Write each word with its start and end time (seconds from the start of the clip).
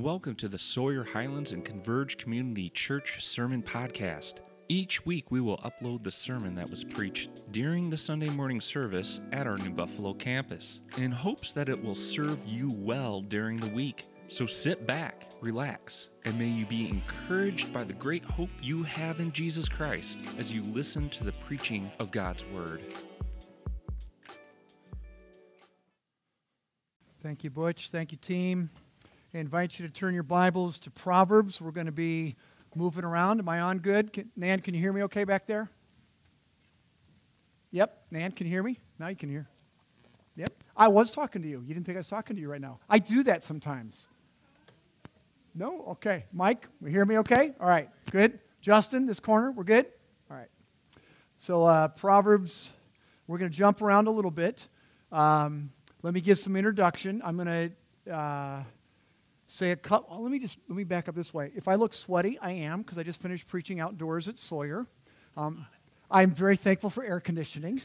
Welcome 0.00 0.34
to 0.36 0.48
the 0.48 0.56
Sawyer 0.56 1.04
Highlands 1.04 1.52
and 1.52 1.62
Converge 1.62 2.16
Community 2.16 2.70
Church 2.70 3.22
Sermon 3.22 3.62
Podcast. 3.62 4.36
Each 4.70 5.04
week 5.04 5.30
we 5.30 5.42
will 5.42 5.58
upload 5.58 6.02
the 6.02 6.10
sermon 6.10 6.54
that 6.54 6.70
was 6.70 6.84
preached 6.84 7.52
during 7.52 7.90
the 7.90 7.98
Sunday 7.98 8.30
morning 8.30 8.62
service 8.62 9.20
at 9.32 9.46
our 9.46 9.58
New 9.58 9.68
Buffalo 9.68 10.14
campus 10.14 10.80
in 10.96 11.12
hopes 11.12 11.52
that 11.52 11.68
it 11.68 11.84
will 11.84 11.94
serve 11.94 12.46
you 12.46 12.70
well 12.78 13.20
during 13.20 13.58
the 13.58 13.68
week. 13.68 14.06
So 14.28 14.46
sit 14.46 14.86
back, 14.86 15.32
relax, 15.42 16.08
and 16.24 16.38
may 16.38 16.48
you 16.48 16.64
be 16.64 16.88
encouraged 16.88 17.70
by 17.70 17.84
the 17.84 17.92
great 17.92 18.24
hope 18.24 18.50
you 18.62 18.82
have 18.84 19.20
in 19.20 19.30
Jesus 19.32 19.68
Christ 19.68 20.20
as 20.38 20.50
you 20.50 20.62
listen 20.62 21.10
to 21.10 21.24
the 21.24 21.32
preaching 21.32 21.92
of 21.98 22.10
God's 22.10 22.46
Word. 22.46 22.80
Thank 27.22 27.44
you, 27.44 27.50
Butch. 27.50 27.90
Thank 27.90 28.12
you, 28.12 28.18
team. 28.18 28.70
I 29.32 29.38
invite 29.38 29.78
you 29.78 29.86
to 29.86 29.92
turn 29.92 30.12
your 30.12 30.24
Bibles 30.24 30.80
to 30.80 30.90
Proverbs. 30.90 31.60
We're 31.60 31.70
going 31.70 31.86
to 31.86 31.92
be 31.92 32.34
moving 32.74 33.04
around. 33.04 33.38
Am 33.38 33.48
I 33.48 33.60
on 33.60 33.78
good? 33.78 34.12
Can, 34.12 34.28
Nan, 34.34 34.58
can 34.58 34.74
you 34.74 34.80
hear 34.80 34.92
me 34.92 35.04
okay 35.04 35.22
back 35.22 35.46
there? 35.46 35.70
Yep. 37.70 38.06
Nan, 38.10 38.32
can 38.32 38.48
you 38.48 38.52
hear 38.52 38.64
me? 38.64 38.80
Now 38.98 39.06
you 39.06 39.14
can 39.14 39.28
hear. 39.28 39.48
Yep. 40.34 40.52
I 40.76 40.88
was 40.88 41.12
talking 41.12 41.42
to 41.42 41.48
you. 41.48 41.60
You 41.60 41.74
didn't 41.74 41.86
think 41.86 41.94
I 41.96 42.00
was 42.00 42.08
talking 42.08 42.34
to 42.34 42.42
you 42.42 42.50
right 42.50 42.60
now. 42.60 42.80
I 42.88 42.98
do 42.98 43.22
that 43.22 43.44
sometimes. 43.44 44.08
No? 45.54 45.84
Okay. 45.90 46.24
Mike, 46.32 46.66
you 46.82 46.88
hear 46.88 47.04
me 47.04 47.18
okay? 47.18 47.52
All 47.60 47.68
right. 47.68 47.88
Good. 48.10 48.40
Justin, 48.60 49.06
this 49.06 49.20
corner, 49.20 49.52
we're 49.52 49.62
good? 49.62 49.86
All 50.28 50.36
right. 50.36 50.50
So, 51.38 51.62
uh, 51.62 51.86
Proverbs, 51.86 52.72
we're 53.28 53.38
going 53.38 53.52
to 53.52 53.56
jump 53.56 53.80
around 53.80 54.08
a 54.08 54.10
little 54.10 54.32
bit. 54.32 54.66
Um, 55.12 55.70
let 56.02 56.14
me 56.14 56.20
give 56.20 56.40
some 56.40 56.56
introduction. 56.56 57.22
I'm 57.24 57.36
going 57.36 57.72
to. 58.06 58.12
Uh, 58.12 58.64
say 59.50 59.72
a 59.72 59.76
couple. 59.76 60.22
Let 60.22 60.30
me 60.30 60.38
just 60.38 60.58
let 60.68 60.76
me 60.76 60.84
back 60.84 61.08
up 61.08 61.14
this 61.14 61.34
way. 61.34 61.50
If 61.54 61.68
I 61.68 61.74
look 61.74 61.92
sweaty, 61.92 62.38
I 62.40 62.52
am 62.52 62.82
because 62.82 62.98
I 62.98 63.02
just 63.02 63.20
finished 63.20 63.48
preaching 63.48 63.80
outdoors 63.80 64.28
at 64.28 64.38
Sawyer. 64.38 64.86
Um, 65.36 65.66
I'm 66.10 66.30
very 66.30 66.56
thankful 66.56 66.90
for 66.90 67.04
air 67.04 67.20
conditioning. 67.20 67.82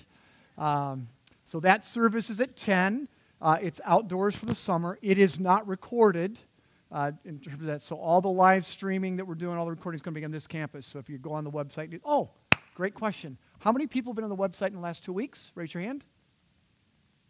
Um, 0.58 1.10
so 1.48 1.60
that 1.60 1.86
service 1.86 2.30
is 2.30 2.40
at 2.40 2.56
10. 2.56 3.08
Uh, 3.42 3.58
it's 3.62 3.82
outdoors 3.84 4.36
for 4.36 4.46
the 4.46 4.56
summer. 4.56 4.98
It 5.02 5.18
is 5.18 5.40
not 5.40 5.68
recorded 5.68 6.40
uh, 6.92 7.12
in 7.24 7.40
terms 7.40 7.60
of 7.60 7.68
that. 7.68 7.84
So 7.84 7.98
all 7.98 8.22
the 8.22 8.30
live 8.30 8.66
streaming 8.66 9.18
that 9.18 9.26
we're 9.26 9.36
doing, 9.36 9.58
all 9.58 9.66
the 9.66 9.72
recording 9.72 9.98
is 9.98 10.02
going 10.02 10.16
to 10.16 10.20
be 10.20 10.26
on 10.26 10.32
this 10.32 10.48
campus. 10.48 10.88
So 10.88 10.98
if 10.98 11.10
you 11.10 11.18
go 11.18 11.34
on 11.34 11.44
the 11.44 11.52
website, 11.52 12.00
oh, 12.04 12.30
great 12.74 12.96
question. 12.96 13.38
How 13.60 13.72
many 13.72 13.86
people 13.86 14.12
have 14.12 14.16
been 14.16 14.24
on 14.24 14.30
the 14.30 14.36
website 14.36 14.68
in 14.68 14.76
the 14.76 14.82
last 14.82 15.04
two 15.04 15.14
weeks? 15.14 15.52
Raise 15.56 15.74
your 15.74 15.84
hand. 15.84 16.04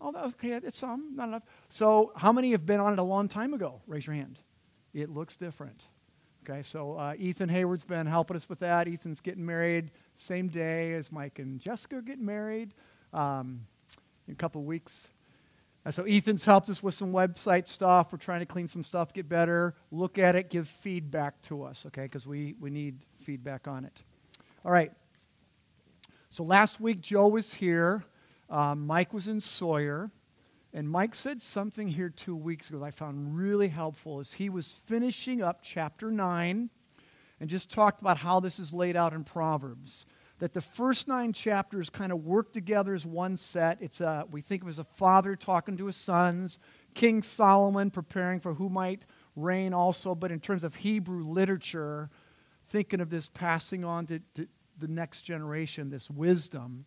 Oh, 0.01 0.13
okay, 0.27 0.49
it's 0.51 0.77
some, 0.77 1.15
not 1.15 1.29
enough. 1.29 1.43
So, 1.69 2.11
how 2.15 2.31
many 2.31 2.51
have 2.51 2.65
been 2.65 2.79
on 2.79 2.93
it 2.93 2.99
a 2.99 3.03
long 3.03 3.27
time 3.27 3.53
ago? 3.53 3.81
Raise 3.87 4.05
your 4.05 4.15
hand. 4.15 4.39
It 4.93 5.09
looks 5.09 5.35
different. 5.37 5.83
Okay, 6.47 6.61
so 6.61 6.93
uh, 6.93 7.15
Ethan 7.17 7.49
Hayward's 7.49 7.83
been 7.83 8.05
helping 8.05 8.37
us 8.37 8.47
with 8.47 8.59
that. 8.59 8.87
Ethan's 8.87 9.19
getting 9.19 9.45
married 9.45 9.91
same 10.15 10.47
day 10.47 10.93
as 10.93 11.11
Mike 11.11 11.39
and 11.39 11.59
Jessica 11.59 11.97
are 11.97 12.01
getting 12.01 12.25
married 12.25 12.73
um, 13.13 13.65
in 14.27 14.33
a 14.33 14.35
couple 14.35 14.63
weeks. 14.63 15.07
So 15.91 16.03
Ethan's 16.03 16.43
helped 16.43 16.69
us 16.71 16.81
with 16.81 16.95
some 16.95 17.13
website 17.13 17.67
stuff. 17.67 18.11
We're 18.11 18.17
trying 18.17 18.39
to 18.39 18.47
clean 18.47 18.67
some 18.67 18.83
stuff, 18.83 19.13
get 19.13 19.29
better, 19.29 19.75
look 19.91 20.17
at 20.17 20.35
it, 20.35 20.49
give 20.49 20.67
feedback 20.67 21.39
to 21.43 21.63
us, 21.63 21.85
okay, 21.87 22.03
because 22.03 22.25
we, 22.25 22.55
we 22.59 22.71
need 22.71 22.97
feedback 23.21 23.67
on 23.67 23.85
it. 23.85 23.93
All 24.63 24.71
right. 24.71 24.91
So 26.31 26.43
last 26.43 26.79
week, 26.79 27.01
Joe 27.01 27.27
was 27.27 27.53
here. 27.53 28.03
Um, 28.49 28.85
Mike 28.85 29.13
was 29.13 29.27
in 29.27 29.39
Sawyer, 29.39 30.11
and 30.73 30.89
Mike 30.89 31.15
said 31.15 31.41
something 31.41 31.87
here 31.87 32.09
two 32.09 32.35
weeks 32.35 32.69
ago 32.69 32.79
that 32.79 32.85
I 32.85 32.91
found 32.91 33.37
really 33.37 33.69
helpful 33.69 34.19
as 34.19 34.33
he 34.33 34.49
was 34.49 34.75
finishing 34.85 35.41
up 35.41 35.61
chapter 35.61 36.11
9 36.11 36.69
and 37.39 37.49
just 37.49 37.69
talked 37.69 38.01
about 38.01 38.17
how 38.17 38.39
this 38.39 38.59
is 38.59 38.71
laid 38.73 38.95
out 38.95 39.13
in 39.13 39.23
Proverbs. 39.23 40.05
That 40.39 40.53
the 40.53 40.61
first 40.61 41.07
nine 41.07 41.31
chapters 41.31 41.89
kind 41.89 42.11
of 42.11 42.25
work 42.25 42.51
together 42.51 42.93
as 42.93 43.05
one 43.05 43.37
set. 43.37 43.81
It's 43.81 44.01
a, 44.01 44.25
we 44.29 44.41
think 44.41 44.63
of 44.63 44.67
as 44.67 44.79
a 44.79 44.83
father 44.83 45.35
talking 45.35 45.77
to 45.77 45.85
his 45.85 45.95
sons, 45.95 46.59
King 46.93 47.23
Solomon 47.23 47.89
preparing 47.89 48.41
for 48.41 48.53
who 48.53 48.67
might 48.67 49.05
reign 49.35 49.73
also, 49.73 50.13
but 50.13 50.31
in 50.31 50.39
terms 50.39 50.63
of 50.63 50.75
Hebrew 50.75 51.23
literature, 51.23 52.09
thinking 52.69 52.99
of 52.99 53.09
this 53.09 53.29
passing 53.29 53.85
on 53.85 54.07
to, 54.07 54.19
to 54.35 54.47
the 54.77 54.87
next 54.87 55.21
generation, 55.21 55.89
this 55.89 56.09
wisdom. 56.09 56.85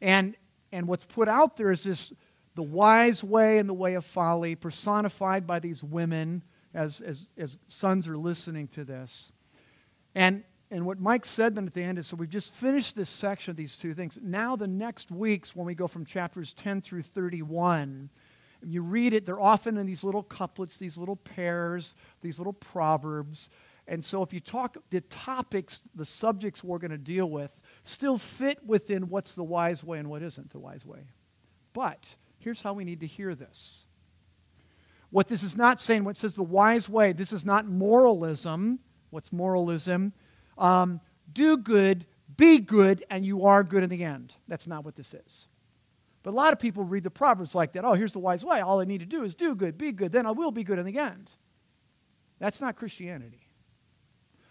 And 0.00 0.34
and 0.72 0.86
what's 0.86 1.04
put 1.04 1.28
out 1.28 1.56
there 1.56 1.72
is 1.72 1.84
this 1.84 2.12
the 2.54 2.62
wise 2.62 3.22
way 3.22 3.58
and 3.58 3.68
the 3.68 3.74
way 3.74 3.94
of 3.94 4.04
folly, 4.04 4.56
personified 4.56 5.46
by 5.46 5.60
these 5.60 5.82
women 5.84 6.42
as, 6.74 7.00
as, 7.00 7.28
as 7.36 7.56
sons 7.68 8.08
are 8.08 8.16
listening 8.16 8.66
to 8.66 8.84
this. 8.84 9.32
And, 10.14 10.42
and 10.70 10.84
what 10.84 10.98
Mike 10.98 11.24
said 11.24 11.54
then 11.54 11.66
at 11.66 11.74
the 11.74 11.82
end 11.82 11.98
is 11.98 12.08
so 12.08 12.16
we've 12.16 12.28
just 12.28 12.52
finished 12.52 12.96
this 12.96 13.08
section 13.08 13.52
of 13.52 13.56
these 13.56 13.76
two 13.76 13.94
things. 13.94 14.18
Now, 14.20 14.56
the 14.56 14.66
next 14.66 15.10
weeks, 15.10 15.54
when 15.54 15.66
we 15.66 15.74
go 15.74 15.86
from 15.86 16.04
chapters 16.04 16.52
10 16.52 16.80
through 16.80 17.02
31, 17.02 18.10
you 18.64 18.82
read 18.82 19.12
it, 19.12 19.24
they're 19.24 19.40
often 19.40 19.76
in 19.76 19.86
these 19.86 20.02
little 20.02 20.24
couplets, 20.24 20.78
these 20.78 20.98
little 20.98 21.16
pairs, 21.16 21.94
these 22.22 22.38
little 22.38 22.52
proverbs. 22.52 23.50
And 23.86 24.04
so, 24.04 24.22
if 24.22 24.32
you 24.32 24.40
talk 24.40 24.76
the 24.90 25.00
topics, 25.02 25.82
the 25.94 26.04
subjects 26.04 26.62
we're 26.64 26.78
going 26.78 26.90
to 26.90 26.98
deal 26.98 27.30
with, 27.30 27.52
still 27.88 28.18
fit 28.18 28.64
within 28.66 29.08
what's 29.08 29.34
the 29.34 29.44
wise 29.44 29.82
way 29.82 29.98
and 29.98 30.08
what 30.10 30.22
isn't 30.22 30.50
the 30.50 30.58
wise 30.58 30.84
way. 30.84 31.00
But 31.72 32.16
here's 32.38 32.60
how 32.60 32.72
we 32.72 32.84
need 32.84 33.00
to 33.00 33.06
hear 33.06 33.34
this. 33.34 33.86
What 35.10 35.28
this 35.28 35.42
is 35.42 35.56
not 35.56 35.80
saying, 35.80 36.04
what 36.04 36.16
says 36.16 36.34
the 36.34 36.42
wise 36.42 36.88
way, 36.88 37.12
this 37.12 37.32
is 37.32 37.44
not 37.44 37.66
moralism. 37.66 38.80
What's 39.10 39.32
moralism? 39.32 40.12
Um, 40.58 41.00
do 41.32 41.56
good, 41.56 42.04
be 42.36 42.58
good, 42.58 43.04
and 43.10 43.24
you 43.24 43.46
are 43.46 43.64
good 43.64 43.82
in 43.82 43.90
the 43.90 44.04
end. 44.04 44.34
That's 44.48 44.66
not 44.66 44.84
what 44.84 44.96
this 44.96 45.14
is. 45.14 45.48
But 46.22 46.30
a 46.30 46.36
lot 46.36 46.52
of 46.52 46.58
people 46.58 46.84
read 46.84 47.04
the 47.04 47.10
Proverbs 47.10 47.54
like 47.54 47.72
that. 47.72 47.84
Oh, 47.84 47.94
here's 47.94 48.12
the 48.12 48.18
wise 48.18 48.44
way. 48.44 48.60
All 48.60 48.80
I 48.80 48.84
need 48.84 49.00
to 49.00 49.06
do 49.06 49.24
is 49.24 49.34
do 49.34 49.54
good, 49.54 49.78
be 49.78 49.92
good, 49.92 50.12
then 50.12 50.26
I 50.26 50.32
will 50.32 50.50
be 50.50 50.64
good 50.64 50.78
in 50.78 50.84
the 50.84 50.98
end. 50.98 51.30
That's 52.38 52.60
not 52.60 52.76
Christianity. 52.76 53.46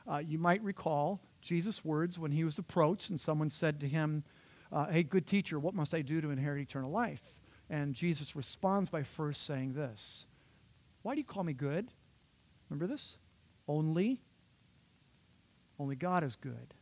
Uh, 0.09 0.17
you 0.17 0.39
might 0.39 0.63
recall 0.63 1.21
Jesus' 1.47 1.85
words 1.85 2.19
when 2.19 2.31
he 2.31 2.43
was 2.43 2.59
approached 2.59 3.09
and 3.09 3.17
someone 3.17 3.49
said 3.49 3.79
to 3.79 3.87
him, 3.87 4.25
uh, 4.71 4.87
Hey, 4.87 5.03
good 5.03 5.25
teacher, 5.25 5.57
what 5.57 5.73
must 5.73 5.93
I 5.93 6.01
do 6.01 6.19
to 6.19 6.29
inherit 6.29 6.61
eternal 6.61 6.91
life? 6.91 7.21
And 7.69 7.95
Jesus 7.95 8.35
responds 8.35 8.89
by 8.89 9.03
first 9.03 9.45
saying 9.45 9.73
this 9.73 10.25
Why 11.03 11.15
do 11.15 11.21
you 11.21 11.25
call 11.25 11.45
me 11.45 11.53
good? 11.53 11.89
Remember 12.69 12.85
this? 12.85 13.17
Only, 13.65 14.19
only 15.79 15.95
God 15.95 16.23
is 16.25 16.35
good. 16.35 16.73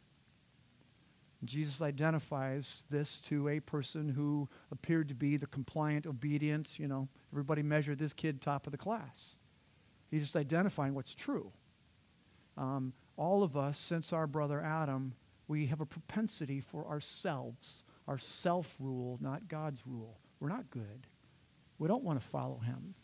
Jesus 1.43 1.79
identifies 1.79 2.81
this 2.89 3.19
to 3.19 3.47
a 3.49 3.59
person 3.59 4.09
who 4.09 4.49
appeared 4.71 5.09
to 5.09 5.13
be 5.13 5.37
the 5.37 5.45
compliant, 5.45 6.07
obedient, 6.07 6.79
you 6.79 6.87
know, 6.87 7.07
everybody 7.31 7.61
measured 7.61 7.99
this 7.99 8.13
kid 8.13 8.41
top 8.41 8.65
of 8.65 8.71
the 8.71 8.79
class. 8.79 9.37
He's 10.09 10.23
just 10.23 10.35
identifying 10.35 10.95
what's 10.95 11.13
true. 11.13 11.51
Um, 12.57 12.93
all 13.17 13.43
of 13.43 13.55
us, 13.55 13.79
since 13.79 14.13
our 14.13 14.27
brother 14.27 14.61
Adam, 14.61 15.13
we 15.47 15.67
have 15.67 15.81
a 15.81 15.85
propensity 15.85 16.59
for 16.59 16.87
ourselves, 16.87 17.83
our 18.07 18.17
self 18.17 18.73
rule, 18.79 19.17
not 19.21 19.47
God's 19.47 19.83
rule. 19.85 20.19
We're 20.39 20.49
not 20.49 20.69
good. 20.69 21.07
We 21.77 21.87
don't 21.87 22.03
want 22.03 22.21
to 22.21 22.27
follow 22.27 22.59
him. 22.59 22.95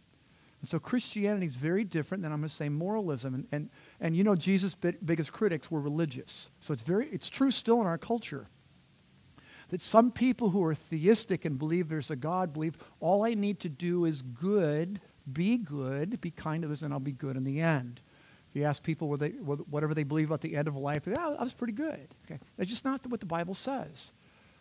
And 0.61 0.69
so 0.69 0.79
Christianity 0.79 1.47
is 1.47 1.55
very 1.55 1.83
different 1.83 2.21
than 2.21 2.31
I'm 2.31 2.39
going 2.39 2.49
to 2.49 2.55
say 2.55 2.69
moralism. 2.69 3.33
And, 3.33 3.47
and, 3.51 3.69
and 3.99 4.15
you 4.15 4.23
know, 4.23 4.35
Jesus' 4.35 4.75
biggest 4.75 5.31
critics 5.31 5.71
were 5.71 5.81
religious. 5.81 6.49
So 6.59 6.71
it's, 6.71 6.83
very, 6.83 7.07
it's 7.09 7.29
true 7.29 7.49
still 7.49 7.81
in 7.81 7.87
our 7.87 7.97
culture 7.97 8.47
that 9.71 9.81
some 9.81 10.11
people 10.11 10.49
who 10.49 10.63
are 10.63 10.75
theistic 10.75 11.45
and 11.45 11.57
believe 11.57 11.87
there's 11.87 12.11
a 12.11 12.15
God 12.15 12.53
believe 12.53 12.77
all 12.99 13.25
I 13.25 13.33
need 13.33 13.61
to 13.61 13.69
do 13.69 14.03
is 14.03 14.21
good, 14.21 14.99
be 15.31 15.57
good, 15.57 16.19
be 16.19 16.29
kind 16.29 16.61
to 16.61 16.67
others, 16.67 16.83
and 16.83 16.93
I'll 16.93 16.99
be 16.99 17.13
good 17.13 17.37
in 17.37 17.45
the 17.45 17.61
end. 17.61 18.01
If 18.51 18.59
you 18.59 18.65
ask 18.65 18.83
people 18.83 19.07
what 19.07 19.21
they, 19.21 19.29
whatever 19.29 19.93
they 19.93 20.03
believe 20.03 20.27
about 20.27 20.41
the 20.41 20.57
end 20.57 20.67
of 20.67 20.75
life, 20.75 21.03
yeah, 21.07 21.35
I 21.39 21.43
was 21.43 21.53
pretty 21.53 21.71
good. 21.71 22.05
Okay? 22.25 22.37
That's 22.57 22.69
just 22.69 22.83
not 22.83 23.07
what 23.07 23.21
the 23.21 23.25
Bible 23.25 23.55
says. 23.55 24.11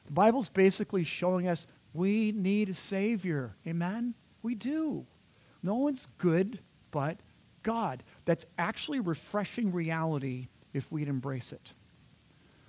The 0.07 0.13
Bible's 0.13 0.49
basically 0.49 1.03
showing 1.03 1.49
us 1.49 1.67
we 1.93 2.31
need 2.31 2.69
a 2.69 2.75
Savior. 2.75 3.57
Amen? 3.67 4.15
We 4.43 4.55
do. 4.55 5.07
No 5.65 5.75
one's 5.75 6.07
good 6.19 6.61
but 6.93 7.19
God. 7.65 8.05
That's 8.27 8.47
actually 8.59 9.01
refreshing 9.01 9.73
reality 9.73 10.47
if 10.73 10.91
we'd 10.93 11.09
embrace 11.09 11.53
it. 11.53 11.75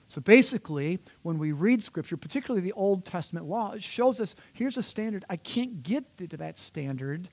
So 0.07 0.21
basically, 0.21 0.99
when 1.21 1.37
we 1.37 1.51
read 1.51 1.83
Scripture, 1.83 2.17
particularly 2.17 2.61
the 2.61 2.73
Old 2.73 3.05
Testament 3.05 3.45
law, 3.45 3.73
it 3.73 3.83
shows 3.83 4.19
us 4.19 4.35
here's 4.53 4.75
a 4.75 4.83
standard. 4.83 5.23
I 5.29 5.37
can't 5.37 5.83
get 5.83 6.17
to 6.17 6.37
that 6.37 6.57
standard. 6.57 7.29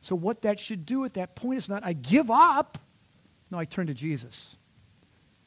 So, 0.00 0.14
what 0.14 0.42
that 0.42 0.60
should 0.60 0.86
do 0.86 1.04
at 1.04 1.14
that 1.14 1.34
point 1.34 1.58
is 1.58 1.68
not 1.68 1.84
I 1.84 1.94
give 1.94 2.30
up 2.30 2.78
no, 3.54 3.60
I 3.60 3.64
turn 3.64 3.86
to 3.86 3.94
Jesus. 3.94 4.56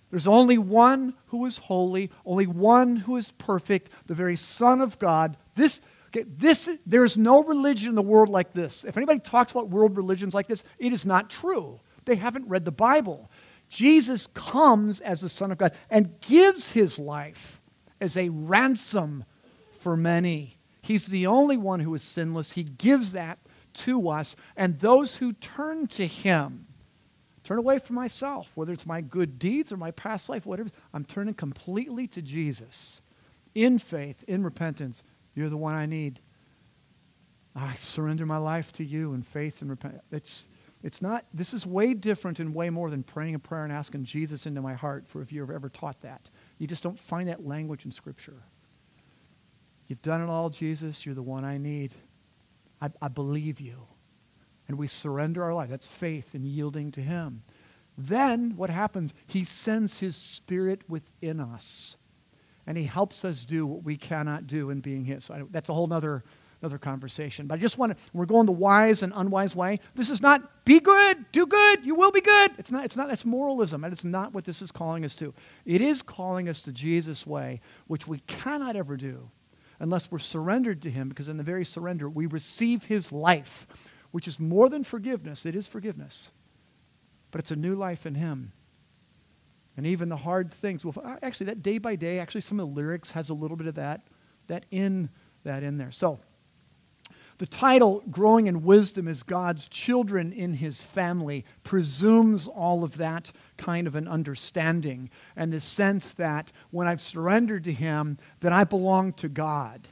There's 0.10 0.28
only 0.28 0.58
one 0.58 1.14
who 1.28 1.46
is 1.46 1.58
holy, 1.58 2.10
only 2.26 2.48
one 2.48 2.96
who 2.96 3.18
is 3.18 3.32
perfect, 3.32 3.92
the 4.06 4.16
very 4.16 4.38
Son 4.38 4.80
of 4.80 4.98
God. 4.98 5.36
This, 5.56 5.82
okay, 6.08 6.24
this, 6.26 6.70
there 6.86 7.04
is 7.04 7.18
no 7.18 7.44
religion 7.44 7.90
in 7.90 7.96
the 7.96 8.02
world 8.02 8.30
like 8.30 8.54
this. 8.54 8.86
If 8.86 8.96
anybody 8.96 9.20
talks 9.20 9.52
about 9.52 9.70
world 9.70 9.98
religions 9.98 10.34
like 10.34 10.48
this, 10.48 10.64
it 10.80 10.94
is 10.94 11.06
not 11.06 11.30
true. 11.30 11.82
they 12.06 12.16
haven't 12.16 12.48
read 12.48 12.64
the 12.64 12.72
Bible. 12.72 13.30
Jesus 13.68 14.28
comes 14.28 15.02
as 15.02 15.20
the 15.20 15.28
Son 15.28 15.52
of 15.52 15.58
God 15.58 15.74
and 15.90 16.22
gives 16.22 16.72
his 16.72 16.98
life 16.98 17.60
as 18.00 18.16
a 18.16 18.30
ransom 18.30 19.26
for 19.80 19.98
many. 19.98 20.56
He's 20.82 21.08
the 21.08 21.28
only 21.28 21.58
one 21.58 21.82
who 21.82 21.94
is 21.94 22.04
sinless. 22.04 22.54
He 22.54 22.64
gives 22.64 23.12
that 23.12 23.40
to 23.74 24.08
us. 24.08 24.38
And 24.56 24.80
those 24.80 25.18
who 25.18 25.34
turn 25.34 25.88
to 25.88 26.08
him, 26.08 26.67
turn 27.48 27.60
away 27.60 27.80
from 27.80 27.96
myself, 27.96 28.50
whether 28.56 28.74
it's 28.74 28.86
my 28.86 29.00
good 29.00 29.40
deeds 29.40 29.72
or 29.72 29.78
my 29.78 29.92
past 29.92 30.28
life, 30.28 30.46
whatever, 30.46 30.70
I'm 30.94 31.06
turning 31.06 31.34
completely 31.34 32.06
to 32.08 32.22
Jesus 32.22 33.00
in 33.56 33.80
faith, 33.80 34.22
in 34.28 34.44
repentance. 34.44 35.02
You're 35.34 35.50
the 35.50 35.56
one 35.56 35.74
I 35.74 35.86
need. 35.86 36.20
I 37.56 37.76
surrender 37.76 38.26
my 38.26 38.36
life 38.36 38.74
to 38.74 38.84
you 38.84 39.14
in 39.14 39.22
faith 39.22 39.62
and 39.62 39.70
repentance. 39.70 40.04
It's, 40.12 40.50
it's 40.84 41.02
not, 41.02 41.24
this 41.34 41.54
is 41.54 41.66
way 41.66 41.94
different 41.94 42.42
and 42.42 42.54
way 42.54 42.70
more 42.70 42.90
than 42.90 43.02
praying 43.02 43.36
a 43.36 43.40
prayer 43.40 43.64
and 43.64 43.72
asking 43.72 44.04
Jesus 44.04 44.46
into 44.46 44.62
my 44.62 44.74
heart 44.74 45.08
for 45.08 45.22
if 45.22 45.32
you've 45.32 45.50
ever 45.50 45.70
taught 45.70 46.02
that. 46.02 46.30
You 46.58 46.68
just 46.68 46.84
don't 46.84 47.00
find 47.00 47.30
that 47.30 47.46
language 47.46 47.86
in 47.86 47.92
Scripture. 47.94 48.44
You've 49.88 50.02
done 50.02 50.22
it 50.22 50.28
all, 50.28 50.50
Jesus. 50.50 51.06
You're 51.06 51.16
the 51.16 51.24
one 51.24 51.46
I 51.46 51.58
need. 51.58 51.94
I, 52.82 52.90
I 53.02 53.08
believe 53.08 53.62
you. 53.62 53.88
And 54.68 54.78
we 54.78 54.88
surrender 54.88 55.44
our 55.44 55.54
life. 55.54 55.70
That's 55.70 55.88
faith 55.88 56.34
and 56.34 56.46
yielding 56.46 56.92
to 56.92 57.02
Him. 57.02 57.44
Then 57.98 58.56
what 58.58 58.70
happens? 58.70 59.14
He 59.26 59.44
sends 59.44 60.00
His 60.00 60.16
Spirit 60.16 60.82
within 60.90 61.40
us. 61.40 61.98
And 62.66 62.78
He 62.78 62.84
helps 62.84 63.24
us 63.24 63.46
do 63.46 63.66
what 63.66 63.84
we 63.84 63.98
cannot 63.98 64.46
do 64.48 64.70
in 64.70 64.82
being 64.82 65.06
His. 65.06 65.26
So 65.26 65.34
I, 65.34 65.44
that's 65.52 65.70
a 65.70 65.74
whole 65.74 65.92
other 65.92 66.24
another 66.62 66.78
conversation. 66.78 67.48
But 67.48 67.56
I 67.56 67.62
just 67.62 67.78
want 67.78 67.96
to, 67.96 68.04
we're 68.14 68.26
going 68.26 68.46
the 68.46 68.52
wise 68.52 69.04
and 69.04 69.14
unwise 69.16 69.56
way. 69.56 69.80
This 69.96 70.10
is 70.10 70.22
not 70.22 70.66
be 70.66 70.80
good, 70.80 71.26
do 71.32 71.46
good, 71.46 71.86
you 71.86 71.96
will 71.96 72.12
be 72.12 72.22
good. 72.22 72.52
It's 72.58 72.72
not, 72.72 72.86
it's 72.86 72.96
not, 72.96 73.08
that's 73.10 73.26
moralism, 73.26 73.84
and 73.84 73.94
it's 73.94 74.04
not 74.04 74.34
what 74.34 74.46
this 74.46 74.62
is 74.62 74.72
calling 74.72 75.06
us 75.06 75.16
to. 75.16 75.34
It 75.66 75.82
is 75.82 76.02
calling 76.02 76.50
us 76.50 76.62
to 76.62 76.72
Jesus' 76.72 77.26
way, 77.26 77.62
which 77.88 78.08
we 78.08 78.20
cannot 78.28 78.76
ever 78.76 78.98
do 78.98 79.30
unless 79.80 80.10
we're 80.10 80.18
surrendered 80.18 80.82
to 80.82 80.90
Him, 80.90 81.08
because 81.10 81.28
in 81.28 81.38
the 81.38 81.44
very 81.44 81.64
surrender, 81.64 82.10
we 82.10 82.26
receive 82.26 82.86
His 82.86 83.12
life, 83.12 83.68
which 84.12 84.28
is 84.28 84.40
more 84.40 84.70
than 84.70 84.84
forgiveness. 84.84 85.46
It 85.46 85.56
is 85.56 85.68
forgiveness, 85.68 86.32
but 87.32 87.40
it's 87.40 87.52
a 87.52 87.56
new 87.56 87.76
life 87.76 88.06
in 88.06 88.16
Him. 88.16 88.52
And 89.76 89.86
even 89.86 90.10
the 90.10 90.18
hard 90.18 90.52
things, 90.52 90.84
well, 90.84 91.20
actually, 91.22 91.48
that 91.48 91.62
day 91.62 91.78
by 91.78 91.96
day, 91.96 92.20
actually, 92.20 92.42
some 92.42 92.60
of 92.60 92.68
the 92.68 92.76
lyrics 92.76 93.12
has 93.12 93.30
a 93.30 93.34
little 93.34 93.58
bit 93.58 93.68
of 93.68 93.76
that, 93.76 94.02
that 94.48 94.66
in 94.72 95.10
that 95.44 95.64
in 95.64 95.78
there. 95.78 95.92
So, 95.92 96.20
the 97.38 97.46
title, 97.46 98.04
Growing 98.10 98.48
in 98.48 98.64
Wisdom, 98.64 99.08
is 99.08 99.22
God's 99.22 99.68
children 99.68 100.32
in 100.32 100.56
his 100.56 100.84
family, 100.84 101.46
presumes 101.64 102.48
all 102.48 102.84
of 102.84 102.98
that 102.98 103.32
kind 103.58 103.86
of 103.86 103.94
an 103.94 104.08
understanding 104.08 105.12
and 105.36 105.54
the 105.54 105.62
sense 105.62 106.14
that 106.14 106.52
when 106.72 106.88
I've 106.88 107.02
surrendered 107.02 107.64
to 107.66 107.74
him, 107.74 108.18
that 108.40 108.54
I 108.54 108.64
belong 108.64 109.14
to 109.14 109.30
God. 109.30 109.88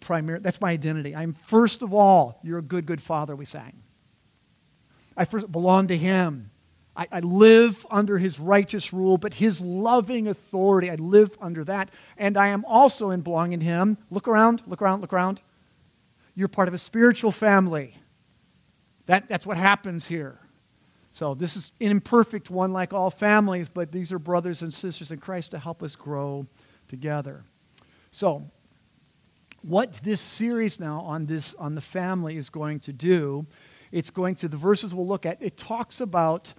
Primary, 0.00 0.40
that's 0.40 0.60
my 0.60 0.70
identity. 0.70 1.14
I'm 1.14 1.34
first 1.34 1.82
of 1.82 1.92
all, 1.94 2.38
you're 2.42 2.58
a 2.58 2.62
good, 2.62 2.86
good 2.86 3.00
father, 3.00 3.34
we 3.34 3.44
sang. 3.44 3.82
I 5.16 5.24
first 5.24 5.50
belong 5.50 5.88
to 5.88 5.96
him. 5.96 6.50
I, 6.96 7.06
I, 7.12 7.20
live 7.20 7.86
under 7.90 8.18
his 8.18 8.40
righteous 8.40 8.92
rule, 8.92 9.18
but 9.18 9.34
his 9.34 9.60
loving 9.60 10.28
authority, 10.28 10.90
I 10.90 10.94
live 10.94 11.36
under 11.40 11.62
that. 11.64 11.90
And 12.16 12.38
I 12.38 12.48
am 12.48 12.64
also 12.64 13.10
in 13.10 13.20
belonging 13.20 13.60
to 13.60 13.66
him. 13.66 13.98
Look 14.10 14.28
around, 14.28 14.62
look 14.66 14.80
around, 14.80 15.00
look 15.02 15.12
around. 15.12 15.40
You're 16.34 16.48
part 16.48 16.68
of 16.68 16.74
a 16.74 16.78
spiritual 16.78 17.32
family. 17.32 17.94
That, 19.06 19.28
that's 19.28 19.46
what 19.46 19.56
happens 19.56 20.06
here. 20.06 20.38
So 21.12 21.34
this 21.34 21.56
is 21.56 21.72
an 21.80 21.90
imperfect 21.90 22.50
one 22.50 22.72
like 22.72 22.92
all 22.92 23.10
families, 23.10 23.68
but 23.68 23.90
these 23.90 24.12
are 24.12 24.18
brothers 24.18 24.60
and 24.62 24.72
sisters 24.72 25.10
in 25.10 25.18
Christ 25.18 25.52
to 25.52 25.58
help 25.58 25.82
us 25.82 25.96
grow 25.96 26.46
together. 26.88 27.44
So 28.10 28.50
what 29.66 29.94
this 30.02 30.20
series 30.20 30.78
now 30.78 31.00
on 31.00 31.26
this 31.26 31.54
on 31.54 31.74
the 31.74 31.80
family 31.80 32.36
is 32.36 32.50
going 32.50 32.80
to 32.80 32.92
do, 32.92 33.46
it's 33.90 34.10
going 34.10 34.36
to 34.36 34.48
the 34.48 34.56
verses 34.56 34.94
we'll 34.94 35.06
look 35.06 35.26
at, 35.26 35.42
it 35.42 35.56
talks 35.56 36.00
about 36.00 36.52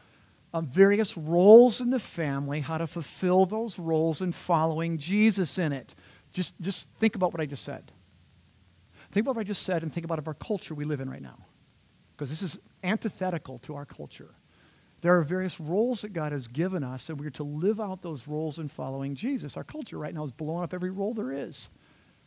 um, 0.54 0.68
various 0.68 1.18
roles 1.18 1.82
in 1.82 1.90
the 1.90 2.00
family, 2.00 2.62
how 2.62 2.78
to 2.78 2.88
fulfill 2.88 3.46
those 3.46 3.80
roles 3.80 4.22
in 4.22 4.32
following 4.32 4.98
Jesus 4.98 5.58
in 5.58 5.72
it. 5.72 5.96
Just, 6.34 6.54
just 6.62 6.90
think 7.00 7.16
about 7.16 7.34
what 7.34 7.42
I 7.42 7.46
just 7.46 7.64
said. 7.64 7.92
Think 9.12 9.26
about 9.26 9.36
what 9.36 9.42
I 9.42 9.46
just 9.46 9.64
said 9.64 9.84
and 9.84 9.94
think 9.94 10.06
about 10.06 10.26
our 10.26 10.34
culture 10.34 10.76
we 10.76 10.86
live 10.86 11.00
in 11.00 11.10
right 11.10 11.22
now. 11.22 11.38
Because 12.16 12.30
this 12.30 12.42
is 12.42 12.60
antithetical 12.84 13.58
to 13.60 13.76
our 13.76 13.86
culture. 13.86 14.32
There 15.02 15.18
are 15.18 15.24
various 15.24 15.60
roles 15.60 16.02
that 16.02 16.14
God 16.14 16.32
has 16.32 16.48
given 16.48 16.84
us, 16.84 17.10
and 17.10 17.20
we're 17.20 17.30
to 17.32 17.44
live 17.44 17.80
out 17.80 18.02
those 18.02 18.28
roles 18.28 18.58
in 18.58 18.68
following 18.68 19.16
Jesus. 19.16 19.56
Our 19.56 19.64
culture 19.64 19.98
right 19.98 20.14
now 20.14 20.24
is 20.24 20.32
blowing 20.32 20.64
up 20.64 20.74
every 20.74 20.90
role 20.90 21.14
there 21.14 21.32
is. 21.32 21.70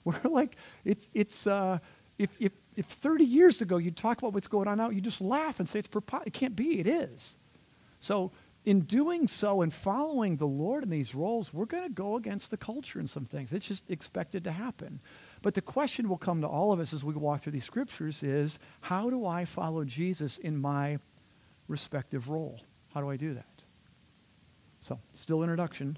We're 0.05 0.20
like, 0.25 0.56
it's, 0.85 1.08
it's 1.14 1.47
uh, 1.47 1.79
if, 2.19 2.31
if, 2.41 2.52
if 2.76 2.87
30 2.87 3.25
years 3.25 3.61
ago 3.61 3.76
you'd 3.76 3.97
talk 3.97 4.19
about 4.19 4.32
what's 4.32 4.49
going 4.49 4.69
on 4.69 4.79
now, 4.79 4.91
you 4.91 5.00
just 5.00 5.20
laugh 5.20 5.61
and 5.61 5.69
say 5.69 5.79
it's 5.79 5.88
it 6.26 6.32
can't 6.32 6.56
be, 6.56 6.81
it 6.81 6.87
is. 6.87 7.37
So 8.00 8.32
in 8.64 8.81
doing 8.82 9.26
so 9.26 9.62
and 9.62 9.73
following 9.73 10.37
the 10.37 10.47
Lord 10.47 10.85
in 10.85 10.91
these 10.91 11.14
roles, 11.14 11.52
we're 11.52 11.64
going 11.64 11.85
to 11.85 11.91
go 11.91 12.17
against 12.17 12.50
the 12.50 12.56
culture 12.56 13.00
in 13.00 13.06
some 13.06 13.25
things. 13.25 13.52
It's 13.52 13.67
just 13.67 13.91
expected 13.91 14.44
to 14.44 14.52
happen. 14.52 15.00
But 15.43 15.55
the 15.55 15.62
question 15.62 16.08
will 16.08 16.19
come 16.19 16.43
to 16.43 16.46
all 16.46 16.73
of 16.73 16.81
us 16.81 16.93
as 16.93 17.03
we 17.03 17.14
walk 17.14 17.43
through 17.43 17.53
these 17.53 17.64
scriptures 17.64 18.23
is 18.23 18.58
how 18.82 19.08
do 19.08 19.25
I 19.25 19.46
follow 19.46 19.85
Jesus 19.85 20.37
in 20.37 20.61
my 20.61 20.99
respective 21.69 22.29
role? 22.29 22.61
How 22.93 23.00
do 23.00 23.08
I 23.08 23.17
do 23.17 23.35
that? 23.35 23.46
So, 24.81 24.99
still 25.12 25.43
introduction, 25.43 25.96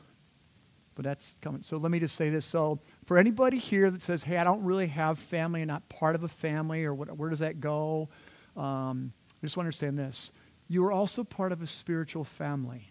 but 0.94 1.05
that's 1.05 1.37
coming. 1.41 1.62
So, 1.62 1.77
let 1.77 1.91
me 1.91 1.99
just 1.99 2.17
say 2.17 2.31
this. 2.31 2.47
So, 2.47 2.81
for 3.06 3.19
anybody 3.19 3.59
here 3.59 3.91
that 3.91 4.03
says, 4.03 4.23
hey, 4.23 4.39
I 4.39 4.44
don't 4.44 4.62
really 4.62 4.89
have 4.89 5.19
family, 5.19 5.62
I'm 5.62 5.69
not 5.69 5.89
part 5.89 6.15
of 6.15 6.25
a 6.25 6.29
family, 6.29 6.85
or 6.85 6.94
what, 6.94 7.17
where 7.17 7.31
does 7.31 7.41
that 7.41 7.61
go? 7.61 8.09
Um, 8.56 9.12
I 9.43 9.47
just 9.47 9.56
want 9.56 9.65
to 9.65 9.69
understand 9.69 9.99
this. 9.99 10.33
You 10.69 10.85
are 10.85 10.93
also 10.93 11.25
part 11.25 11.53
of 11.53 11.62
a 11.62 11.67
spiritual 11.67 12.25
family. 12.25 12.91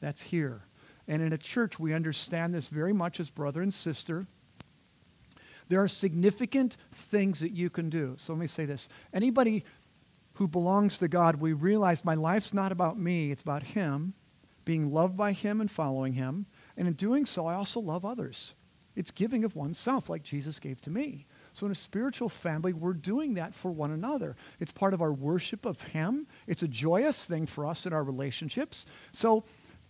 That's 0.00 0.22
here. 0.22 0.62
And 1.06 1.22
in 1.22 1.32
a 1.32 1.38
church, 1.38 1.78
we 1.78 1.92
understand 1.92 2.54
this 2.54 2.68
very 2.68 2.92
much 2.92 3.20
as 3.20 3.30
brother 3.30 3.62
and 3.62 3.72
sister. 3.72 4.26
There 5.68 5.82
are 5.82 5.88
significant 5.88 6.76
things 6.92 7.40
that 7.40 7.52
you 7.52 7.70
can 7.70 7.90
do. 7.90 8.14
So 8.18 8.32
let 8.32 8.40
me 8.40 8.46
say 8.46 8.64
this. 8.64 8.88
Anybody 9.12 9.64
who 10.34 10.48
belongs 10.48 10.98
to 10.98 11.08
God, 11.08 11.36
we 11.36 11.52
realize 11.52 12.04
my 12.04 12.14
life's 12.14 12.52
not 12.52 12.72
about 12.72 12.98
me, 12.98 13.30
it's 13.30 13.42
about 13.42 13.62
Him, 13.62 14.14
being 14.64 14.92
loved 14.92 15.16
by 15.16 15.32
Him 15.32 15.60
and 15.60 15.70
following 15.70 16.14
Him. 16.14 16.46
And 16.76 16.88
in 16.88 16.94
doing 16.94 17.26
so, 17.26 17.46
I 17.46 17.54
also 17.54 17.80
love 17.80 18.04
others. 18.04 18.54
It's 18.94 19.10
giving 19.10 19.44
of 19.44 19.56
oneself 19.56 20.08
like 20.08 20.22
Jesus 20.22 20.58
gave 20.58 20.80
to 20.82 20.90
me. 20.90 21.26
So, 21.54 21.66
in 21.66 21.72
a 21.72 21.76
spiritual 21.76 22.28
family, 22.28 22.72
we're 22.72 22.92
doing 22.94 23.34
that 23.34 23.54
for 23.54 23.70
one 23.70 23.90
another. 23.90 24.36
It's 24.60 24.72
part 24.72 24.94
of 24.94 25.02
our 25.02 25.12
worship 25.12 25.66
of 25.66 25.82
Him. 25.82 26.26
It's 26.46 26.62
a 26.62 26.68
joyous 26.68 27.24
thing 27.24 27.46
for 27.46 27.66
us 27.66 27.84
in 27.84 27.92
our 27.92 28.04
relationships. 28.04 28.86
So, 29.12 29.44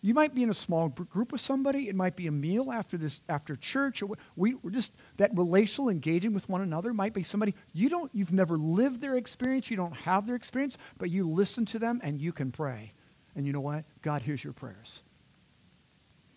you 0.04 0.14
might 0.14 0.34
be 0.34 0.42
in 0.42 0.50
a 0.50 0.54
small 0.54 0.88
group 0.88 1.30
with 1.30 1.40
somebody. 1.40 1.88
It 1.88 1.94
might 1.94 2.16
be 2.16 2.26
a 2.26 2.32
meal 2.32 2.72
after 2.72 2.96
this, 2.96 3.22
after 3.28 3.54
church. 3.54 4.02
Or 4.02 4.10
we, 4.34 4.54
we're 4.54 4.70
just 4.70 4.92
that 5.18 5.30
relational 5.36 5.90
engaging 5.90 6.34
with 6.34 6.48
one 6.48 6.60
another 6.60 6.92
might 6.92 7.14
be 7.14 7.22
somebody 7.22 7.54
you 7.72 7.88
don't, 7.88 8.10
you've 8.12 8.32
never 8.32 8.58
lived 8.58 9.00
their 9.00 9.16
experience. 9.16 9.70
You 9.70 9.76
don't 9.76 9.96
have 9.96 10.26
their 10.26 10.34
experience, 10.34 10.76
but 10.98 11.10
you 11.10 11.30
listen 11.30 11.64
to 11.66 11.78
them 11.78 12.00
and 12.02 12.20
you 12.20 12.32
can 12.32 12.50
pray. 12.50 12.92
And 13.36 13.46
you 13.46 13.52
know 13.52 13.60
what? 13.60 13.84
God 14.02 14.22
hears 14.22 14.42
your 14.42 14.52
prayers. 14.52 15.02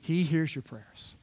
He 0.06 0.22
hears 0.22 0.54
your 0.54 0.62
prayers. 0.62 1.16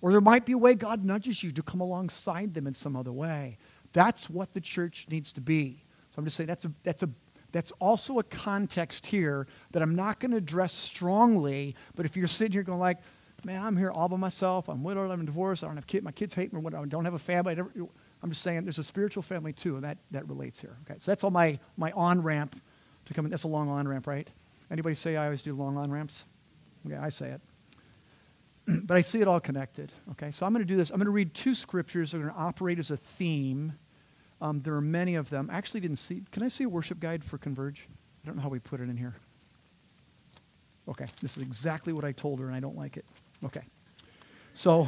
Or 0.00 0.10
there 0.10 0.20
might 0.20 0.44
be 0.44 0.50
a 0.50 0.58
way 0.58 0.74
God 0.74 1.04
nudges 1.04 1.44
you 1.44 1.52
to 1.52 1.62
come 1.62 1.80
alongside 1.80 2.52
them 2.52 2.66
in 2.66 2.74
some 2.74 2.96
other 2.96 3.12
way. 3.12 3.56
That's 3.92 4.28
what 4.28 4.52
the 4.52 4.60
church 4.60 5.06
needs 5.08 5.30
to 5.30 5.40
be. 5.40 5.84
So 6.10 6.14
I'm 6.18 6.24
just 6.24 6.36
saying 6.36 6.48
that's 6.48 6.64
a, 6.64 6.72
that's 6.82 7.04
a 7.04 7.08
that's 7.52 7.70
also 7.80 8.18
a 8.18 8.24
context 8.24 9.06
here 9.06 9.46
that 9.70 9.80
I'm 9.80 9.94
not 9.94 10.18
going 10.18 10.32
to 10.32 10.38
address 10.38 10.72
strongly, 10.72 11.76
but 11.94 12.04
if 12.04 12.16
you're 12.16 12.26
sitting 12.26 12.50
here 12.50 12.64
going 12.64 12.80
like, 12.80 12.98
man, 13.44 13.62
I'm 13.62 13.76
here 13.76 13.92
all 13.92 14.08
by 14.08 14.16
myself, 14.16 14.68
I'm 14.68 14.82
widowed, 14.82 15.12
I'm 15.12 15.24
divorced, 15.24 15.62
I 15.62 15.68
don't 15.68 15.76
have 15.76 15.86
kids, 15.86 16.02
my 16.04 16.10
kids 16.10 16.34
hate 16.34 16.52
me, 16.52 16.60
I 16.66 16.84
don't 16.86 17.04
have 17.04 17.14
a 17.14 17.18
family, 17.18 17.56
I 17.56 17.60
am 17.60 18.28
just 18.28 18.42
saying 18.42 18.64
there's 18.64 18.80
a 18.80 18.84
spiritual 18.84 19.22
family 19.22 19.52
too, 19.52 19.76
and 19.76 19.84
that, 19.84 19.98
that 20.10 20.28
relates 20.28 20.60
here. 20.60 20.76
Okay, 20.82 20.98
so 20.98 21.12
that's 21.12 21.22
all 21.22 21.30
my, 21.30 21.56
my 21.76 21.92
on-ramp 21.92 22.60
to 23.04 23.14
come 23.14 23.24
in. 23.24 23.30
That's 23.30 23.44
a 23.44 23.48
long 23.48 23.68
on-ramp, 23.68 24.08
right? 24.08 24.28
Anybody 24.68 24.96
say 24.96 25.16
I 25.16 25.26
always 25.26 25.42
do 25.42 25.54
long 25.54 25.76
on-ramps? 25.76 26.24
Okay, 26.86 26.96
I 26.96 27.08
say 27.08 27.28
it. 27.30 27.40
but 28.84 28.96
I 28.96 29.02
see 29.02 29.20
it 29.20 29.28
all 29.28 29.40
connected. 29.40 29.92
Okay, 30.12 30.30
so 30.30 30.46
I'm 30.46 30.52
going 30.52 30.66
to 30.66 30.72
do 30.72 30.76
this. 30.76 30.90
I'm 30.90 30.96
going 30.96 31.06
to 31.06 31.10
read 31.10 31.34
two 31.34 31.54
scriptures 31.54 32.12
that 32.12 32.18
are 32.18 32.22
going 32.22 32.34
to 32.34 32.40
operate 32.40 32.78
as 32.78 32.90
a 32.90 32.96
theme 32.96 33.74
um, 34.44 34.60
there 34.60 34.74
are 34.74 34.80
many 34.82 35.14
of 35.14 35.30
them. 35.30 35.48
I 35.50 35.56
actually 35.56 35.80
didn't 35.80 35.96
see. 35.96 36.22
Can 36.30 36.42
I 36.42 36.48
see 36.48 36.64
a 36.64 36.68
worship 36.68 37.00
guide 37.00 37.24
for 37.24 37.38
Converge? 37.38 37.88
I 38.22 38.26
don't 38.26 38.36
know 38.36 38.42
how 38.42 38.50
we 38.50 38.58
put 38.58 38.80
it 38.80 38.90
in 38.90 38.96
here. 38.96 39.14
Okay, 40.86 41.06
this 41.22 41.38
is 41.38 41.42
exactly 41.42 41.94
what 41.94 42.04
I 42.04 42.12
told 42.12 42.40
her, 42.40 42.46
and 42.46 42.54
I 42.54 42.60
don't 42.60 42.76
like 42.76 42.98
it. 42.98 43.06
Okay. 43.42 43.62
So 44.52 44.86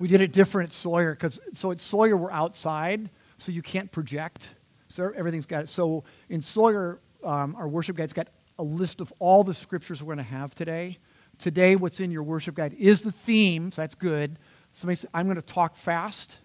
we 0.00 0.08
did 0.08 0.20
it 0.20 0.32
different 0.32 0.70
at 0.70 0.72
Sawyer 0.72 1.14
because 1.14 1.38
so 1.52 1.70
at 1.70 1.80
Sawyer 1.80 2.16
we're 2.16 2.32
outside, 2.32 3.10
so 3.38 3.52
you 3.52 3.62
can't 3.62 3.92
project. 3.92 4.48
So 4.88 5.12
everything's 5.14 5.46
got 5.46 5.64
it. 5.64 5.68
So 5.68 6.02
in 6.28 6.42
Sawyer, 6.42 6.98
um, 7.22 7.54
our 7.54 7.68
worship 7.68 7.96
guide's 7.96 8.12
got 8.12 8.26
a 8.58 8.62
list 8.64 9.00
of 9.00 9.12
all 9.20 9.44
the 9.44 9.54
scriptures 9.54 10.02
we're 10.02 10.16
going 10.16 10.26
to 10.26 10.32
have 10.34 10.54
today. 10.54 10.98
Today, 11.42 11.74
what's 11.74 11.98
in 11.98 12.12
your 12.12 12.22
worship 12.22 12.54
guide 12.54 12.72
is 12.78 13.02
the 13.02 13.10
theme, 13.10 13.72
so 13.72 13.82
that's 13.82 13.96
good. 13.96 14.38
Somebody 14.74 14.94
said, 14.94 15.10
I'm 15.12 15.26
going 15.26 15.34
to 15.34 15.42
talk 15.42 15.74
fast. 15.74 16.36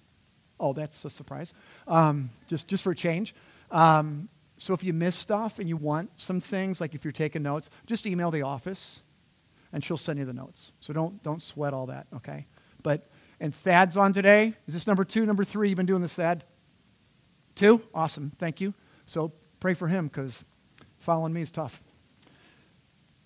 Oh, 0.59 0.73
that's 0.73 1.05
a 1.05 1.09
surprise. 1.11 1.53
Um, 1.87 2.31
just, 2.47 2.67
just 2.67 2.83
for 2.83 2.93
a 2.93 2.95
change. 2.95 3.35
Um, 3.69 4.27
so 4.57 4.73
if 4.73 4.83
you 4.83 4.93
miss 4.93 5.15
stuff 5.15 5.59
and 5.59 5.69
you 5.69 5.77
want 5.77 6.09
some 6.19 6.41
things, 6.41 6.81
like 6.81 6.95
if 6.95 7.05
you're 7.05 7.11
taking 7.11 7.43
notes, 7.43 7.69
just 7.85 8.07
email 8.07 8.31
the 8.31 8.41
office 8.41 9.03
and 9.71 9.85
she'll 9.85 9.97
send 9.97 10.17
you 10.17 10.25
the 10.25 10.33
notes. 10.33 10.71
So 10.79 10.93
don't, 10.93 11.21
don't 11.21 11.43
sweat 11.43 11.75
all 11.75 11.85
that, 11.85 12.07
okay? 12.15 12.47
But, 12.81 13.07
and 13.39 13.53
Thad's 13.53 13.97
on 13.97 14.13
today. 14.13 14.55
Is 14.65 14.73
this 14.73 14.87
number 14.87 15.05
two, 15.05 15.27
number 15.27 15.43
three? 15.43 15.69
You've 15.69 15.77
been 15.77 15.85
doing 15.85 16.01
this, 16.01 16.15
Thad? 16.15 16.43
Two? 17.53 17.83
Awesome. 17.93 18.31
Thank 18.39 18.61
you. 18.61 18.73
So 19.05 19.31
pray 19.59 19.75
for 19.75 19.87
him 19.87 20.07
because 20.07 20.43
following 20.97 21.33
me 21.33 21.43
is 21.43 21.51
tough. 21.51 21.83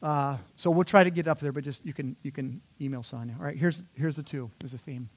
Uh, 0.02 0.38
so 0.56 0.72
we'll 0.72 0.84
try 0.84 1.04
to 1.04 1.12
get 1.12 1.28
up 1.28 1.40
there, 1.40 1.52
but 1.52 1.64
just 1.64 1.86
you 1.86 1.94
can, 1.94 2.16
you 2.24 2.32
can 2.32 2.62
email 2.80 3.04
Sonia. 3.04 3.36
All 3.38 3.46
right, 3.46 3.58
here's, 3.58 3.84
here's 3.94 4.16
the 4.16 4.24
two. 4.24 4.50
There's 4.60 4.74
a 4.74 4.78
theme. 4.78 5.10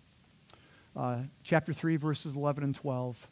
Uh, 0.94 1.20
chapter 1.42 1.72
3, 1.72 1.96
verses 1.96 2.36
11 2.36 2.62
and 2.62 2.74
12. 2.74 3.28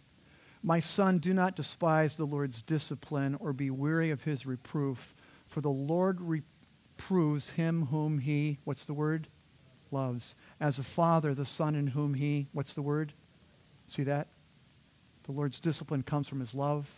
My 0.63 0.81
son, 0.81 1.19
do 1.19 1.35
not 1.35 1.57
despise 1.57 2.17
the 2.17 2.25
Lord's 2.25 2.63
discipline 2.63 3.37
or 3.41 3.53
be 3.53 3.71
weary 3.71 4.11
of 4.11 4.23
his 4.23 4.47
reproof, 4.47 5.15
for 5.49 5.61
the 5.61 5.69
Lord 5.69 6.21
reproves 6.21 7.51
him 7.51 7.87
whom 7.87 8.19
he, 8.19 8.59
what's 8.65 8.85
the 8.85 8.95
word? 8.95 9.27
Loves. 9.91 10.35
As 10.61 10.79
a 10.79 10.83
father, 10.83 11.35
the 11.35 11.45
son 11.45 11.75
in 11.75 11.89
whom 11.89 12.15
he, 12.15 12.47
what's 12.53 12.75
the 12.75 12.83
word? 12.83 13.13
See 13.89 14.05
that? 14.05 14.29
The 15.25 15.33
Lord's 15.33 15.61
discipline 15.61 16.03
comes 16.03 16.29
from 16.29 16.41
his 16.41 16.55
love. 16.55 16.89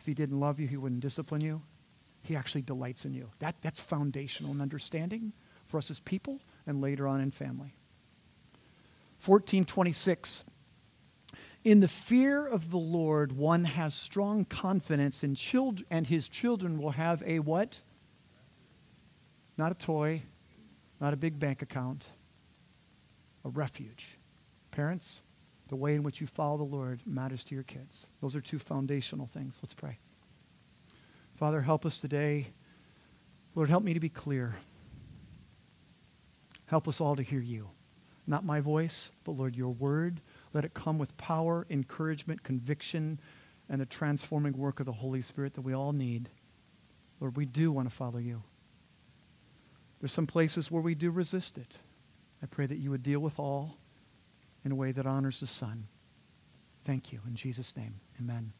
If 0.00 0.06
he 0.06 0.14
didn't 0.14 0.38
love 0.38 0.60
you, 0.60 0.66
he 0.66 0.76
wouldn't 0.76 1.00
discipline 1.00 1.40
you. 1.40 1.62
He 2.22 2.36
actually 2.36 2.62
delights 2.62 3.04
in 3.04 3.14
you. 3.14 3.30
That, 3.38 3.56
that's 3.62 3.80
foundational 3.80 4.52
in 4.52 4.60
understanding 4.60 5.32
for 5.66 5.78
us 5.78 5.90
as 5.90 6.00
people 6.00 6.40
and 6.66 6.80
later 6.80 7.06
on 7.06 7.20
in 7.20 7.30
family. 7.30 7.74
1426. 9.24 10.44
In 11.62 11.80
the 11.80 11.88
fear 11.88 12.46
of 12.46 12.70
the 12.70 12.78
Lord, 12.78 13.32
one 13.32 13.64
has 13.64 13.94
strong 13.94 14.44
confidence, 14.46 15.22
in 15.22 15.34
child- 15.34 15.82
and 15.90 16.06
his 16.06 16.26
children 16.26 16.78
will 16.80 16.92
have 16.92 17.22
a 17.26 17.38
what? 17.40 17.82
Not 19.58 19.72
a 19.72 19.74
toy, 19.74 20.22
not 21.00 21.12
a 21.12 21.18
big 21.18 21.38
bank 21.38 21.60
account, 21.60 22.06
a 23.44 23.50
refuge. 23.50 24.18
Parents, 24.70 25.20
the 25.68 25.76
way 25.76 25.94
in 25.94 26.02
which 26.02 26.20
you 26.20 26.26
follow 26.26 26.56
the 26.56 26.64
Lord 26.64 27.00
matters 27.06 27.44
to 27.44 27.54
your 27.54 27.64
kids. 27.64 28.06
Those 28.22 28.34
are 28.34 28.40
two 28.40 28.58
foundational 28.58 29.26
things. 29.26 29.60
Let's 29.62 29.74
pray. 29.74 29.98
Father, 31.40 31.62
help 31.62 31.86
us 31.86 31.96
today. 31.96 32.48
Lord, 33.54 33.70
help 33.70 33.82
me 33.82 33.94
to 33.94 33.98
be 33.98 34.10
clear. 34.10 34.56
Help 36.66 36.86
us 36.86 37.00
all 37.00 37.16
to 37.16 37.22
hear 37.22 37.40
you. 37.40 37.70
Not 38.26 38.44
my 38.44 38.60
voice, 38.60 39.10
but 39.24 39.32
Lord, 39.32 39.56
your 39.56 39.70
word. 39.70 40.20
Let 40.52 40.66
it 40.66 40.74
come 40.74 40.98
with 40.98 41.16
power, 41.16 41.66
encouragement, 41.70 42.42
conviction, 42.42 43.18
and 43.70 43.80
the 43.80 43.86
transforming 43.86 44.52
work 44.52 44.80
of 44.80 44.86
the 44.86 44.92
Holy 44.92 45.22
Spirit 45.22 45.54
that 45.54 45.62
we 45.62 45.74
all 45.74 45.94
need. 45.94 46.28
Lord, 47.20 47.38
we 47.38 47.46
do 47.46 47.72
want 47.72 47.88
to 47.88 47.94
follow 47.96 48.18
you. 48.18 48.42
There's 49.98 50.12
some 50.12 50.26
places 50.26 50.70
where 50.70 50.82
we 50.82 50.94
do 50.94 51.10
resist 51.10 51.56
it. 51.56 51.78
I 52.42 52.46
pray 52.46 52.66
that 52.66 52.76
you 52.76 52.90
would 52.90 53.02
deal 53.02 53.20
with 53.20 53.38
all 53.38 53.78
in 54.62 54.72
a 54.72 54.76
way 54.76 54.92
that 54.92 55.06
honors 55.06 55.40
the 55.40 55.46
Son. 55.46 55.86
Thank 56.84 57.14
you. 57.14 57.20
In 57.26 57.34
Jesus' 57.34 57.74
name, 57.78 57.94
amen. 58.20 58.52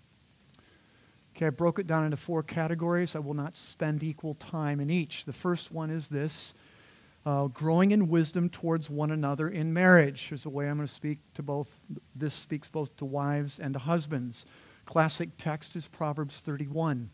Okay, 1.36 1.46
I 1.46 1.50
broke 1.50 1.78
it 1.78 1.86
down 1.86 2.04
into 2.04 2.16
four 2.16 2.42
categories. 2.42 3.14
I 3.14 3.20
will 3.20 3.34
not 3.34 3.56
spend 3.56 4.02
equal 4.02 4.34
time 4.34 4.80
in 4.80 4.90
each. 4.90 5.24
The 5.24 5.32
first 5.32 5.72
one 5.72 5.90
is 5.90 6.08
this 6.08 6.54
uh, 7.26 7.46
growing 7.48 7.92
in 7.92 8.08
wisdom 8.08 8.48
towards 8.48 8.88
one 8.88 9.10
another 9.10 9.48
in 9.48 9.72
marriage. 9.72 10.28
There's 10.28 10.46
a 10.46 10.50
way 10.50 10.68
I'm 10.68 10.76
going 10.76 10.88
to 10.88 10.92
speak 10.92 11.18
to 11.34 11.42
both. 11.42 11.68
This 12.14 12.34
speaks 12.34 12.68
both 12.68 12.96
to 12.96 13.04
wives 13.04 13.58
and 13.58 13.74
to 13.74 13.78
husbands. 13.78 14.46
Classic 14.86 15.28
text 15.38 15.76
is 15.76 15.86
Proverbs 15.86 16.40
31. 16.40 17.10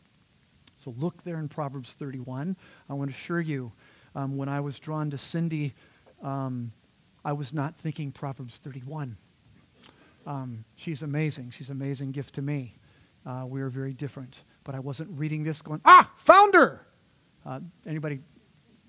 So 0.76 0.94
look 0.98 1.22
there 1.24 1.38
in 1.38 1.48
Proverbs 1.48 1.94
31. 1.94 2.56
I 2.88 2.94
want 2.94 3.10
to 3.10 3.16
assure 3.16 3.40
you, 3.40 3.72
um, 4.14 4.36
when 4.36 4.48
I 4.48 4.60
was 4.60 4.78
drawn 4.78 5.10
to 5.10 5.18
Cindy, 5.18 5.74
um, 6.22 6.72
I 7.24 7.32
was 7.32 7.52
not 7.52 7.76
thinking 7.76 8.12
Proverbs 8.12 8.58
31. 8.58 9.16
Um, 10.26 10.64
she's 10.76 11.02
amazing. 11.02 11.50
She's 11.50 11.70
an 11.70 11.76
amazing 11.76 12.12
gift 12.12 12.34
to 12.34 12.42
me. 12.42 12.74
Uh, 13.26 13.44
we 13.46 13.60
are 13.60 13.68
very 13.68 13.92
different. 13.92 14.42
But 14.64 14.74
I 14.74 14.78
wasn't 14.78 15.10
reading 15.18 15.42
this 15.42 15.60
going, 15.60 15.80
ah, 15.84 16.10
founder! 16.16 16.86
Uh, 17.44 17.60
anybody 17.86 18.20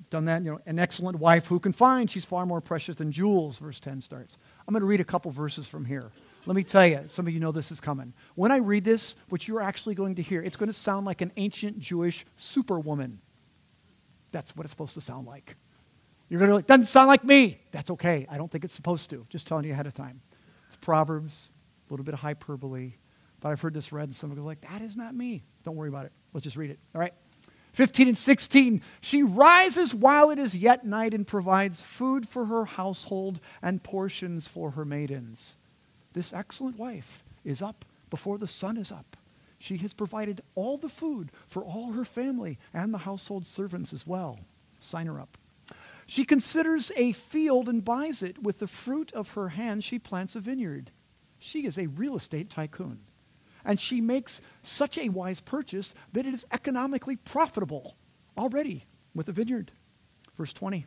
done 0.10 0.26
that? 0.26 0.44
You 0.44 0.52
know, 0.52 0.60
an 0.66 0.80
excellent 0.80 1.18
wife 1.20 1.48
who 1.48 1.60
can 1.60 1.74
find, 1.74 2.10
she's 2.10 2.26
far 2.26 2.46
more 2.46 2.62
precious 2.62 2.96
than 2.96 3.12
jewels, 3.12 3.58
verse 3.58 3.80
10 3.80 4.02
starts. 4.02 4.38
I'm 4.68 4.74
going 4.74 4.82
to 4.82 4.88
read 4.88 5.02
a 5.02 5.06
couple 5.06 5.32
verses 5.32 5.68
from 5.68 5.86
here. 5.86 6.12
Let 6.46 6.56
me 6.56 6.64
tell 6.64 6.88
you, 6.88 7.04
some 7.08 7.28
of 7.28 7.34
you 7.34 7.40
know 7.40 7.52
this 7.52 7.72
is 7.72 7.82
coming. 7.82 8.14
When 8.36 8.52
I 8.52 8.58
read 8.58 8.86
this, 8.86 9.16
what 9.30 9.48
you're 9.48 9.62
actually 9.62 9.96
going 9.96 10.16
to 10.16 10.22
hear, 10.22 10.42
it's 10.42 10.56
going 10.56 10.68
to 10.68 10.74
sound 10.74 11.06
like 11.06 11.22
an 11.22 11.32
ancient 11.36 11.80
Jewish 11.80 12.26
superwoman. 12.38 13.20
That's 14.32 14.56
what 14.56 14.66
it's 14.66 14.72
supposed 14.72 14.94
to 14.94 15.02
sound 15.02 15.28
like. 15.28 15.56
You're 16.30 16.40
going 16.40 16.50
to 16.50 16.56
like, 16.56 16.68
doesn't 16.68 16.86
sound 16.86 17.08
like 17.08 17.24
me. 17.24 17.60
That's 17.72 17.90
okay. 17.92 18.28
I 18.30 18.38
don't 18.38 18.52
think 18.52 18.64
it's 18.64 18.74
supposed 18.74 19.10
to. 19.10 19.26
Just 19.30 19.48
telling 19.48 19.66
you 19.66 19.74
ahead 19.74 19.88
of 19.88 19.94
time. 19.94 20.22
It's 20.68 20.78
Proverbs, 20.78 21.50
a 21.90 21.94
little 21.94 22.04
bit 22.04 22.14
of 22.14 22.20
hyperbole. 22.20 22.94
But 23.40 23.50
I've 23.50 23.62
heard 23.62 23.74
this 23.74 23.92
read, 23.92 24.06
and 24.06 24.16
someone 24.16 24.38
goes 24.38 24.46
like, 24.46 24.62
that 24.62 24.82
is 24.82 24.96
not 24.96 25.14
me. 25.14 25.44
Don't 25.64 25.76
worry 25.76 25.90
about 25.90 26.06
it. 26.06 26.12
Let's 26.34 26.44
just 26.44 26.56
read 26.58 26.72
it. 26.72 26.80
All 26.96 27.02
right. 27.02 27.14
15 27.74 28.08
and 28.08 28.18
16. 28.18 28.82
She 29.02 29.22
rises 29.22 29.94
while 29.94 30.32
it 30.32 30.40
is 30.40 30.56
yet 30.56 30.86
night 30.86 31.14
and 31.14 31.28
provides 31.28 31.82
food 31.82 32.28
for 32.28 32.46
her 32.46 32.66
household 32.66 33.40
and 33.62 33.84
portions 33.84 34.48
for 34.48 34.72
her 34.72 34.84
maidens. 34.84 35.54
This 36.14 36.34
excellent 36.34 36.80
wife 36.80 37.24
is 37.46 37.62
up 37.62 37.86
before 38.10 38.40
the 38.40 38.48
sun 38.48 38.78
is 38.78 38.92
up. 38.92 39.16
She 39.60 39.78
has 39.78 39.94
provided 39.94 40.42
all 40.56 40.78
the 40.78 40.90
food 40.90 41.32
for 41.48 41.64
all 41.64 41.92
her 41.92 42.06
family 42.06 42.58
and 42.74 42.92
the 42.92 43.00
household 43.00 43.46
servants 43.46 43.94
as 43.94 44.08
well. 44.08 44.40
Sign 44.80 45.06
her 45.06 45.20
up. 45.20 45.38
She 46.08 46.26
considers 46.26 46.92
a 46.96 47.12
field 47.12 47.70
and 47.70 47.86
buys 47.86 48.24
it. 48.24 48.42
With 48.42 48.58
the 48.58 48.68
fruit 48.68 49.12
of 49.14 49.32
her 49.32 49.50
hand, 49.50 49.84
she 49.84 50.00
plants 50.00 50.36
a 50.36 50.40
vineyard. 50.40 50.90
She 51.38 51.68
is 51.68 51.78
a 51.78 51.88
real 51.88 52.16
estate 52.16 52.50
tycoon 52.50 53.02
and 53.68 53.80
she 53.80 54.02
makes 54.02 54.42
such 54.64 54.98
a 54.98 55.10
wise 55.10 55.42
purchase 55.42 55.94
that 56.14 56.26
it 56.26 56.34
is 56.34 56.46
economically 56.52 57.18
profitable 57.18 57.96
already 58.38 58.86
with 59.14 59.28
a 59.28 59.34
vineyard. 59.34 59.72
Verse 60.38 60.54
20. 60.54 60.86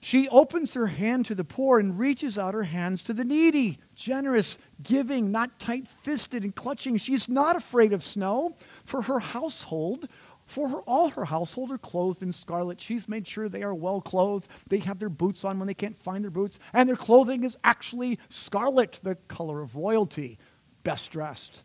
She 0.00 0.28
opens 0.28 0.74
her 0.74 0.86
hand 0.86 1.26
to 1.26 1.34
the 1.34 1.42
poor 1.42 1.80
and 1.80 1.98
reaches 1.98 2.38
out 2.38 2.54
her 2.54 2.62
hands 2.62 3.02
to 3.02 3.12
the 3.12 3.24
needy, 3.24 3.80
generous, 3.96 4.56
giving, 4.80 5.32
not 5.32 5.58
tight 5.58 5.88
fisted 5.88 6.44
and 6.44 6.54
clutching. 6.54 6.98
She 6.98 7.14
is 7.14 7.28
not 7.28 7.56
afraid 7.56 7.92
of 7.92 8.04
snow 8.04 8.54
for 8.84 9.02
her 9.02 9.18
household. 9.18 10.08
For 10.46 10.68
her, 10.68 10.78
all 10.82 11.10
her 11.10 11.24
household 11.24 11.72
are 11.72 11.78
clothed 11.78 12.22
in 12.22 12.32
scarlet. 12.32 12.80
She's 12.80 13.08
made 13.08 13.26
sure 13.26 13.48
they 13.48 13.64
are 13.64 13.74
well 13.74 14.00
clothed. 14.00 14.48
They 14.68 14.78
have 14.78 15.00
their 15.00 15.08
boots 15.08 15.44
on 15.44 15.58
when 15.58 15.66
they 15.66 15.74
can't 15.74 16.00
find 16.00 16.22
their 16.22 16.30
boots. 16.30 16.60
And 16.72 16.88
their 16.88 16.96
clothing 16.96 17.42
is 17.42 17.58
actually 17.64 18.20
scarlet, 18.28 19.00
the 19.02 19.16
color 19.26 19.60
of 19.60 19.74
royalty, 19.74 20.38
best 20.84 21.10
dressed. 21.10 21.64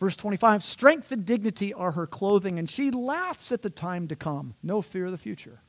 Verse 0.00 0.16
25 0.16 0.64
Strength 0.64 1.12
and 1.12 1.24
dignity 1.24 1.72
are 1.74 1.92
her 1.92 2.06
clothing, 2.06 2.58
and 2.58 2.68
she 2.68 2.90
laughs 2.90 3.52
at 3.52 3.62
the 3.62 3.70
time 3.70 4.08
to 4.08 4.16
come. 4.16 4.54
No 4.62 4.82
fear 4.82 5.06
of 5.06 5.12
the 5.12 5.18
future. 5.18 5.60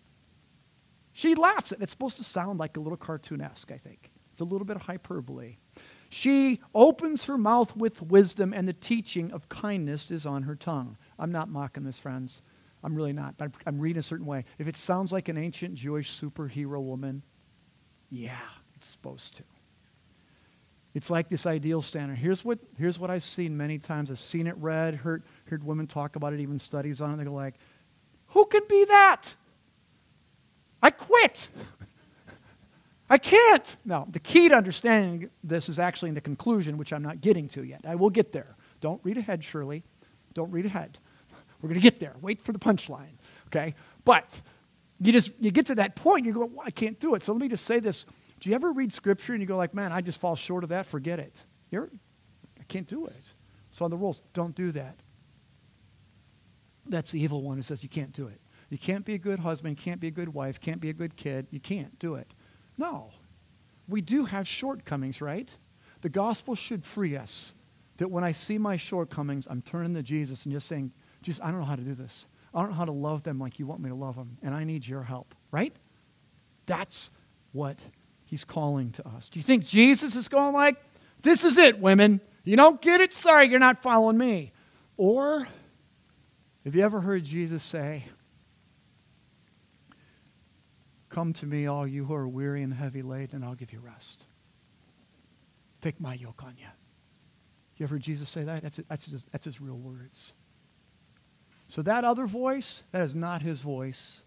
She 1.11 1.35
laughs. 1.35 1.73
At 1.73 1.81
It's 1.81 1.91
supposed 1.91 2.17
to 2.17 2.23
sound 2.23 2.57
like 2.57 2.77
a 2.77 2.79
little 2.79 2.97
cartoonesque, 2.97 3.71
I 3.71 3.77
think. 3.77 4.09
It's 4.31 4.41
a 4.41 4.45
little 4.45 4.65
bit 4.65 4.77
of 4.77 4.83
hyperbole. 4.83 5.57
She 6.09 6.61
opens 6.73 7.25
her 7.25 7.37
mouth 7.37 7.75
with 7.75 8.01
wisdom, 8.01 8.53
and 8.53 8.67
the 8.67 8.73
teaching 8.73 9.31
of 9.31 9.49
kindness 9.49 10.09
is 10.09 10.25
on 10.25 10.43
her 10.43 10.55
tongue. 10.55 10.97
I'm 11.19 11.31
not 11.31 11.49
mocking 11.49 11.83
this, 11.83 11.99
friends. 11.99 12.41
I'm 12.83 12.95
really 12.95 13.13
not. 13.13 13.37
But 13.37 13.51
I'm 13.65 13.79
reading 13.79 13.99
a 13.99 14.03
certain 14.03 14.25
way. 14.25 14.45
If 14.57 14.67
it 14.67 14.77
sounds 14.77 15.11
like 15.11 15.27
an 15.27 15.37
ancient 15.37 15.75
Jewish 15.75 16.19
superhero 16.19 16.81
woman, 16.81 17.23
yeah, 18.09 18.39
it's 18.75 18.87
supposed 18.87 19.35
to. 19.37 19.43
It's 20.93 21.09
like 21.09 21.29
this 21.29 21.45
ideal 21.45 21.81
standard. 21.81 22.17
Here's 22.17 22.43
what, 22.43 22.59
here's 22.77 22.99
what 22.99 23.09
I've 23.09 23.23
seen 23.23 23.55
many 23.55 23.79
times. 23.79 24.11
I've 24.11 24.19
seen 24.19 24.47
it 24.47 24.55
read, 24.57 24.95
heard, 24.95 25.23
heard 25.45 25.63
women 25.63 25.87
talk 25.87 26.15
about 26.15 26.33
it, 26.33 26.39
even 26.41 26.59
studies 26.59 26.99
on 26.99 27.13
it. 27.13 27.17
They 27.17 27.23
go 27.23 27.33
like, 27.33 27.55
who 28.27 28.45
can 28.45 28.61
be 28.67 28.85
that? 28.85 29.33
I 30.83 30.89
quit. 30.89 31.47
I 33.09 33.17
can't. 33.17 33.77
Now, 33.85 34.07
the 34.09 34.19
key 34.19 34.49
to 34.49 34.55
understanding 34.55 35.29
this 35.43 35.69
is 35.69 35.79
actually 35.79 36.09
in 36.09 36.15
the 36.15 36.21
conclusion, 36.21 36.77
which 36.77 36.91
I'm 36.91 37.03
not 37.03 37.21
getting 37.21 37.47
to 37.49 37.63
yet. 37.63 37.81
I 37.85 37.95
will 37.95 38.09
get 38.09 38.31
there. 38.31 38.55
Don't 38.79 38.99
read 39.03 39.17
ahead, 39.17 39.43
Shirley. 39.43 39.83
Don't 40.33 40.51
read 40.51 40.65
ahead. 40.65 40.97
We're 41.61 41.69
going 41.69 41.79
to 41.79 41.83
get 41.83 41.99
there. 41.99 42.15
Wait 42.21 42.41
for 42.41 42.51
the 42.51 42.59
punchline. 42.59 43.17
Okay? 43.47 43.75
But 44.03 44.41
you 44.99 45.11
just 45.11 45.31
you 45.39 45.51
get 45.51 45.65
to 45.67 45.75
that 45.75 45.95
point, 45.95 46.25
you 46.25 46.33
go, 46.33 46.45
well, 46.45 46.65
I 46.65 46.71
can't 46.71 46.99
do 46.99 47.15
it. 47.15 47.23
So 47.23 47.31
let 47.33 47.41
me 47.41 47.47
just 47.47 47.65
say 47.65 47.79
this 47.79 48.05
do 48.41 48.49
you 48.49 48.55
ever 48.55 48.71
read 48.71 48.91
scripture 48.91 49.33
and 49.33 49.41
you 49.41 49.47
go 49.47 49.55
like, 49.55 49.73
man, 49.73 49.91
I 49.91 50.01
just 50.01 50.19
fall 50.19 50.35
short 50.35 50.63
of 50.63 50.71
that, 50.71 50.87
forget 50.87 51.19
it. 51.19 51.41
You're, 51.69 51.89
I 52.59 52.63
can't 52.63 52.87
do 52.87 53.05
it. 53.05 53.33
So 53.69 53.85
on 53.85 53.91
the 53.91 53.97
rules, 53.97 54.21
don't 54.33 54.55
do 54.55 54.71
that. 54.73 54.97
That's 56.87 57.11
the 57.11 57.21
evil 57.21 57.43
one 57.43 57.57
who 57.57 57.61
says 57.61 57.83
you 57.83 57.89
can't 57.89 58.11
do 58.11 58.27
it. 58.27 58.41
You 58.69 58.79
can't 58.79 59.05
be 59.05 59.13
a 59.13 59.19
good 59.19 59.39
husband, 59.39 59.77
can't 59.77 60.01
be 60.01 60.07
a 60.07 60.11
good 60.11 60.33
wife, 60.33 60.59
can't 60.59 60.81
be 60.81 60.89
a 60.89 60.93
good 60.93 61.15
kid. 61.15 61.47
You 61.51 61.59
can't 61.59 61.97
do 61.99 62.15
it. 62.15 62.33
No. 62.77 63.11
We 63.87 64.01
do 64.01 64.25
have 64.25 64.47
shortcomings, 64.47 65.21
right? 65.21 65.55
The 66.01 66.09
gospel 66.09 66.55
should 66.55 66.83
free 66.83 67.15
us. 67.15 67.53
That 67.97 68.09
when 68.09 68.23
I 68.23 68.31
see 68.31 68.57
my 68.57 68.75
shortcomings, 68.75 69.47
I'm 69.47 69.61
turning 69.61 69.93
to 69.93 70.01
Jesus 70.01 70.45
and 70.45 70.53
just 70.53 70.67
saying, 70.67 70.91
Jesus, 71.21 71.39
I 71.43 71.51
don't 71.51 71.59
know 71.59 71.65
how 71.65 71.75
to 71.75 71.83
do 71.83 71.93
this. 71.93 72.25
I 72.53 72.61
don't 72.61 72.71
know 72.71 72.77
how 72.77 72.85
to 72.85 72.91
love 72.91 73.21
them 73.21 73.39
like 73.39 73.59
you 73.59 73.67
want 73.67 73.81
me 73.81 73.89
to 73.89 73.95
love 73.95 74.15
them, 74.15 74.37
and 74.41 74.55
I 74.55 74.63
need 74.63 74.87
your 74.87 75.03
help, 75.03 75.35
right? 75.51 75.75
That's 76.65 77.11
what 77.51 77.77
he's 78.31 78.45
calling 78.45 78.91
to 78.93 79.07
us. 79.09 79.29
Do 79.29 79.37
you 79.37 79.43
think 79.43 79.67
Jesus 79.67 80.15
is 80.15 80.27
going 80.29 80.53
like, 80.53 80.77
this 81.21 81.43
is 81.43 81.57
it, 81.59 81.77
women? 81.79 82.21
You 82.45 82.55
don't 82.55 82.81
get 82.81 83.01
it? 83.01 83.13
Sorry, 83.13 83.47
you're 83.47 83.59
not 83.59 83.83
following 83.83 84.17
me. 84.17 84.53
Or 84.97 85.47
have 86.63 86.73
you 86.73 86.81
ever 86.81 87.01
heard 87.01 87.23
Jesus 87.25 87.61
say, 87.61 88.05
Come 91.09 91.33
to 91.33 91.45
me, 91.45 91.67
all 91.67 91.85
you 91.85 92.05
who 92.05 92.15
are 92.15 92.25
weary 92.25 92.63
and 92.63 92.73
heavy 92.73 93.01
laden, 93.01 93.35
and 93.35 93.45
I'll 93.45 93.53
give 93.53 93.73
you 93.73 93.81
rest. 93.81 94.23
Take 95.81 95.99
my 95.99 96.13
yoke 96.13 96.41
on 96.41 96.55
you. 96.57 96.67
You 97.75 97.83
ever 97.83 97.95
heard 97.95 98.01
Jesus 98.01 98.29
say 98.29 98.45
that? 98.45 98.63
That's, 98.63 98.79
that's, 98.87 99.11
his, 99.11 99.25
that's 99.29 99.43
his 99.43 99.59
real 99.59 99.75
words. 99.75 100.33
So 101.67 101.81
that 101.81 102.05
other 102.05 102.27
voice, 102.27 102.83
that 102.93 103.01
is 103.01 103.13
not 103.13 103.41
his 103.41 103.59
voice. 103.59 104.21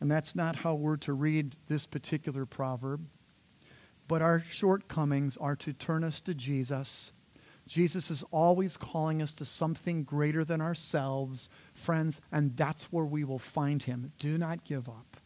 And 0.00 0.10
that's 0.10 0.34
not 0.34 0.56
how 0.56 0.74
we're 0.74 0.98
to 0.98 1.14
read 1.14 1.56
this 1.68 1.86
particular 1.86 2.44
proverb. 2.44 3.06
But 4.06 4.22
our 4.22 4.40
shortcomings 4.50 5.36
are 5.36 5.56
to 5.56 5.72
turn 5.72 6.04
us 6.04 6.20
to 6.22 6.34
Jesus. 6.34 7.12
Jesus 7.66 8.10
is 8.10 8.22
always 8.30 8.76
calling 8.76 9.22
us 9.22 9.32
to 9.34 9.44
something 9.44 10.04
greater 10.04 10.44
than 10.44 10.60
ourselves, 10.60 11.48
friends, 11.72 12.20
and 12.30 12.56
that's 12.56 12.92
where 12.92 13.06
we 13.06 13.24
will 13.24 13.38
find 13.38 13.82
him. 13.82 14.12
Do 14.18 14.36
not 14.36 14.64
give 14.64 14.88
up, 14.88 15.16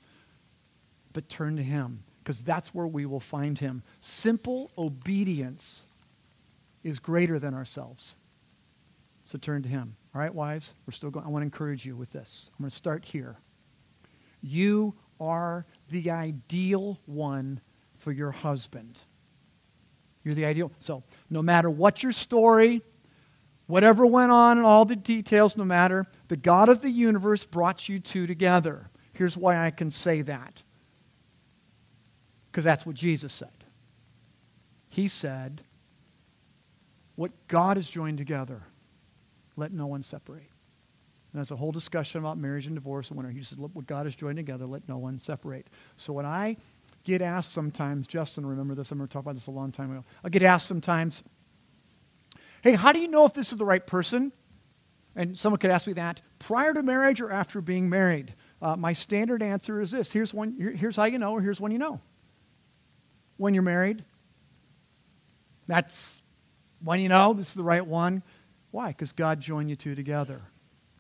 but 1.12 1.28
turn 1.28 1.56
to 1.56 1.62
him, 1.62 2.04
because 2.22 2.40
that's 2.40 2.72
where 2.72 2.86
we 2.86 3.06
will 3.06 3.18
find 3.18 3.58
him. 3.58 3.82
Simple 4.00 4.70
obedience 4.78 5.82
is 6.84 7.00
greater 7.00 7.40
than 7.40 7.54
ourselves. 7.54 8.14
So 9.24 9.36
turn 9.36 9.62
to 9.64 9.68
him. 9.68 9.96
All 10.14 10.20
right, 10.20 10.32
wives, 10.32 10.72
we're 10.86 10.92
still 10.92 11.10
going. 11.10 11.26
I 11.26 11.28
want 11.28 11.42
to 11.42 11.46
encourage 11.46 11.84
you 11.84 11.96
with 11.96 12.12
this. 12.12 12.50
I'm 12.52 12.62
going 12.62 12.70
to 12.70 12.76
start 12.76 13.04
here. 13.04 13.36
You 14.40 14.94
are 15.20 15.66
the 15.90 16.10
ideal 16.10 17.00
one 17.04 17.60
for 18.08 18.12
your 18.12 18.30
husband. 18.30 18.98
You're 20.24 20.34
the 20.34 20.46
ideal. 20.46 20.72
So, 20.78 21.02
no 21.28 21.42
matter 21.42 21.68
what 21.68 22.02
your 22.02 22.10
story, 22.10 22.80
whatever 23.66 24.06
went 24.06 24.32
on 24.32 24.56
and 24.56 24.66
all 24.66 24.86
the 24.86 24.96
details, 24.96 25.58
no 25.58 25.64
matter, 25.66 26.06
the 26.28 26.38
God 26.38 26.70
of 26.70 26.80
the 26.80 26.88
universe 26.88 27.44
brought 27.44 27.86
you 27.86 28.00
two 28.00 28.26
together. 28.26 28.88
Here's 29.12 29.36
why 29.36 29.62
I 29.62 29.70
can 29.70 29.90
say 29.90 30.22
that. 30.22 30.62
Because 32.50 32.64
that's 32.64 32.86
what 32.86 32.96
Jesus 32.96 33.30
said. 33.30 33.52
He 34.88 35.06
said, 35.06 35.60
What 37.14 37.32
God 37.46 37.76
has 37.76 37.90
joined 37.90 38.16
together, 38.16 38.62
let 39.54 39.70
no 39.70 39.86
one 39.86 40.02
separate. 40.02 40.38
And 40.38 41.34
there's 41.34 41.50
a 41.50 41.56
whole 41.56 41.72
discussion 41.72 42.20
about 42.20 42.38
marriage 42.38 42.64
and 42.64 42.74
divorce. 42.74 43.10
And 43.10 43.18
when 43.18 43.30
he 43.30 43.42
said, 43.42 43.58
Look, 43.58 43.74
what 43.74 43.86
God 43.86 44.06
has 44.06 44.16
joined 44.16 44.38
together, 44.38 44.64
let 44.64 44.88
no 44.88 44.96
one 44.96 45.18
separate. 45.18 45.66
So 45.98 46.14
when 46.14 46.24
I 46.24 46.56
get 47.04 47.22
asked 47.22 47.52
sometimes, 47.52 48.06
Justin, 48.06 48.44
remember 48.44 48.74
this, 48.74 48.90
I'm 48.90 48.98
going 48.98 49.08
to 49.08 49.12
talk 49.12 49.22
about 49.22 49.34
this 49.34 49.46
a 49.46 49.50
long 49.52 49.72
time 49.72 49.90
ago. 49.90 50.04
I 50.22 50.28
get 50.28 50.42
asked 50.42 50.66
sometimes, 50.66 51.22
Hey, 52.62 52.74
how 52.74 52.92
do 52.92 52.98
you 52.98 53.08
know 53.08 53.24
if 53.24 53.34
this 53.34 53.52
is 53.52 53.58
the 53.58 53.64
right 53.64 53.84
person? 53.86 54.32
And 55.14 55.38
someone 55.38 55.58
could 55.58 55.70
ask 55.70 55.86
me 55.86 55.94
that 55.94 56.20
prior 56.38 56.72
to 56.74 56.82
marriage 56.82 57.20
or 57.20 57.32
after 57.32 57.60
being 57.60 57.88
married. 57.88 58.34
Uh, 58.60 58.76
my 58.76 58.92
standard 58.92 59.42
answer 59.42 59.80
is 59.80 59.90
this 59.90 60.10
here's, 60.10 60.34
one, 60.34 60.56
here's 60.76 60.96
how 60.96 61.04
you 61.04 61.18
know, 61.18 61.32
or 61.32 61.40
here's 61.40 61.60
when 61.60 61.72
you 61.72 61.78
know. 61.78 62.00
When 63.36 63.54
you're 63.54 63.62
married, 63.62 64.04
that's 65.68 66.22
when 66.82 67.00
you 67.00 67.08
know 67.08 67.32
this 67.32 67.48
is 67.48 67.54
the 67.54 67.62
right 67.62 67.86
one. 67.86 68.22
Why? 68.70 68.88
Because 68.88 69.12
God 69.12 69.40
joined 69.40 69.70
you 69.70 69.76
two 69.76 69.94
together. 69.94 70.42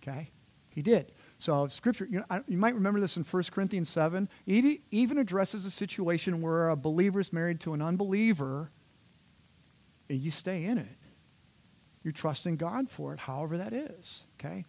Okay? 0.02 0.30
He 0.70 0.82
did. 0.82 1.12
So, 1.38 1.68
Scripture, 1.68 2.08
you, 2.10 2.24
know, 2.28 2.42
you 2.48 2.58
might 2.58 2.74
remember 2.74 3.00
this 3.00 3.16
in 3.16 3.22
1 3.22 3.42
Corinthians 3.52 3.88
7. 3.90 4.28
It 4.46 4.80
even 4.90 5.18
addresses 5.18 5.64
a 5.64 5.70
situation 5.70 6.42
where 6.42 6.68
a 6.68 6.76
believer 6.76 7.20
is 7.20 7.32
married 7.32 7.60
to 7.60 7.74
an 7.74 7.82
unbeliever, 7.82 8.70
and 10.08 10.18
you 10.18 10.32
stay 10.32 10.64
in 10.64 10.78
it. 10.78 10.96
You're 12.02 12.12
trusting 12.12 12.56
God 12.56 12.90
for 12.90 13.12
it, 13.14 13.20
however 13.20 13.58
that 13.58 13.72
is. 13.72 14.24
Okay? 14.40 14.64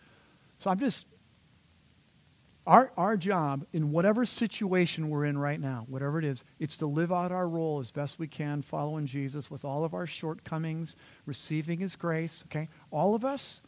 So, 0.60 0.69
I'm 0.69 0.77
just, 0.77 1.08
our, 2.67 2.91
our 2.95 3.17
job 3.17 3.65
in 3.73 3.91
whatever 3.91 4.23
situation 4.23 5.10
we're 5.10 5.25
in 5.25 5.39
right 5.39 5.60
now, 5.60 5.86
whatever 5.89 6.19
it 6.19 6.25
is, 6.25 6.43
it's 6.60 6.77
to 6.77 6.86
live 6.86 7.12
out 7.12 7.32
our 7.32 7.49
role 7.49 7.79
as 7.79 7.89
best 7.89 8.19
we 8.19 8.27
can, 8.27 8.62
following 8.62 9.08
Jesus 9.08 9.49
with 9.49 9.65
all 9.65 9.84
of 9.84 9.95
our 9.95 10.05
shortcomings, 10.05 10.95
receiving 11.25 11.79
his 11.79 11.95
grace. 11.95 12.43
Okay? 12.45 12.69
All 12.91 13.15
of 13.15 13.25
us 13.25 13.63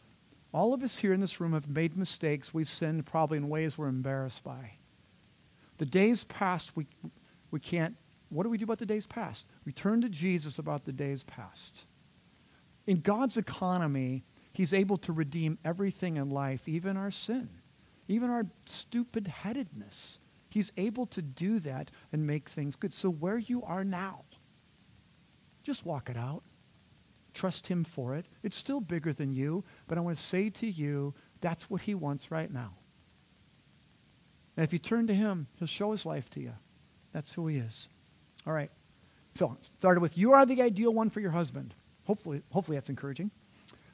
all 0.52 0.74
of 0.74 0.82
us 0.82 0.98
here 0.98 1.12
in 1.12 1.20
this 1.20 1.40
room 1.40 1.54
have 1.54 1.68
made 1.68 1.96
mistakes. 1.96 2.52
We've 2.52 2.68
sinned 2.68 3.06
probably 3.06 3.38
in 3.38 3.48
ways 3.48 3.78
we're 3.78 3.88
embarrassed 3.88 4.44
by. 4.44 4.72
The 5.78 5.86
days 5.86 6.24
past, 6.24 6.76
we, 6.76 6.86
we 7.50 7.58
can't. 7.58 7.96
What 8.28 8.44
do 8.44 8.50
we 8.50 8.58
do 8.58 8.64
about 8.64 8.78
the 8.78 8.86
days 8.86 9.06
past? 9.06 9.46
We 9.64 9.72
turn 9.72 10.02
to 10.02 10.08
Jesus 10.08 10.58
about 10.58 10.84
the 10.84 10.92
days 10.92 11.24
past. 11.24 11.84
In 12.86 13.00
God's 13.00 13.36
economy, 13.36 14.24
He's 14.52 14.74
able 14.74 14.98
to 14.98 15.12
redeem 15.12 15.58
everything 15.64 16.16
in 16.16 16.28
life, 16.28 16.68
even 16.68 16.98
our 16.98 17.10
sin, 17.10 17.48
even 18.06 18.28
our 18.28 18.44
stupid 18.66 19.26
headedness. 19.26 20.18
He's 20.50 20.70
able 20.76 21.06
to 21.06 21.22
do 21.22 21.58
that 21.60 21.90
and 22.12 22.26
make 22.26 22.50
things 22.50 22.76
good. 22.76 22.92
So, 22.92 23.08
where 23.08 23.38
you 23.38 23.62
are 23.62 23.84
now, 23.84 24.24
just 25.62 25.86
walk 25.86 26.10
it 26.10 26.16
out. 26.18 26.42
Trust 27.32 27.66
Him 27.68 27.84
for 27.84 28.14
it. 28.14 28.26
It's 28.42 28.56
still 28.56 28.80
bigger 28.80 29.14
than 29.14 29.32
you, 29.32 29.64
but 29.92 29.98
I 29.98 30.00
want 30.00 30.16
to 30.16 30.24
say 30.24 30.48
to 30.48 30.66
you, 30.66 31.12
that's 31.42 31.68
what 31.68 31.82
He 31.82 31.94
wants 31.94 32.30
right 32.30 32.50
now. 32.50 32.70
And 34.56 34.64
if 34.64 34.72
you 34.72 34.78
turn 34.78 35.06
to 35.08 35.14
Him, 35.14 35.48
He'll 35.58 35.68
show 35.68 35.90
His 35.92 36.06
life 36.06 36.30
to 36.30 36.40
you. 36.40 36.54
That's 37.12 37.34
who 37.34 37.46
He 37.46 37.58
is. 37.58 37.90
All 38.46 38.54
right. 38.54 38.70
So, 39.34 39.54
started 39.60 40.00
with 40.00 40.16
you 40.16 40.32
are 40.32 40.46
the 40.46 40.62
ideal 40.62 40.94
one 40.94 41.10
for 41.10 41.20
your 41.20 41.32
husband. 41.32 41.74
Hopefully, 42.06 42.40
hopefully 42.52 42.78
that's 42.78 42.88
encouraging. 42.88 43.32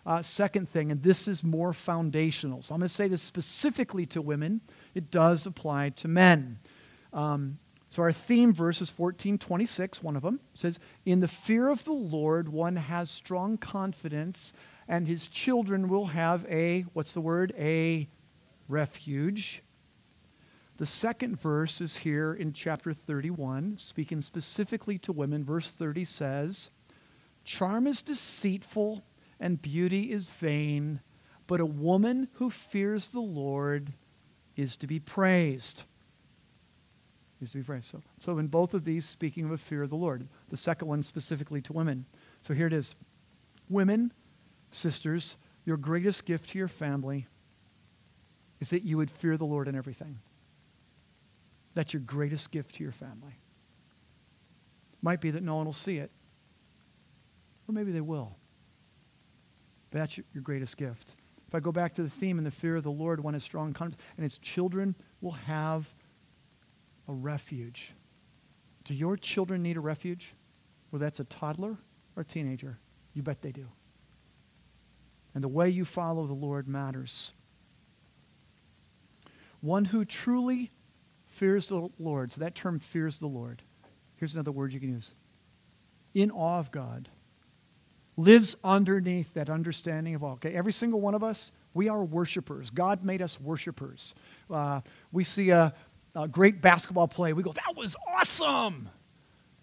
Uh, 0.07 0.23
second 0.23 0.69
thing, 0.69 0.93
and 0.93 1.03
this 1.03 1.27
is 1.27 1.43
more 1.43 1.73
foundational. 1.73 2.63
So 2.63 2.77
I'm 2.77 2.81
going 2.81 2.89
to 2.89 2.95
say 2.95 3.09
this 3.09 3.21
specifically 3.21 4.07
to 4.07 4.23
women. 4.23 4.61
It 4.95 5.11
does 5.11 5.47
apply 5.47 5.89
to 5.89 6.07
men. 6.07 6.61
Um, 7.13 7.59
so 7.91 8.03
our 8.03 8.13
theme 8.13 8.55
verse 8.55 8.77
is 8.77 8.93
1426, 8.97 10.01
one 10.05 10.15
of 10.15 10.23
them. 10.23 10.39
Says, 10.53 10.79
In 11.05 11.19
the 11.19 11.27
fear 11.27 11.69
of 11.69 11.83
the 11.83 11.91
Lord, 11.91 12.51
one 12.51 12.77
has 12.77 13.11
strong 13.11 13.57
confidence, 13.57 14.53
and 14.89 15.07
his 15.07 15.29
children 15.29 15.89
will 15.89 16.07
have 16.07 16.47
a, 16.49 16.83
what's 16.95 17.15
the 17.15 17.21
word? 17.21 17.53
A 17.59 18.09
refuge. 18.69 19.63
The 20.79 20.87
second 20.87 21.41
verse 21.41 21.81
is 21.81 21.99
here 21.99 22.33
in 22.33 22.53
chapter 22.53 22.93
31, 22.93 23.77
speaking 23.79 24.21
specifically 24.21 24.99
to 24.99 25.13
women. 25.13 25.45
Verse 25.45 25.71
30 25.71 26.05
says, 26.05 26.71
Charm 27.45 27.87
is 27.87 28.03
deceitful 28.03 29.05
and 29.39 29.61
beauty 29.61 30.11
is 30.11 30.31
vain, 30.31 31.01
but 31.47 31.61
a 31.61 31.67
woman 31.67 32.29
who 32.35 32.51
fears 32.51 33.09
the 33.09 33.21
Lord 33.21 33.93
is 34.57 34.77
to 34.77 34.87
be 34.87 34.99
praised 34.99 35.85
is 37.41 37.53
to 37.53 37.59
be 37.59 37.63
praised. 37.63 37.87
So, 37.87 38.03
so 38.19 38.39
in 38.39 38.49
both 38.49 38.75
of 38.75 38.85
these, 38.85 39.05
speaking 39.05 39.45
of 39.45 39.53
a 39.53 39.59
fear 39.59 39.83
of 39.83 39.91
the 39.91 39.97
Lord. 39.97 40.27
The 40.51 40.57
second 40.57 40.89
one 40.89 41.03
specifically 41.03 41.61
to 41.63 41.73
women. 41.73 42.07
So 42.41 42.55
here 42.55 42.67
it 42.67 42.73
is. 42.73 42.95
Women, 43.69 44.13
sisters, 44.71 45.37
your 45.65 45.77
greatest 45.77 46.25
gift 46.25 46.51
to 46.51 46.59
your 46.59 46.69
family 46.69 47.27
is 48.61 48.71
that 48.71 48.83
you 48.83 48.97
would 48.97 49.11
fear 49.11 49.37
the 49.37 49.45
Lord 49.45 49.69
in 49.69 49.75
everything. 49.75 50.19
That's 51.75 51.93
your 51.93 52.03
greatest 52.03 52.51
gift 52.51 52.77
to 52.77 52.83
your 52.83 52.93
family. 52.93 53.39
Might 55.01 55.21
be 55.21 55.31
that 55.31 55.43
no 55.43 55.57
one 55.57 55.67
will 55.67 55.73
see 55.73 55.99
it, 55.99 56.11
or 57.69 57.73
maybe 57.73 57.93
they 57.93 58.01
will. 58.01 58.37
But 59.91 59.99
that's 59.99 60.17
your, 60.17 60.43
greatest 60.43 60.77
gift. 60.77 61.15
If 61.47 61.55
I 61.55 61.61
go 61.61 61.73
back 61.73 61.95
to 61.95 62.03
the 62.03 62.11
theme 62.11 62.39
in 62.39 62.45
the 62.45 62.51
fear 62.51 62.77
of 62.77 62.83
the 62.83 62.91
Lord, 62.91 63.23
one 63.23 63.35
is 63.35 63.45
strong 63.45 63.73
confidence, 63.73 64.03
and 64.17 64.27
its 64.27 64.39
children 64.39 64.95
will 65.21 65.33
have 65.33 65.87
a 67.07 67.13
refuge. 67.13 67.93
Do 68.85 68.95
your 68.95 69.17
children 69.17 69.63
need 69.63 69.77
a 69.77 69.81
refuge? 69.81 70.35
Whether 70.91 71.05
that's 71.05 71.21
a 71.21 71.25
toddler 71.25 71.77
or 72.17 72.23
a 72.23 72.25
teenager, 72.25 72.79
you 73.15 73.23
bet 73.23 73.41
they 73.41 73.53
do. 73.53 73.67
And 75.39 75.45
the 75.45 75.49
way 75.49 75.69
you 75.71 75.85
follow 75.85 76.27
the 76.27 76.35
Lord 76.35 76.67
matters. 76.67 77.33
One 79.61 79.85
who 79.85 80.05
truly 80.05 80.73
fears 81.29 81.69
the 81.69 81.91
Lord, 82.01 82.33
so 82.33 82.41
that 82.41 82.57
term 82.57 82.81
fears 82.81 83.21
the 83.21 83.29
Lord. 83.29 83.63
Here's 84.17 84.35
another 84.35 84.51
word 84.51 84.73
you 84.73 84.81
can 84.81 84.89
use 84.89 85.15
in 86.13 86.33
awe 86.33 86.59
of 86.59 86.73
God, 86.73 87.09
lives 88.17 88.57
underneath 88.65 89.33
that 89.35 89.49
understanding 89.49 90.17
of 90.17 90.25
all. 90.25 90.33
Okay, 90.33 90.51
every 90.55 90.73
single 90.73 91.01
one 91.01 91.15
of 91.15 91.23
us, 91.23 91.53
We 91.73 91.89
are 91.89 92.03
worshipers. 92.03 92.71
God 92.71 93.05
made 93.05 93.23
us 93.23 93.41
worshipers. 93.41 94.17
Uh, 94.51 94.81
we 95.13 95.23
see 95.23 95.51
a, 95.51 95.73
a, 96.17 96.27
great 96.27 96.61
basketball 96.61 97.07
play. 97.07 97.33
We 97.33 97.45
go, 97.45 97.53
that 97.53 97.77
was 97.77 97.95
awesome. 98.13 98.89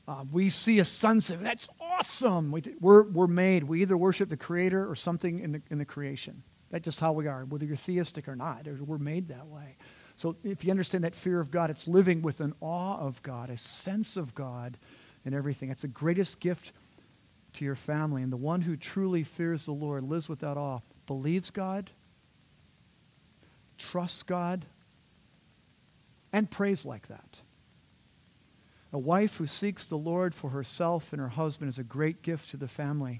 Uh, 0.07 0.23
we 0.31 0.49
see 0.49 0.79
a 0.79 0.85
sunset. 0.85 1.41
That's 1.41 1.67
awesome. 1.97 2.51
We, 2.51 2.63
we're, 2.79 3.03
we're 3.03 3.27
made. 3.27 3.63
We 3.63 3.81
either 3.81 3.97
worship 3.97 4.29
the 4.29 4.37
Creator 4.37 4.89
or 4.89 4.95
something 4.95 5.39
in 5.39 5.51
the, 5.53 5.61
in 5.69 5.77
the 5.77 5.85
creation. 5.85 6.43
That's 6.71 6.83
just 6.83 6.99
how 6.99 7.13
we 7.13 7.27
are, 7.27 7.45
whether 7.45 7.65
you're 7.65 7.75
theistic 7.75 8.27
or 8.27 8.35
not. 8.35 8.67
We're 8.67 8.97
made 8.97 9.29
that 9.29 9.47
way. 9.47 9.77
So 10.15 10.35
if 10.43 10.63
you 10.63 10.71
understand 10.71 11.03
that 11.03 11.15
fear 11.15 11.39
of 11.39 11.51
God, 11.51 11.69
it's 11.69 11.87
living 11.87 12.21
with 12.21 12.39
an 12.39 12.53
awe 12.61 12.97
of 12.97 13.21
God, 13.21 13.49
a 13.49 13.57
sense 13.57 14.17
of 14.17 14.33
God 14.33 14.77
in 15.25 15.33
everything. 15.33 15.69
It's 15.69 15.81
the 15.81 15.87
greatest 15.87 16.39
gift 16.39 16.71
to 17.53 17.65
your 17.65 17.75
family. 17.75 18.23
And 18.23 18.31
the 18.31 18.37
one 18.37 18.61
who 18.61 18.77
truly 18.77 19.23
fears 19.23 19.65
the 19.65 19.73
Lord 19.73 20.03
lives 20.03 20.29
without 20.29 20.57
awe, 20.57 20.79
believes 21.07 21.49
God, 21.49 21.89
trusts 23.77 24.23
God, 24.23 24.65
and 26.33 26.49
prays 26.49 26.85
like 26.85 27.07
that. 27.07 27.39
A 28.95 28.97
wife 28.97 29.35
who 29.35 29.45
seeks 29.45 29.85
the 29.85 29.97
Lord 29.97 30.33
for 30.33 30.51
herself 30.51 31.11
and 31.11 31.21
her 31.21 31.27
husband 31.27 31.67
is 31.67 31.77
a 31.77 31.83
great 31.83 32.21
gift 32.21 32.51
to 32.51 32.55
the 32.55 32.69
family. 32.69 33.19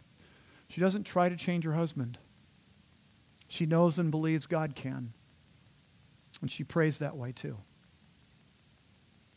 She 0.69 0.79
doesn't 0.79 1.03
try 1.03 1.27
to 1.27 1.35
change 1.35 1.65
her 1.65 1.73
husband. 1.73 2.17
She 3.49 3.65
knows 3.65 3.99
and 3.99 4.09
believes 4.09 4.47
God 4.47 4.73
can. 4.73 5.11
And 6.39 6.49
she 6.49 6.63
prays 6.63 6.99
that 6.99 7.17
way 7.17 7.33
too. 7.33 7.57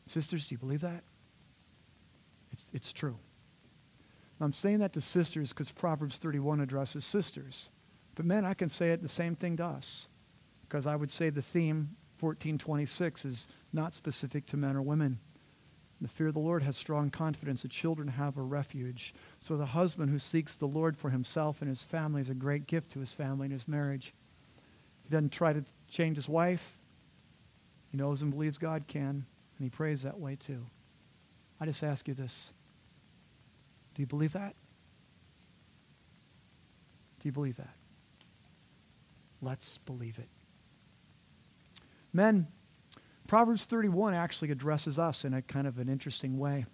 Sisters, 0.06 0.46
do 0.46 0.54
you 0.54 0.58
believe 0.58 0.82
that? 0.82 1.02
It's, 2.52 2.70
it's 2.72 2.92
true. 2.92 3.18
I'm 4.40 4.52
saying 4.52 4.78
that 4.78 4.92
to 4.92 5.00
sisters 5.00 5.48
because 5.48 5.72
Proverbs 5.72 6.18
31 6.18 6.60
addresses 6.60 7.04
sisters. 7.04 7.68
But 8.14 8.26
men, 8.26 8.44
I 8.44 8.54
can 8.54 8.70
say 8.70 8.90
it 8.90 9.02
the 9.02 9.08
same 9.08 9.34
thing 9.34 9.56
to 9.56 9.64
us. 9.64 10.06
Because 10.68 10.86
I 10.86 10.94
would 10.94 11.10
say 11.10 11.30
the 11.30 11.42
theme, 11.42 11.96
1426, 12.20 13.24
is 13.24 13.48
not 13.72 13.92
specific 13.92 14.46
to 14.46 14.56
men 14.56 14.76
or 14.76 14.82
women. 14.82 15.18
The 16.00 16.08
fear 16.08 16.28
of 16.28 16.34
the 16.34 16.40
Lord 16.40 16.62
has 16.62 16.76
strong 16.76 17.10
confidence. 17.10 17.62
The 17.62 17.68
children 17.68 18.08
have 18.08 18.36
a 18.36 18.42
refuge. 18.42 19.14
So 19.40 19.56
the 19.56 19.66
husband 19.66 20.10
who 20.10 20.18
seeks 20.18 20.54
the 20.54 20.66
Lord 20.66 20.96
for 20.96 21.10
himself 21.10 21.60
and 21.60 21.68
his 21.68 21.82
family 21.82 22.22
is 22.22 22.30
a 22.30 22.34
great 22.34 22.68
gift 22.68 22.92
to 22.92 23.00
his 23.00 23.12
family 23.12 23.46
and 23.46 23.52
his 23.52 23.66
marriage. 23.66 24.12
He 25.04 25.10
doesn't 25.10 25.32
try 25.32 25.52
to 25.52 25.64
change 25.88 26.16
his 26.16 26.28
wife. 26.28 26.78
He 27.90 27.96
knows 27.98 28.22
and 28.22 28.30
believes 28.30 28.58
God 28.58 28.86
can, 28.86 29.08
and 29.08 29.24
he 29.64 29.70
prays 29.70 30.02
that 30.02 30.20
way 30.20 30.36
too. 30.36 30.64
I 31.60 31.64
just 31.64 31.82
ask 31.82 32.06
you 32.06 32.14
this. 32.14 32.50
Do 33.94 34.02
you 34.02 34.06
believe 34.06 34.34
that? 34.34 34.54
Do 37.20 37.28
you 37.28 37.32
believe 37.32 37.56
that? 37.56 37.74
Let's 39.42 39.78
believe 39.78 40.18
it. 40.18 40.28
Men, 42.12 42.46
Proverbs 43.28 43.66
31 43.66 44.14
actually 44.14 44.50
addresses 44.50 44.98
us 44.98 45.22
in 45.22 45.34
a 45.34 45.42
kind 45.42 45.66
of 45.66 45.78
an 45.78 45.88
interesting 45.88 46.38
way. 46.38 46.64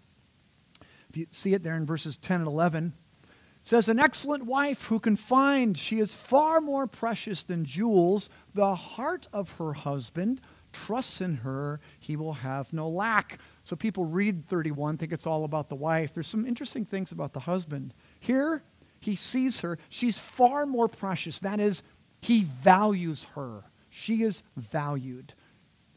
If 1.11 1.17
you 1.17 1.27
see 1.33 1.53
it 1.53 1.65
there 1.65 1.77
in 1.77 1.85
verses 1.85 2.17
10 2.17 2.41
and 2.41 2.47
11, 2.47 2.93
it 3.25 3.29
says, 3.65 3.89
An 3.89 3.99
excellent 3.99 4.47
wife 4.47 4.85
who 4.85 5.01
can 5.01 5.17
find, 5.17 5.77
she 5.77 5.99
is 5.99 6.15
far 6.15 6.61
more 6.61 6.87
precious 6.87 7.43
than 7.43 7.65
jewels. 7.65 8.31
The 8.55 8.77
heart 8.77 9.27
of 9.33 9.51
her 9.59 9.73
husband 9.73 10.41
trusts 10.73 11.21
in 11.21 11.37
her, 11.39 11.81
he 11.99 12.15
will 12.15 12.35
have 12.35 12.73
no 12.73 12.89
lack. 12.89 13.41
So 13.65 13.75
people 13.75 14.05
read 14.05 14.49
31, 14.49 14.97
think 14.97 15.13
it's 15.13 15.27
all 15.27 15.45
about 15.45 15.69
the 15.69 15.75
wife. 15.75 16.15
There's 16.15 16.29
some 16.29 16.47
interesting 16.47 16.85
things 16.85 17.11
about 17.11 17.33
the 17.33 17.41
husband. 17.41 17.95
Here, 18.21 18.63
he 19.01 19.17
sees 19.17 19.61
her. 19.61 19.77
She's 19.89 20.19
far 20.19 20.67
more 20.67 20.87
precious. 20.87 21.41
That 21.41 21.59
is, 21.59 21.83
he 22.21 22.45
values 22.45 23.25
her. 23.35 23.65
She 23.91 24.23
is 24.23 24.43
valued. 24.57 25.35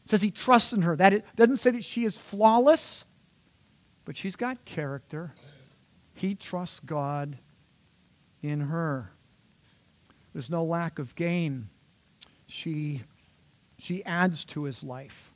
Says 0.08 0.22
he 0.22 0.30
trusts 0.30 0.72
in 0.72 0.80
her. 0.80 0.96
That 0.96 1.12
it 1.12 1.26
doesn't 1.36 1.58
say 1.58 1.70
that 1.72 1.84
she 1.84 2.06
is 2.06 2.16
flawless, 2.16 3.04
but 4.06 4.16
she's 4.16 4.36
got 4.36 4.64
character. 4.64 5.34
He 6.14 6.34
trusts 6.34 6.80
God 6.80 7.36
in 8.42 8.60
her. 8.60 9.12
There's 10.32 10.48
no 10.48 10.64
lack 10.64 10.98
of 10.98 11.14
gain. 11.14 11.68
She, 12.46 13.02
she 13.76 14.02
adds 14.06 14.46
to 14.46 14.62
his 14.62 14.82
life. 14.82 15.34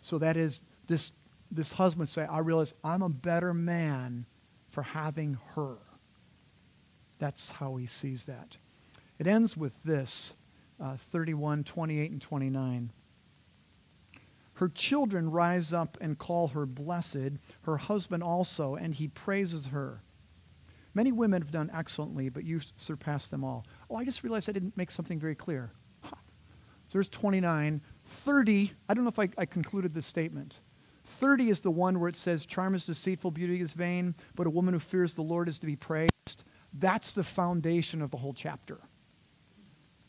So 0.00 0.18
that 0.18 0.36
is 0.36 0.62
this 0.88 1.12
this 1.52 1.74
husband 1.74 2.08
say, 2.08 2.26
I 2.26 2.40
realize 2.40 2.74
I'm 2.82 3.02
a 3.02 3.08
better 3.08 3.54
man 3.54 4.26
for 4.66 4.82
having 4.82 5.38
her. 5.54 5.76
That's 7.20 7.52
how 7.52 7.76
he 7.76 7.86
sees 7.86 8.24
that. 8.24 8.56
It 9.20 9.28
ends 9.28 9.56
with 9.56 9.74
this 9.84 10.32
uh, 10.80 10.96
31, 11.12 11.62
28, 11.62 12.10
and 12.10 12.20
29. 12.20 12.90
Her 14.58 14.68
children 14.68 15.30
rise 15.30 15.72
up 15.72 15.96
and 16.00 16.18
call 16.18 16.48
her 16.48 16.66
blessed, 16.66 17.38
her 17.62 17.76
husband 17.76 18.24
also, 18.24 18.74
and 18.74 18.92
he 18.92 19.06
praises 19.06 19.66
her. 19.66 20.02
Many 20.94 21.12
women 21.12 21.40
have 21.40 21.52
done 21.52 21.70
excellently, 21.72 22.28
but 22.28 22.42
you 22.42 22.60
surpass 22.76 23.28
them 23.28 23.44
all. 23.44 23.64
Oh, 23.88 23.94
I 23.94 24.04
just 24.04 24.24
realized 24.24 24.48
I 24.48 24.52
didn't 24.52 24.76
make 24.76 24.90
something 24.90 25.20
very 25.20 25.36
clear. 25.36 25.70
Huh. 26.00 26.16
So 26.88 26.94
there's 26.94 27.08
29. 27.08 27.80
30, 28.04 28.72
I 28.88 28.94
don't 28.94 29.04
know 29.04 29.10
if 29.10 29.20
I, 29.20 29.28
I 29.38 29.46
concluded 29.46 29.94
this 29.94 30.06
statement. 30.06 30.58
30 31.04 31.50
is 31.50 31.60
the 31.60 31.70
one 31.70 32.00
where 32.00 32.08
it 32.08 32.16
says, 32.16 32.44
Charm 32.44 32.74
is 32.74 32.84
deceitful, 32.84 33.30
beauty 33.30 33.60
is 33.60 33.74
vain, 33.74 34.12
but 34.34 34.48
a 34.48 34.50
woman 34.50 34.74
who 34.74 34.80
fears 34.80 35.14
the 35.14 35.22
Lord 35.22 35.48
is 35.48 35.60
to 35.60 35.66
be 35.66 35.76
praised. 35.76 36.42
That's 36.72 37.12
the 37.12 37.22
foundation 37.22 38.02
of 38.02 38.10
the 38.10 38.16
whole 38.16 38.34
chapter. 38.34 38.80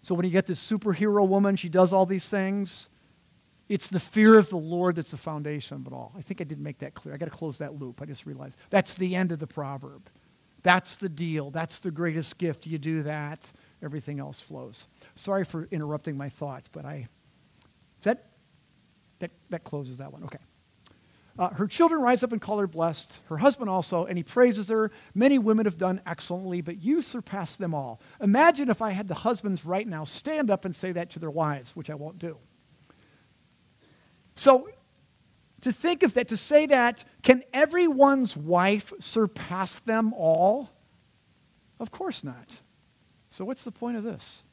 So 0.02 0.16
when 0.16 0.26
you 0.26 0.32
get 0.32 0.48
this 0.48 0.60
superhero 0.60 1.28
woman, 1.28 1.56
she 1.56 1.70
does 1.70 1.94
all 1.94 2.08
these 2.08 2.28
things. 2.28 2.90
It's 3.70 3.88
the 3.88 4.00
fear 4.00 4.36
of 4.36 4.50
the 4.50 4.58
Lord 4.58 4.96
that's 4.96 5.12
the 5.12 5.18
foundation 5.18 5.78
of 5.78 5.88
it 5.88 5.94
all. 5.94 6.12
I 6.18 6.22
think 6.24 6.42
I 6.42 6.44
did 6.44 6.60
make 6.60 6.80
that 6.80 6.96
clear. 6.96 7.14
I 7.14 7.18
got 7.18 7.26
to 7.26 7.32
close 7.32 7.60
that 7.60 7.80
loop. 7.80 8.02
I 8.02 8.06
just 8.06 8.26
realized 8.26 8.58
that's 8.72 8.96
the 8.96 9.16
end 9.16 9.32
of 9.32 9.38
the 9.38 9.48
proverb. 9.48 10.10
That's 10.64 10.98
the 10.98 11.08
deal. 11.08 11.52
That's 11.52 11.80
the 11.80 11.92
greatest 11.92 12.38
gift. 12.40 12.66
You 12.66 12.80
do 12.80 13.04
that, 13.04 13.40
everything 13.82 14.20
else 14.20 14.42
flows. 14.42 14.88
Sorry 15.16 15.46
for 15.46 15.68
interrupting 15.72 16.18
my 16.18 16.30
thoughts, 16.30 16.68
but 16.72 16.84
I. 16.84 17.08
Is 18.00 18.06
that, 18.06 18.26
that, 19.20 19.32
that 19.52 19.64
closes 19.64 20.00
that 20.00 20.12
one. 20.12 20.24
Okay. 20.24 20.40
Uh, 21.38 21.50
her 21.52 21.68
children 21.68 22.02
rise 22.02 22.24
up 22.24 22.34
and 22.34 22.42
call 22.42 22.58
her 22.58 22.68
blessed, 22.68 23.20
her 23.30 23.38
husband 23.38 23.70
also, 23.70 24.06
and 24.06 24.18
he 24.18 24.24
praises 24.24 24.68
her. 24.68 24.92
Many 25.14 25.38
women 25.38 25.66
have 25.66 25.78
done 25.78 26.02
excellently, 26.06 26.60
but 26.60 26.84
you 26.84 27.02
surpass 27.02 27.56
them 27.56 27.74
all. 27.74 28.02
Imagine 28.20 28.70
if 28.70 28.82
I 28.82 28.90
had 28.90 29.08
the 29.08 29.16
husbands 29.16 29.64
right 29.64 29.88
now 29.88 30.04
stand 30.04 30.50
up 30.50 30.66
and 30.66 30.76
say 30.76 30.92
that 30.92 31.12
to 31.12 31.20
their 31.20 31.32
wives, 31.32 31.76
which 31.76 31.90
I 31.90 31.96
won't 31.96 32.20
do. 32.20 32.38
So, 34.40 34.70
to 35.64 35.74
think 35.74 36.02
of 36.02 36.14
that, 36.14 36.30
to 36.30 36.38
say 36.38 36.66
that, 36.68 37.04
can 37.24 37.44
everyone's 37.52 38.38
wife 38.38 38.94
surpass 39.02 39.80
them 39.80 40.14
all? 40.14 40.70
Of 41.78 41.92
course 41.92 42.24
not. 42.24 42.62
So, 43.30 43.44
what's 43.44 43.66
the 43.66 43.72
point 43.74 43.98
of 43.98 44.06
this? 44.06 44.44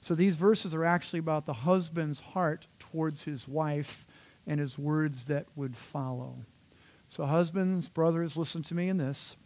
So, 0.00 0.16
these 0.16 0.34
verses 0.34 0.74
are 0.74 0.84
actually 0.84 1.20
about 1.20 1.46
the 1.46 1.52
husband's 1.52 2.18
heart 2.18 2.66
towards 2.80 3.22
his 3.22 3.46
wife 3.46 4.08
and 4.44 4.58
his 4.58 4.76
words 4.76 5.26
that 5.26 5.46
would 5.54 5.76
follow. 5.76 6.34
So, 7.10 7.24
husbands, 7.26 7.88
brothers, 7.88 8.36
listen 8.36 8.64
to 8.64 8.74
me 8.74 8.88
in 8.88 8.96
this. 8.96 9.36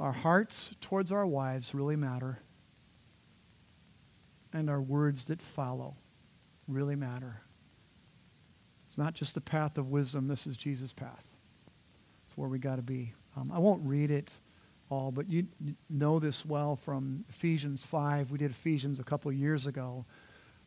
Our 0.00 0.10
hearts 0.10 0.74
towards 0.80 1.12
our 1.12 1.28
wives 1.28 1.76
really 1.76 1.94
matter, 1.94 2.40
and 4.52 4.68
our 4.68 4.82
words 4.82 5.26
that 5.26 5.40
follow 5.40 5.94
really 6.68 6.96
matter. 6.96 7.40
It's 8.88 8.98
not 8.98 9.14
just 9.14 9.34
the 9.34 9.40
path 9.40 9.78
of 9.78 9.90
wisdom, 9.90 10.28
this 10.28 10.46
is 10.46 10.56
Jesus' 10.56 10.92
path. 10.92 11.26
It's 12.26 12.36
where 12.36 12.48
we 12.48 12.58
got 12.58 12.76
to 12.76 12.82
be. 12.82 13.12
Um, 13.36 13.50
I 13.52 13.58
won't 13.58 13.82
read 13.84 14.10
it 14.10 14.30
all, 14.90 15.10
but 15.10 15.28
you 15.28 15.46
know 15.90 16.18
this 16.18 16.44
well 16.44 16.76
from 16.76 17.24
Ephesians 17.28 17.84
5. 17.84 18.30
We 18.30 18.38
did 18.38 18.50
Ephesians 18.50 19.00
a 19.00 19.04
couple 19.04 19.32
years 19.32 19.66
ago 19.66 20.04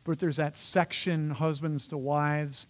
but 0.08 0.18
there's 0.18 0.36
that 0.36 0.56
section, 0.56 1.28
husbands 1.28 1.86
to 1.88 1.98
wives. 1.98 2.66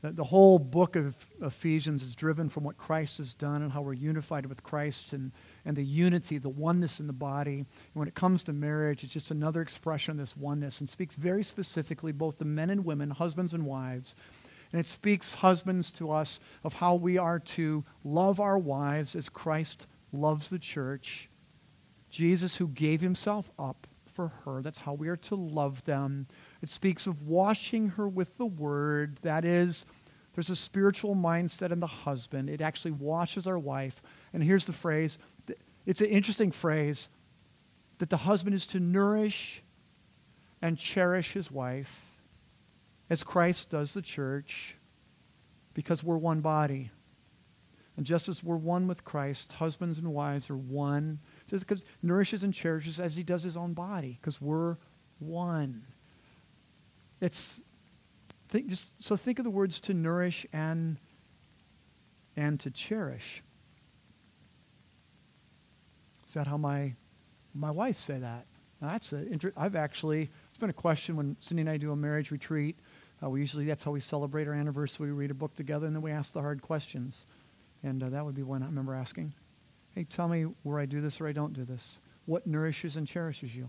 The, 0.00 0.12
the 0.12 0.24
whole 0.24 0.58
book 0.58 0.96
of 0.96 1.14
Ephesians 1.42 2.02
is 2.02 2.14
driven 2.14 2.48
from 2.48 2.64
what 2.64 2.78
Christ 2.78 3.18
has 3.18 3.34
done 3.34 3.60
and 3.60 3.70
how 3.70 3.82
we're 3.82 3.92
unified 3.92 4.46
with 4.46 4.62
Christ 4.62 5.12
and, 5.12 5.32
and 5.64 5.76
the 5.76 5.84
unity, 5.84 6.38
the 6.38 6.48
oneness 6.48 7.00
in 7.00 7.06
the 7.06 7.12
body. 7.12 7.58
And 7.58 7.66
when 7.94 8.08
it 8.08 8.14
comes 8.14 8.42
to 8.44 8.52
marriage, 8.52 9.04
it's 9.04 9.12
just 9.12 9.30
another 9.30 9.62
expression 9.62 10.12
of 10.12 10.18
this 10.18 10.36
oneness 10.36 10.80
and 10.80 10.90
speaks 10.90 11.14
very 11.14 11.44
specifically 11.44 12.12
both 12.12 12.38
to 12.38 12.44
men 12.44 12.70
and 12.70 12.84
women, 12.84 13.10
husbands 13.10 13.52
and 13.52 13.66
wives. 13.66 14.14
And 14.72 14.80
it 14.80 14.86
speaks, 14.86 15.34
husbands, 15.34 15.90
to 15.92 16.10
us 16.10 16.40
of 16.64 16.72
how 16.74 16.94
we 16.94 17.18
are 17.18 17.38
to 17.38 17.84
love 18.04 18.40
our 18.40 18.58
wives 18.58 19.14
as 19.14 19.28
Christ 19.28 19.86
loves 20.12 20.48
the 20.48 20.58
church. 20.58 21.28
Jesus, 22.10 22.56
who 22.56 22.68
gave 22.68 23.00
himself 23.00 23.50
up 23.58 23.86
for 24.06 24.28
her, 24.44 24.62
that's 24.62 24.78
how 24.78 24.94
we 24.94 25.08
are 25.08 25.16
to 25.16 25.34
love 25.34 25.84
them. 25.84 26.26
It 26.62 26.68
speaks 26.68 27.06
of 27.06 27.22
washing 27.22 27.90
her 27.90 28.08
with 28.08 28.36
the 28.38 28.46
word. 28.46 29.18
That 29.22 29.44
is, 29.44 29.84
there's 30.34 30.50
a 30.50 30.56
spiritual 30.56 31.14
mindset 31.14 31.72
in 31.72 31.80
the 31.80 31.86
husband. 31.86 32.48
It 32.48 32.60
actually 32.60 32.92
washes 32.92 33.46
our 33.46 33.58
wife. 33.58 34.02
And 34.32 34.42
here's 34.42 34.64
the 34.64 34.72
phrase 34.72 35.18
it's 35.86 36.00
an 36.00 36.08
interesting 36.08 36.52
phrase. 36.52 37.08
that 37.98 38.10
the 38.10 38.16
husband 38.16 38.54
is 38.54 38.66
to 38.66 38.80
nourish 38.80 39.62
and 40.60 40.76
cherish 40.76 41.32
his 41.32 41.50
wife 41.52 42.18
as 43.08 43.22
Christ 43.22 43.70
does 43.70 43.94
the 43.94 44.02
church 44.02 44.76
because 45.74 46.02
we're 46.02 46.16
one 46.16 46.40
body. 46.40 46.90
And 47.96 48.06
just 48.06 48.28
as 48.28 48.42
we're 48.42 48.56
one 48.56 48.88
with 48.88 49.04
Christ, 49.04 49.52
husbands 49.52 49.98
and 49.98 50.12
wives 50.12 50.48
are 50.50 50.56
one. 50.56 51.18
Just 51.46 51.66
because 51.66 51.84
nourishes 52.02 52.42
and 52.42 52.54
cherishes 52.54 52.98
as 52.98 53.14
he 53.14 53.22
does 53.22 53.42
his 53.42 53.56
own 53.56 53.74
body, 53.74 54.18
because 54.20 54.40
we're 54.40 54.78
one. 55.18 55.84
It's 57.20 57.60
think 58.48 58.68
just 58.68 58.90
so 59.02 59.16
think 59.16 59.38
of 59.38 59.44
the 59.44 59.50
words 59.50 59.78
to 59.80 59.94
nourish 59.94 60.46
and 60.52 60.98
and 62.36 62.58
to 62.60 62.70
cherish. 62.70 63.42
Is 66.32 66.34
that 66.34 66.46
how 66.46 66.56
my 66.56 66.94
my 67.52 67.70
wife 67.70 68.00
say 68.00 68.18
that? 68.18 68.46
Now 68.80 68.88
that's 68.88 69.12
I've 69.54 69.76
actually 69.76 70.30
it's 70.48 70.56
been 70.56 70.70
a 70.70 70.72
question 70.72 71.14
when 71.14 71.36
Cindy 71.40 71.60
and 71.60 71.68
I 71.68 71.76
do 71.76 71.92
a 71.92 71.96
marriage 71.96 72.30
retreat. 72.30 72.78
Uh, 73.22 73.28
we 73.28 73.40
usually 73.40 73.66
that's 73.66 73.84
how 73.84 73.90
we 73.90 74.00
celebrate 74.00 74.48
our 74.48 74.54
anniversary. 74.54 75.08
We 75.08 75.12
read 75.12 75.30
a 75.30 75.34
book 75.34 75.54
together 75.54 75.86
and 75.86 75.94
then 75.94 76.00
we 76.00 76.10
ask 76.10 76.32
the 76.32 76.40
hard 76.40 76.62
questions. 76.62 77.26
And 77.82 78.02
uh, 78.02 78.08
that 78.08 78.24
would 78.24 78.34
be 78.34 78.42
one 78.42 78.62
I 78.62 78.64
remember 78.64 78.94
asking. 78.94 79.34
Hey, 79.94 80.04
tell 80.04 80.26
me 80.26 80.46
where 80.62 80.80
I 80.80 80.86
do 80.86 81.02
this 81.02 81.20
or 81.20 81.28
I 81.28 81.32
don't 81.32 81.52
do 81.52 81.66
this. 81.66 81.98
What 82.24 82.46
nourishes 82.46 82.96
and 82.96 83.06
cherishes 83.06 83.54
you? 83.54 83.68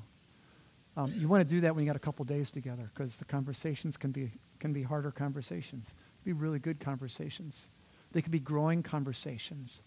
Um, 0.96 1.12
you 1.18 1.28
want 1.28 1.46
to 1.46 1.56
do 1.56 1.60
that 1.60 1.76
when 1.76 1.84
you 1.84 1.90
got 1.90 1.98
a 1.98 2.00
couple 2.00 2.24
days 2.24 2.50
together 2.50 2.90
because 2.94 3.18
the 3.18 3.26
conversations 3.26 3.98
can 3.98 4.12
be 4.12 4.32
can 4.60 4.72
be 4.72 4.84
harder 4.84 5.12
conversations. 5.12 5.92
Be 6.24 6.32
really 6.32 6.60
good 6.60 6.80
conversations. 6.80 7.68
They 8.14 8.22
can 8.22 8.32
be 8.32 8.40
growing 8.40 8.84
conversations 8.84 9.82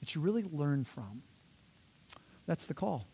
that 0.00 0.14
you 0.14 0.20
really 0.20 0.42
learn 0.42 0.84
from. 0.84 1.22
That's 2.50 2.66
the 2.66 2.74
call. 2.74 3.06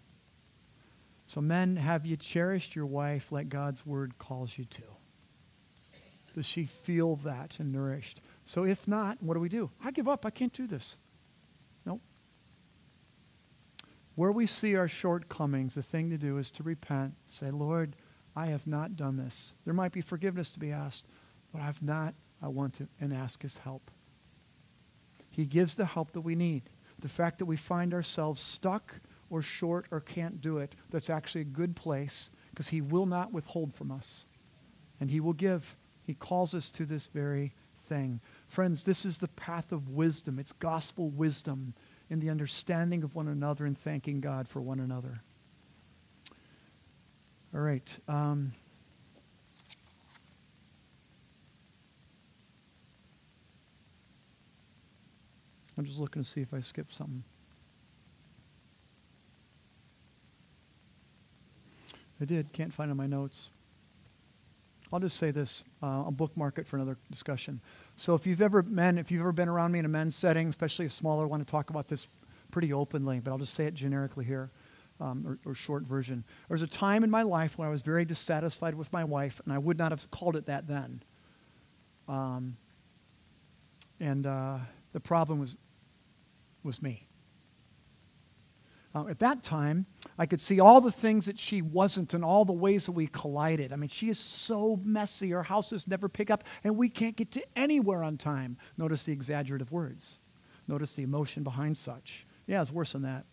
So, 1.27 1.43
men, 1.43 1.77
have 1.77 2.07
you 2.07 2.17
cherished 2.17 2.75
your 2.75 2.87
wife 2.87 3.31
like 3.31 3.51
God's 3.51 3.85
word 3.85 4.17
calls 4.17 4.57
you 4.57 4.65
to? 4.65 4.83
Does 6.33 6.47
she 6.47 6.65
feel 6.65 7.17
that 7.17 7.57
and 7.59 7.71
nourished? 7.71 8.23
So, 8.47 8.65
if 8.65 8.89
not, 8.89 9.23
what 9.23 9.35
do 9.35 9.41
we 9.41 9.51
do? 9.51 9.71
I 9.85 9.91
give 9.91 10.09
up. 10.09 10.25
I 10.25 10.31
can't 10.31 10.55
do 10.55 10.67
this. 10.67 10.97
Nope. 11.85 12.01
Where 14.15 14.33
we 14.33 14.47
see 14.47 14.75
our 14.75 14.89
shortcomings, 14.89 15.75
the 15.75 15.83
thing 15.83 16.09
to 16.09 16.17
do 16.17 16.39
is 16.39 16.51
to 16.53 16.63
repent. 16.63 17.13
Say, 17.27 17.51
Lord, 17.51 17.95
I 18.35 18.47
have 18.47 18.67
not 18.67 18.97
done 18.97 19.19
this. 19.19 19.53
There 19.67 19.75
might 19.75 19.93
be 19.93 20.01
forgiveness 20.01 20.49
to 20.53 20.59
be 20.59 20.73
asked, 20.73 21.09
but 21.53 21.61
I've 21.61 21.83
not. 21.83 22.15
I 22.41 22.49
want 22.49 22.73
to, 22.77 22.89
and 23.03 23.13
ask 23.13 23.43
his 23.43 23.59
help. 23.59 23.91
He 25.29 25.45
gives 25.45 25.75
the 25.75 25.85
help 25.85 26.13
that 26.13 26.23
we 26.23 26.35
need. 26.35 26.63
The 26.99 27.11
fact 27.11 27.39
that 27.41 27.45
we 27.45 27.57
find 27.59 27.93
ourselves 27.93 28.41
stuck 28.41 28.95
or 29.31 29.43
short 29.43 29.87
or 29.91 30.01
can't 30.01 30.41
do 30.41 30.59
it, 30.59 30.75
that's 30.91 31.11
actually 31.11 31.41
a 31.43 31.45
good 31.45 31.77
place 31.77 32.31
because 32.51 32.69
he 32.69 32.81
will 32.81 33.07
not 33.07 33.33
withhold 33.33 33.75
from 33.75 33.91
us. 33.91 34.25
And 35.01 35.11
he 35.11 35.21
will 35.21 35.35
give. 35.35 35.77
He 36.05 36.15
calls 36.15 36.55
us 36.55 36.71
to 36.71 36.87
this 36.87 37.09
very 37.09 37.53
thing. 37.87 38.21
Friends, 38.47 38.85
this 38.85 39.05
is 39.05 39.19
the 39.19 39.29
path 39.29 39.73
of 39.73 39.91
wisdom. 39.91 40.39
It's 40.39 40.53
gospel 40.53 41.11
wisdom 41.11 41.75
in 42.09 42.21
the 42.21 42.31
understanding 42.31 43.03
of 43.03 43.15
one 43.15 43.29
another 43.29 43.67
and 43.67 43.77
thanking 43.77 44.21
God 44.21 44.49
for 44.49 44.61
one 44.61 44.81
another. 44.81 45.23
All 47.55 47.61
right. 47.61 47.99
Um, 48.09 48.53
I'm 55.79 55.85
just 55.85 55.99
looking 55.99 56.23
to 56.23 56.29
see 56.29 56.41
if 56.41 56.55
I 56.55 56.61
skipped 56.61 56.95
something. 56.95 57.23
I 62.21 62.25
did. 62.25 62.53
Can't 62.53 62.73
find 62.73 62.89
it 62.89 62.93
in 62.93 62.97
my 62.97 63.07
notes. 63.07 63.51
I'll 64.93 65.01
just 65.01 65.17
say 65.17 65.31
this. 65.31 65.65
Uh, 65.83 66.05
I'll 66.05 66.13
bookmark 66.13 66.59
it 66.59 66.67
for 66.67 66.77
another 66.77 66.97
discussion. 67.11 67.61
So 67.97 68.15
if 68.15 68.27
you've 68.27 68.41
ever, 68.41 68.63
men, 68.63 68.99
if 68.99 69.11
you've 69.11 69.21
ever 69.21 69.33
been 69.33 69.49
around 69.49 69.73
me 69.73 69.81
in 69.81 69.85
a 69.85 69.89
men's 69.89 70.15
setting, 70.15 70.49
especially 70.49 70.87
a 70.87 70.91
smaller, 70.91 71.27
one, 71.27 71.41
to 71.41 71.47
talk 71.47 71.71
about 71.71 71.89
this 71.89 72.07
pretty 72.51 72.73
openly, 72.73 73.21
but 73.21 73.31
I'll 73.31 73.39
just 73.39 73.55
say 73.55 73.67
it 73.67 73.75
generically 73.75 74.25
here, 74.25 74.51
um, 75.01 75.39
or, 75.45 75.51
or 75.51 75.55
short 75.55 75.83
version. 75.83 76.25
There 76.49 76.55
was 76.55 76.63
a 76.63 76.67
time 76.69 77.03
in 77.03 77.11
my 77.11 77.23
life 77.23 77.59
when 77.59 77.67
I 77.67 77.71
was 77.71 77.83
very 77.83 78.05
dissatisfied 78.05 78.75
with 78.75 78.93
my 78.93 79.05
wife, 79.05 79.41
and 79.45 79.53
I 79.53 79.59
would 79.59 79.77
not 79.77 79.91
have 79.91 80.09
called 80.11 80.37
it 80.37 80.47
that 80.47 80.69
then. 80.69 81.03
Um, 82.09 82.57
and 83.99 84.27
uh, 84.27 84.59
the 84.93 85.01
problem 85.01 85.41
was 85.41 85.57
was 86.63 86.83
me. 86.83 87.06
Uh, 88.97 89.07
at 89.09 89.19
that 89.19 89.43
time, 89.43 89.85
I 90.17 90.25
could 90.25 90.41
see 90.41 90.59
all 90.59 90.81
the 90.81 90.91
things 90.91 91.27
that 91.27 91.39
she 91.39 91.61
wasn't 91.61 92.15
and 92.15 92.25
all 92.25 92.47
the 92.47 92.55
ways 92.55 92.87
that 92.87 92.93
we 92.93 93.09
collided. 93.09 93.71
I 93.71 93.77
mean, 93.77 93.91
she 93.91 94.09
is 94.09 94.19
so 94.19 94.81
messy. 94.83 95.33
Her 95.33 95.43
houses 95.43 95.87
never 95.87 96.09
pick 96.09 96.31
up, 96.31 96.45
and 96.65 96.79
we 96.79 96.89
can't 96.89 97.15
get 97.15 97.31
to 97.33 97.45
anywhere 97.55 98.03
on 98.03 98.17
time. 98.17 98.57
Notice 98.79 99.03
the 99.03 99.13
exaggerative 99.13 99.71
words. 99.71 100.17
Notice 100.67 100.95
the 100.95 101.03
emotion 101.03 101.43
behind 101.43 101.77
such. 101.77 102.25
Yeah, 102.47 102.63
it's 102.63 102.73
worse 102.73 102.93
than 102.93 103.03
that. 103.03 103.27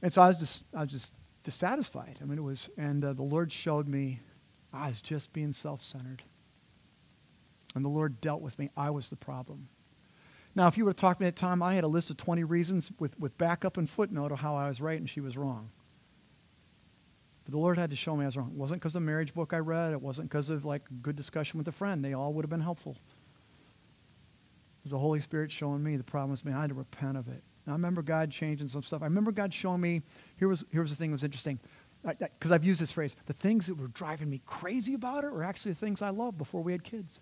And 0.00 0.12
so 0.12 0.22
I 0.22 0.28
was 0.28 0.38
just, 0.38 0.62
I 0.72 0.82
was 0.82 0.92
just 0.92 1.12
dissatisfied. 1.42 2.18
I 2.22 2.24
mean, 2.24 2.38
it 2.38 2.44
was, 2.44 2.70
and 2.76 3.04
uh, 3.04 3.14
the 3.14 3.24
Lord 3.24 3.50
showed 3.50 3.88
me 3.88 4.20
I 4.72 4.86
was 4.86 5.00
just 5.00 5.32
being 5.32 5.52
self 5.52 5.82
centered. 5.82 6.22
And 7.74 7.84
the 7.84 7.88
Lord 7.88 8.20
dealt 8.20 8.42
with 8.42 8.56
me. 8.60 8.70
I 8.76 8.90
was 8.90 9.08
the 9.08 9.16
problem. 9.16 9.68
Now, 10.54 10.66
if 10.66 10.76
you 10.76 10.84
would 10.84 10.90
have 10.90 10.96
talked 10.96 11.20
to 11.20 11.24
me 11.24 11.28
at 11.28 11.36
the 11.36 11.40
time, 11.40 11.62
I 11.62 11.74
had 11.74 11.84
a 11.84 11.88
list 11.88 12.10
of 12.10 12.16
20 12.16 12.42
reasons 12.44 12.90
with, 12.98 13.18
with 13.18 13.36
backup 13.38 13.76
and 13.76 13.88
footnote 13.88 14.32
of 14.32 14.40
how 14.40 14.56
I 14.56 14.68
was 14.68 14.80
right 14.80 14.98
and 14.98 15.08
she 15.08 15.20
was 15.20 15.36
wrong. 15.36 15.70
But 17.44 17.52
the 17.52 17.58
Lord 17.58 17.78
had 17.78 17.90
to 17.90 17.96
show 17.96 18.16
me 18.16 18.24
I 18.24 18.26
was 18.26 18.36
wrong. 18.36 18.50
It 18.52 18.58
wasn't 18.58 18.80
because 18.80 18.94
of 18.94 19.02
the 19.02 19.06
marriage 19.06 19.32
book 19.32 19.52
I 19.52 19.58
read. 19.58 19.92
It 19.92 20.02
wasn't 20.02 20.28
because 20.28 20.50
of 20.50 20.64
like 20.64 20.82
good 21.02 21.16
discussion 21.16 21.58
with 21.58 21.68
a 21.68 21.72
friend. 21.72 22.04
They 22.04 22.14
all 22.14 22.32
would 22.34 22.44
have 22.44 22.50
been 22.50 22.60
helpful. 22.60 22.92
It 22.92 24.84
was 24.84 24.90
the 24.90 24.98
Holy 24.98 25.20
Spirit 25.20 25.52
showing 25.52 25.82
me 25.82 25.96
the 25.96 26.02
problem 26.04 26.30
was 26.32 26.44
me. 26.44 26.52
I 26.52 26.62
had 26.62 26.70
to 26.70 26.74
repent 26.74 27.16
of 27.16 27.28
it. 27.28 27.42
And 27.66 27.72
I 27.72 27.72
remember 27.72 28.02
God 28.02 28.30
changing 28.30 28.68
some 28.68 28.82
stuff. 28.82 29.02
I 29.02 29.06
remember 29.06 29.30
God 29.30 29.54
showing 29.54 29.80
me, 29.80 30.02
here 30.36 30.48
was, 30.48 30.64
here 30.72 30.80
was 30.80 30.90
the 30.90 30.96
thing 30.96 31.10
that 31.10 31.14
was 31.16 31.24
interesting. 31.24 31.60
Because 32.02 32.50
I've 32.50 32.64
used 32.64 32.80
this 32.80 32.92
phrase, 32.92 33.14
the 33.26 33.34
things 33.34 33.66
that 33.66 33.74
were 33.74 33.88
driving 33.88 34.30
me 34.30 34.40
crazy 34.46 34.94
about 34.94 35.22
her 35.22 35.30
were 35.30 35.44
actually 35.44 35.72
the 35.72 35.78
things 35.80 36.00
I 36.00 36.08
loved 36.08 36.38
before 36.38 36.62
we 36.62 36.72
had 36.72 36.82
kids. 36.82 37.20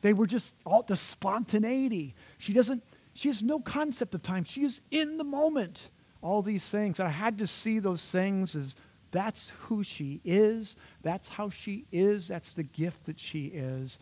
They 0.00 0.12
were 0.12 0.26
just 0.26 0.54
all 0.64 0.82
the 0.82 0.96
spontaneity. 0.96 2.14
She 2.38 2.52
doesn't, 2.52 2.82
she 3.14 3.28
has 3.28 3.42
no 3.42 3.60
concept 3.60 4.14
of 4.14 4.22
time. 4.22 4.44
She 4.44 4.64
is 4.64 4.80
in 4.90 5.18
the 5.18 5.24
moment. 5.24 5.88
All 6.20 6.42
these 6.42 6.68
things. 6.68 6.98
I 6.98 7.10
had 7.10 7.38
to 7.38 7.46
see 7.46 7.78
those 7.78 8.10
things 8.10 8.56
as 8.56 8.74
that's 9.10 9.52
who 9.62 9.82
she 9.82 10.20
is. 10.24 10.76
That's 11.02 11.28
how 11.28 11.50
she 11.50 11.86
is. 11.92 12.28
That's 12.28 12.54
the 12.54 12.64
gift 12.64 13.06
that 13.06 13.18
she 13.20 13.46
is. 13.46 13.98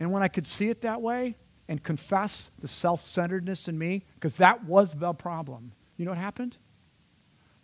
And 0.00 0.12
when 0.12 0.22
I 0.22 0.28
could 0.28 0.46
see 0.46 0.68
it 0.68 0.82
that 0.82 1.00
way 1.00 1.36
and 1.68 1.82
confess 1.82 2.50
the 2.60 2.68
self 2.68 3.06
centeredness 3.06 3.68
in 3.68 3.78
me, 3.78 4.04
because 4.14 4.34
that 4.36 4.64
was 4.64 4.94
the 4.94 5.12
problem, 5.14 5.72
you 5.96 6.04
know 6.04 6.12
what 6.12 6.18
happened? 6.18 6.56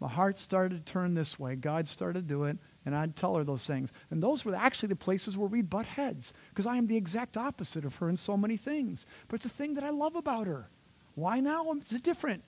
My 0.00 0.08
heart 0.08 0.38
started 0.38 0.84
to 0.84 0.92
turn 0.92 1.14
this 1.14 1.38
way. 1.38 1.54
God 1.54 1.86
started 1.86 2.28
to 2.28 2.34
do 2.34 2.44
it. 2.44 2.58
And 2.86 2.94
I'd 2.94 3.16
tell 3.16 3.34
her 3.36 3.44
those 3.44 3.66
things. 3.66 3.90
And 4.10 4.22
those 4.22 4.44
were 4.44 4.54
actually 4.54 4.88
the 4.88 4.96
places 4.96 5.36
where 5.36 5.48
we 5.48 5.62
butt 5.62 5.86
heads, 5.86 6.32
because 6.50 6.66
I 6.66 6.76
am 6.76 6.86
the 6.86 6.96
exact 6.96 7.36
opposite 7.36 7.84
of 7.84 7.96
her 7.96 8.08
in 8.08 8.16
so 8.16 8.36
many 8.36 8.56
things. 8.56 9.06
But 9.28 9.36
it's 9.36 9.46
a 9.46 9.50
thing 9.50 9.74
that 9.74 9.84
I 9.84 9.90
love 9.90 10.16
about 10.16 10.46
her. 10.46 10.68
Why 11.14 11.40
now? 11.40 11.70
It's 11.72 11.90
different. 12.00 12.42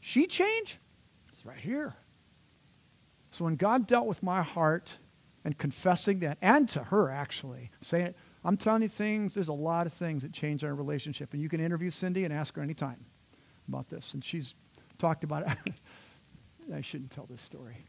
She 0.00 0.26
changed? 0.26 0.76
It's 1.28 1.44
right 1.44 1.58
here. 1.58 1.96
So 3.30 3.44
when 3.44 3.56
God 3.56 3.86
dealt 3.86 4.06
with 4.06 4.22
my 4.22 4.42
heart 4.42 4.98
and 5.44 5.56
confessing 5.56 6.20
that, 6.20 6.38
and 6.40 6.68
to 6.70 6.84
her 6.84 7.10
actually, 7.10 7.70
saying, 7.80 8.14
I'm 8.44 8.56
telling 8.56 8.82
you 8.82 8.88
things, 8.88 9.34
there's 9.34 9.48
a 9.48 9.52
lot 9.52 9.86
of 9.86 9.92
things 9.92 10.22
that 10.22 10.32
change 10.32 10.64
our 10.64 10.74
relationship. 10.74 11.32
And 11.32 11.42
you 11.42 11.48
can 11.48 11.60
interview 11.60 11.90
Cindy 11.90 12.24
and 12.24 12.32
ask 12.32 12.56
her 12.56 12.62
anytime 12.62 13.04
about 13.68 13.88
this. 13.88 14.14
And 14.14 14.24
she's 14.24 14.54
talked 14.98 15.24
about 15.24 15.46
it. 15.46 15.74
I 16.74 16.80
shouldn't 16.80 17.10
tell 17.10 17.26
this 17.26 17.40
story. 17.40 17.84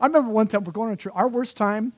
I 0.00 0.06
remember 0.06 0.30
one 0.30 0.46
time 0.46 0.64
we're 0.64 0.72
going 0.72 0.88
on 0.88 0.94
a 0.94 0.96
trip. 0.96 1.14
Our 1.16 1.28
worst 1.28 1.56
time, 1.56 1.92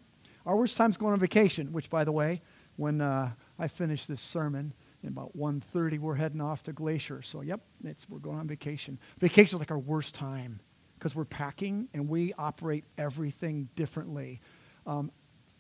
our 0.46 0.56
worst 0.56 0.76
time's 0.76 0.96
going 0.96 1.12
on 1.12 1.18
vacation. 1.18 1.72
Which, 1.72 1.90
by 1.90 2.04
the 2.04 2.12
way, 2.12 2.40
when 2.76 3.00
uh, 3.00 3.30
I 3.58 3.68
finish 3.68 4.06
this 4.06 4.20
sermon 4.20 4.72
in 5.02 5.10
about 5.10 5.36
1.30, 5.36 5.98
we're 5.98 6.14
heading 6.14 6.40
off 6.40 6.62
to 6.64 6.72
Glacier. 6.72 7.22
So, 7.22 7.42
yep, 7.42 7.60
it's, 7.84 8.08
we're 8.08 8.18
going 8.18 8.38
on 8.38 8.46
vacation. 8.46 8.98
Vacation 9.18 9.56
is 9.56 9.60
like 9.60 9.70
our 9.70 9.78
worst 9.78 10.14
time 10.14 10.60
because 10.98 11.14
we're 11.14 11.24
packing 11.24 11.88
and 11.94 12.08
we 12.08 12.32
operate 12.34 12.84
everything 12.98 13.68
differently. 13.76 14.40
Um, 14.86 15.10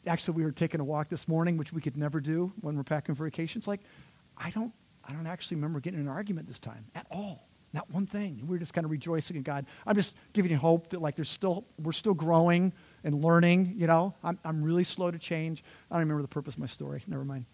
actually, 0.06 0.34
we 0.34 0.44
were 0.44 0.52
taking 0.52 0.80
a 0.80 0.84
walk 0.84 1.08
this 1.08 1.28
morning, 1.28 1.56
which 1.56 1.72
we 1.72 1.80
could 1.80 1.96
never 1.96 2.20
do 2.20 2.52
when 2.60 2.76
we're 2.76 2.84
packing 2.84 3.14
for 3.14 3.24
vacation. 3.24 3.58
It's 3.58 3.68
like, 3.68 3.80
I 4.36 4.50
don't, 4.50 4.72
I 5.04 5.12
don't 5.12 5.26
actually 5.26 5.56
remember 5.56 5.80
getting 5.80 6.00
an 6.00 6.08
argument 6.08 6.48
this 6.48 6.58
time 6.58 6.86
at 6.94 7.06
all. 7.10 7.49
Not 7.72 7.88
one 7.90 8.06
thing. 8.06 8.44
We're 8.46 8.58
just 8.58 8.74
kind 8.74 8.84
of 8.84 8.90
rejoicing 8.90 9.36
in 9.36 9.42
God. 9.42 9.64
I'm 9.86 9.94
just 9.94 10.12
giving 10.32 10.50
you 10.50 10.56
hope 10.56 10.90
that 10.90 11.00
like 11.00 11.14
there's 11.14 11.28
still 11.28 11.64
we're 11.82 11.92
still 11.92 12.14
growing 12.14 12.72
and 13.04 13.22
learning, 13.22 13.74
you 13.76 13.86
know. 13.86 14.14
I'm 14.24 14.38
I'm 14.44 14.62
really 14.62 14.84
slow 14.84 15.10
to 15.10 15.18
change. 15.18 15.62
I 15.90 15.94
don't 15.94 16.00
remember 16.00 16.22
the 16.22 16.28
purpose 16.28 16.54
of 16.54 16.60
my 16.60 16.66
story. 16.66 17.04
Never 17.06 17.24
mind. 17.24 17.44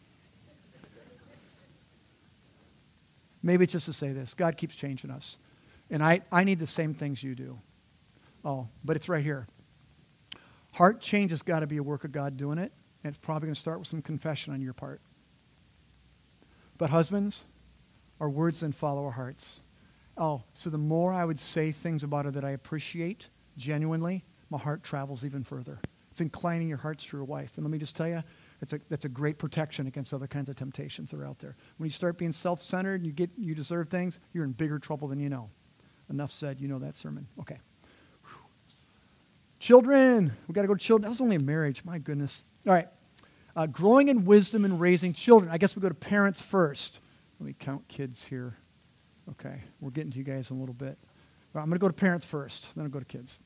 Maybe 3.42 3.62
it's 3.62 3.72
just 3.72 3.86
to 3.86 3.92
say 3.92 4.12
this. 4.12 4.34
God 4.34 4.56
keeps 4.56 4.74
changing 4.74 5.10
us. 5.10 5.38
And 5.88 6.02
I, 6.02 6.22
I 6.32 6.42
need 6.42 6.58
the 6.58 6.66
same 6.66 6.94
things 6.94 7.22
you 7.22 7.36
do. 7.36 7.60
Oh, 8.44 8.66
but 8.84 8.96
it's 8.96 9.08
right 9.08 9.22
here. 9.22 9.46
Heart 10.72 11.00
change 11.00 11.30
has 11.30 11.42
got 11.42 11.60
to 11.60 11.66
be 11.68 11.76
a 11.76 11.82
work 11.82 12.02
of 12.02 12.10
God 12.10 12.36
doing 12.36 12.58
it, 12.58 12.72
and 13.04 13.14
it's 13.14 13.18
probably 13.24 13.46
going 13.46 13.54
to 13.54 13.60
start 13.60 13.78
with 13.78 13.86
some 13.86 14.02
confession 14.02 14.52
on 14.52 14.60
your 14.60 14.72
part. 14.72 15.00
But 16.76 16.90
husbands, 16.90 17.44
our 18.20 18.28
words 18.28 18.60
then 18.60 18.72
follow 18.72 19.04
our 19.04 19.12
hearts. 19.12 19.60
Oh, 20.18 20.42
so 20.54 20.70
the 20.70 20.78
more 20.78 21.12
I 21.12 21.24
would 21.24 21.38
say 21.38 21.72
things 21.72 22.02
about 22.02 22.24
her 22.24 22.30
that 22.30 22.44
I 22.44 22.50
appreciate 22.50 23.28
genuinely, 23.56 24.24
my 24.50 24.58
heart 24.58 24.82
travels 24.82 25.24
even 25.24 25.44
further. 25.44 25.78
It's 26.10 26.20
inclining 26.22 26.68
your 26.68 26.78
hearts 26.78 27.04
to 27.04 27.16
your 27.16 27.24
wife. 27.24 27.52
And 27.56 27.64
let 27.64 27.70
me 27.70 27.76
just 27.76 27.94
tell 27.94 28.08
you, 28.08 28.22
it's 28.62 28.72
a, 28.72 28.80
that's 28.88 29.04
a 29.04 29.08
great 29.10 29.38
protection 29.38 29.86
against 29.86 30.14
other 30.14 30.26
kinds 30.26 30.48
of 30.48 30.56
temptations 30.56 31.10
that 31.10 31.20
are 31.20 31.26
out 31.26 31.38
there. 31.38 31.56
When 31.76 31.86
you 31.86 31.92
start 31.92 32.16
being 32.16 32.32
self-centered 32.32 32.94
and 32.94 33.06
you 33.06 33.12
get 33.12 33.28
you 33.36 33.54
deserve 33.54 33.90
things, 33.90 34.18
you're 34.32 34.44
in 34.44 34.52
bigger 34.52 34.78
trouble 34.78 35.08
than 35.08 35.20
you 35.20 35.28
know. 35.28 35.50
Enough 36.08 36.32
said. 36.32 36.58
You 36.58 36.68
know 36.68 36.78
that 36.78 36.96
sermon. 36.96 37.26
Okay. 37.40 37.58
Whew. 38.24 38.38
Children. 39.58 40.32
we 40.48 40.54
got 40.54 40.62
to 40.62 40.68
go 40.68 40.74
to 40.74 40.80
children. 40.80 41.02
That 41.02 41.10
was 41.10 41.20
only 41.20 41.36
a 41.36 41.40
marriage. 41.40 41.84
My 41.84 41.98
goodness. 41.98 42.42
All 42.66 42.72
right. 42.72 42.88
Uh, 43.54 43.66
growing 43.66 44.08
in 44.08 44.24
wisdom 44.24 44.64
and 44.64 44.80
raising 44.80 45.12
children. 45.12 45.52
I 45.52 45.58
guess 45.58 45.76
we 45.76 45.82
go 45.82 45.88
to 45.88 45.94
parents 45.94 46.40
first. 46.40 47.00
Let 47.38 47.46
me 47.46 47.54
count 47.58 47.86
kids 47.88 48.24
here. 48.24 48.56
Okay. 49.30 49.60
We're 49.80 49.90
getting 49.90 50.12
to 50.12 50.18
you 50.18 50.24
guys 50.24 50.50
in 50.50 50.56
a 50.56 50.60
little 50.60 50.74
bit. 50.74 50.98
I'm 51.54 51.66
going 51.66 51.72
to 51.72 51.78
go 51.78 51.88
to 51.88 51.94
parents 51.94 52.26
first, 52.26 52.68
then 52.74 52.84
I'll 52.84 52.90
go 52.90 52.98
to 52.98 53.04
kids. 53.04 53.38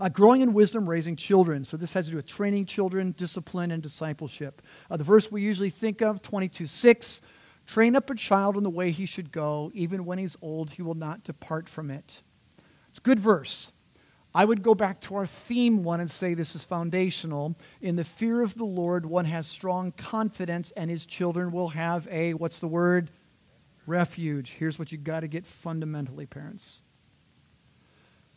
Uh, 0.00 0.08
growing 0.08 0.40
in 0.40 0.52
wisdom, 0.52 0.88
raising 0.88 1.16
children. 1.16 1.64
So 1.64 1.76
this 1.76 1.92
has 1.92 2.06
to 2.06 2.10
do 2.10 2.16
with 2.16 2.26
training 2.26 2.66
children, 2.66 3.14
discipline, 3.16 3.70
and 3.70 3.82
discipleship. 3.82 4.60
Uh, 4.90 4.96
the 4.96 5.04
verse 5.04 5.30
we 5.30 5.40
usually 5.40 5.70
think 5.70 6.02
of, 6.02 6.20
22 6.20 6.66
6, 6.66 7.20
train 7.66 7.94
up 7.94 8.10
a 8.10 8.14
child 8.14 8.56
in 8.56 8.64
the 8.64 8.70
way 8.70 8.90
he 8.90 9.06
should 9.06 9.30
go. 9.30 9.70
Even 9.72 10.04
when 10.04 10.18
he's 10.18 10.36
old, 10.42 10.72
he 10.72 10.82
will 10.82 10.96
not 10.96 11.22
depart 11.22 11.68
from 11.68 11.90
it. 11.90 12.22
It's 12.88 12.98
a 12.98 13.02
good 13.02 13.20
verse. 13.20 13.70
I 14.34 14.44
would 14.44 14.64
go 14.64 14.74
back 14.74 15.00
to 15.02 15.14
our 15.14 15.26
theme 15.26 15.84
one 15.84 16.00
and 16.00 16.10
say 16.10 16.34
this 16.34 16.56
is 16.56 16.64
foundational. 16.64 17.56
In 17.80 17.94
the 17.94 18.02
fear 18.02 18.42
of 18.42 18.56
the 18.56 18.64
Lord, 18.64 19.06
one 19.06 19.26
has 19.26 19.46
strong 19.46 19.92
confidence, 19.92 20.72
and 20.72 20.90
his 20.90 21.06
children 21.06 21.52
will 21.52 21.68
have 21.68 22.08
a, 22.10 22.34
what's 22.34 22.58
the 22.58 22.66
word? 22.66 23.10
Refuge. 23.86 24.54
Here's 24.58 24.78
what 24.78 24.92
you 24.92 24.98
got 24.98 25.20
to 25.20 25.28
get 25.28 25.46
fundamentally, 25.46 26.26
parents. 26.26 26.80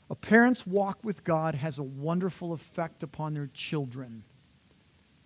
A 0.10 0.16
parent's 0.16 0.66
walk 0.66 1.04
with 1.04 1.24
God 1.24 1.56
has 1.56 1.80
a 1.80 1.84
wonderful 1.84 2.54
effect 2.54 3.04
upon 3.04 3.34
their 3.34 3.50
children, 3.54 4.24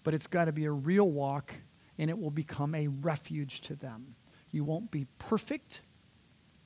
but 0.04 0.14
it's 0.14 0.28
got 0.28 0.46
to 0.46 0.52
be 0.52 0.66
a 0.66 0.72
real 0.72 1.10
walk 1.10 1.54
and 2.00 2.10
it 2.10 2.18
will 2.18 2.32
become 2.32 2.74
a 2.74 2.88
refuge 2.88 3.62
to 3.62 3.76
them. 3.76 4.16
You 4.52 4.64
won't 4.64 4.90
be 4.90 5.06
perfect, 5.20 5.82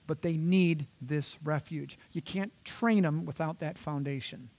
but 0.07 0.21
they 0.21 0.37
need 0.37 0.87
this 1.01 1.37
refuge. 1.43 1.99
You 2.13 2.21
can't 2.21 2.53
train 2.63 3.03
them 3.03 3.25
without 3.25 3.59
that 3.59 3.77
foundation. 3.77 4.49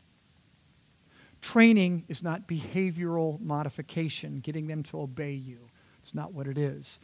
Training 1.41 2.05
is 2.09 2.23
not 2.23 2.49
behavioral 2.49 3.41
modification, 3.41 4.41
getting 4.41 4.67
them 4.67 4.83
to 4.85 5.01
obey 5.01 5.33
you. 5.33 5.71
It's 6.03 6.15
not 6.15 6.33
what 6.33 6.47
it 6.47 6.59
is. 6.59 6.99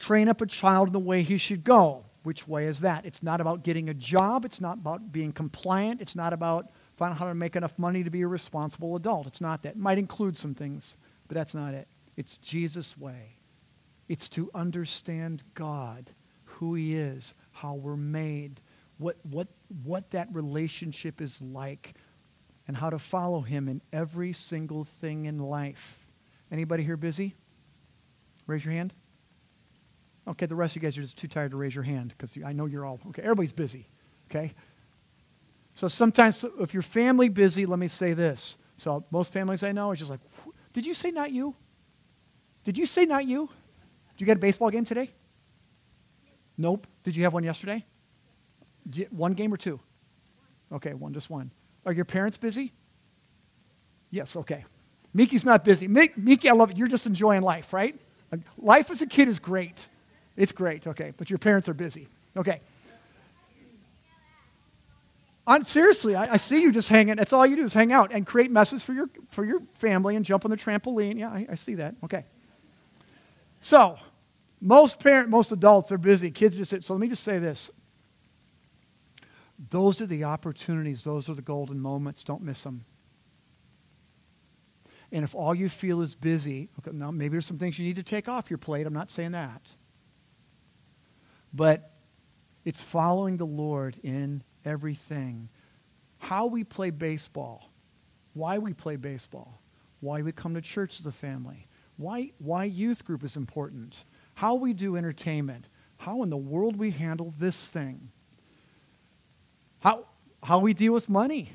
Train 0.00 0.28
up 0.28 0.40
a 0.40 0.46
child 0.46 0.88
in 0.88 0.92
the 0.94 0.98
way 0.98 1.22
he 1.22 1.36
should 1.36 1.62
go. 1.62 2.06
Which 2.22 2.48
way 2.48 2.66
is 2.66 2.80
that? 2.80 3.04
It's 3.04 3.22
not 3.22 3.40
about 3.40 3.62
getting 3.62 3.88
a 3.88 3.94
job. 3.94 4.44
It's 4.44 4.60
not 4.60 4.78
about 4.78 5.12
being 5.12 5.30
compliant. 5.30 6.00
It's 6.00 6.16
not 6.16 6.32
about 6.32 6.70
finding 6.96 7.14
out 7.14 7.18
how 7.20 7.28
to 7.28 7.34
make 7.34 7.54
enough 7.54 7.78
money 7.78 8.02
to 8.02 8.10
be 8.10 8.22
a 8.22 8.26
responsible 8.26 8.96
adult. 8.96 9.26
It's 9.26 9.40
not 9.40 9.62
that. 9.62 9.70
It 9.70 9.76
might 9.76 9.98
include 9.98 10.36
some 10.36 10.54
things, 10.54 10.96
but 11.28 11.34
that's 11.34 11.54
not 11.54 11.74
it. 11.74 11.86
It's 12.16 12.38
Jesus' 12.38 12.96
way. 12.96 13.36
It's 14.08 14.28
to 14.30 14.50
understand 14.54 15.44
God, 15.54 16.10
who 16.44 16.74
He 16.74 16.96
is, 16.96 17.34
how 17.52 17.74
we're 17.74 17.96
made, 17.96 18.60
what, 18.98 19.16
what, 19.22 19.48
what 19.84 20.10
that 20.10 20.28
relationship 20.32 21.20
is 21.20 21.40
like, 21.40 21.94
and 22.66 22.76
how 22.76 22.90
to 22.90 22.98
follow 22.98 23.40
Him 23.40 23.68
in 23.68 23.80
every 23.92 24.32
single 24.32 24.84
thing 24.84 25.26
in 25.26 25.38
life. 25.38 26.06
Anybody 26.50 26.84
here 26.84 26.96
busy? 26.96 27.34
Raise 28.46 28.64
your 28.64 28.74
hand. 28.74 28.92
Okay, 30.28 30.46
the 30.46 30.54
rest 30.54 30.76
of 30.76 30.82
you 30.82 30.86
guys 30.86 30.96
are 30.98 31.02
just 31.02 31.16
too 31.16 31.28
tired 31.28 31.50
to 31.50 31.56
raise 31.56 31.74
your 31.74 31.84
hand 31.84 32.14
because 32.16 32.36
I 32.44 32.52
know 32.52 32.66
you're 32.66 32.84
all, 32.84 33.00
okay, 33.08 33.22
everybody's 33.22 33.52
busy, 33.52 33.88
okay? 34.30 34.52
So 35.74 35.88
sometimes 35.88 36.44
if 36.60 36.74
your 36.74 36.82
family 36.82 37.28
busy, 37.28 37.66
let 37.66 37.78
me 37.78 37.88
say 37.88 38.12
this. 38.12 38.56
So 38.76 39.04
most 39.10 39.32
families 39.32 39.62
I 39.62 39.72
know 39.72 39.90
are 39.90 39.96
just 39.96 40.10
like, 40.10 40.20
did 40.72 40.86
you 40.86 40.94
say 40.94 41.10
not 41.10 41.32
you? 41.32 41.54
Did 42.64 42.76
you 42.76 42.86
say 42.86 43.06
not 43.06 43.24
you? 43.24 43.48
Did 44.12 44.20
you 44.20 44.26
get 44.26 44.36
a 44.36 44.40
baseball 44.40 44.70
game 44.70 44.84
today? 44.84 45.10
Nope. 46.58 46.86
Did 47.02 47.16
you 47.16 47.24
have 47.24 47.32
one 47.32 47.44
yesterday? 47.44 47.84
One 49.10 49.32
game 49.32 49.52
or 49.52 49.56
two? 49.56 49.80
Okay, 50.72 50.94
one, 50.94 51.14
just 51.14 51.30
one. 51.30 51.50
Are 51.86 51.92
your 51.92 52.04
parents 52.04 52.36
busy? 52.36 52.72
Yes, 54.10 54.36
okay. 54.36 54.64
Miki's 55.14 55.44
not 55.44 55.64
busy. 55.64 55.88
Miki, 55.88 56.48
I 56.48 56.52
love 56.52 56.70
it. 56.70 56.76
You're 56.76 56.88
just 56.88 57.06
enjoying 57.06 57.42
life, 57.42 57.72
right? 57.72 57.98
Life 58.58 58.90
as 58.90 59.00
a 59.02 59.06
kid 59.06 59.28
is 59.28 59.38
great. 59.38 59.88
It's 60.36 60.52
great, 60.52 60.86
okay, 60.86 61.12
but 61.16 61.30
your 61.30 61.38
parents 61.38 61.68
are 61.68 61.74
busy. 61.74 62.08
Okay. 62.36 62.60
On, 65.46 65.64
seriously, 65.64 66.14
I, 66.14 66.34
I, 66.34 66.36
see 66.36 66.60
you 66.62 66.70
just 66.70 66.88
hanging. 66.88 67.16
That's 67.16 67.32
all 67.32 67.44
you 67.44 67.56
do 67.56 67.64
is 67.64 67.72
hang 67.72 67.92
out 67.92 68.12
and 68.12 68.26
create 68.26 68.50
messes 68.50 68.84
for 68.84 68.92
your, 68.92 69.10
for 69.30 69.44
your 69.44 69.60
family 69.74 70.14
and 70.14 70.24
jump 70.24 70.44
on 70.44 70.50
the 70.50 70.56
trampoline. 70.56 71.18
Yeah, 71.18 71.30
I, 71.30 71.46
I 71.50 71.54
see 71.56 71.74
that. 71.74 71.96
Okay. 72.04 72.24
So, 73.60 73.98
most 74.60 75.00
parent, 75.00 75.28
most 75.28 75.50
adults 75.50 75.90
are 75.90 75.98
busy. 75.98 76.30
Kids 76.30 76.54
just 76.54 76.70
sit. 76.70 76.84
So 76.84 76.92
let 76.94 77.00
me 77.00 77.08
just 77.08 77.24
say 77.24 77.38
this. 77.38 77.70
Those 79.70 80.00
are 80.00 80.06
the 80.06 80.24
opportunities. 80.24 81.02
Those 81.02 81.28
are 81.28 81.34
the 81.34 81.42
golden 81.42 81.80
moments. 81.80 82.22
Don't 82.22 82.42
miss 82.42 82.62
them. 82.62 82.84
And 85.12 85.24
if 85.24 85.34
all 85.34 85.54
you 85.54 85.68
feel 85.68 86.00
is 86.02 86.14
busy, 86.14 86.68
okay, 86.78 86.96
now 86.96 87.10
maybe 87.10 87.32
there's 87.32 87.46
some 87.46 87.58
things 87.58 87.78
you 87.78 87.84
need 87.84 87.96
to 87.96 88.02
take 88.02 88.28
off 88.28 88.48
your 88.48 88.58
plate. 88.58 88.86
I'm 88.86 88.94
not 88.94 89.10
saying 89.10 89.32
that. 89.32 89.62
But 91.52 91.90
it's 92.64 92.82
following 92.82 93.36
the 93.36 93.46
Lord 93.46 93.98
in 94.02 94.42
everything. 94.64 95.48
How 96.18 96.46
we 96.46 96.64
play 96.64 96.90
baseball, 96.90 97.70
why 98.34 98.58
we 98.58 98.72
play 98.72 98.96
baseball, 98.96 99.60
why 100.00 100.22
we 100.22 100.32
come 100.32 100.54
to 100.54 100.60
church 100.60 101.00
as 101.00 101.06
a 101.06 101.12
family, 101.12 101.66
why, 101.96 102.32
why 102.38 102.64
youth 102.64 103.04
group 103.04 103.24
is 103.24 103.36
important, 103.36 104.04
how 104.34 104.54
we 104.54 104.72
do 104.72 104.96
entertainment, 104.96 105.66
how 105.98 106.22
in 106.22 106.30
the 106.30 106.36
world 106.36 106.76
we 106.76 106.90
handle 106.90 107.34
this 107.38 107.66
thing, 107.66 108.10
how, 109.80 110.06
how 110.42 110.58
we 110.58 110.74
deal 110.74 110.92
with 110.92 111.08
money, 111.08 111.52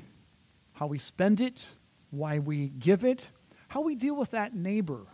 how 0.72 0.86
we 0.86 0.98
spend 0.98 1.40
it, 1.40 1.64
why 2.10 2.38
we 2.38 2.68
give 2.68 3.04
it, 3.04 3.22
how 3.68 3.80
we 3.80 3.94
deal 3.94 4.14
with 4.16 4.32
that 4.32 4.54
neighbor, 4.54 5.06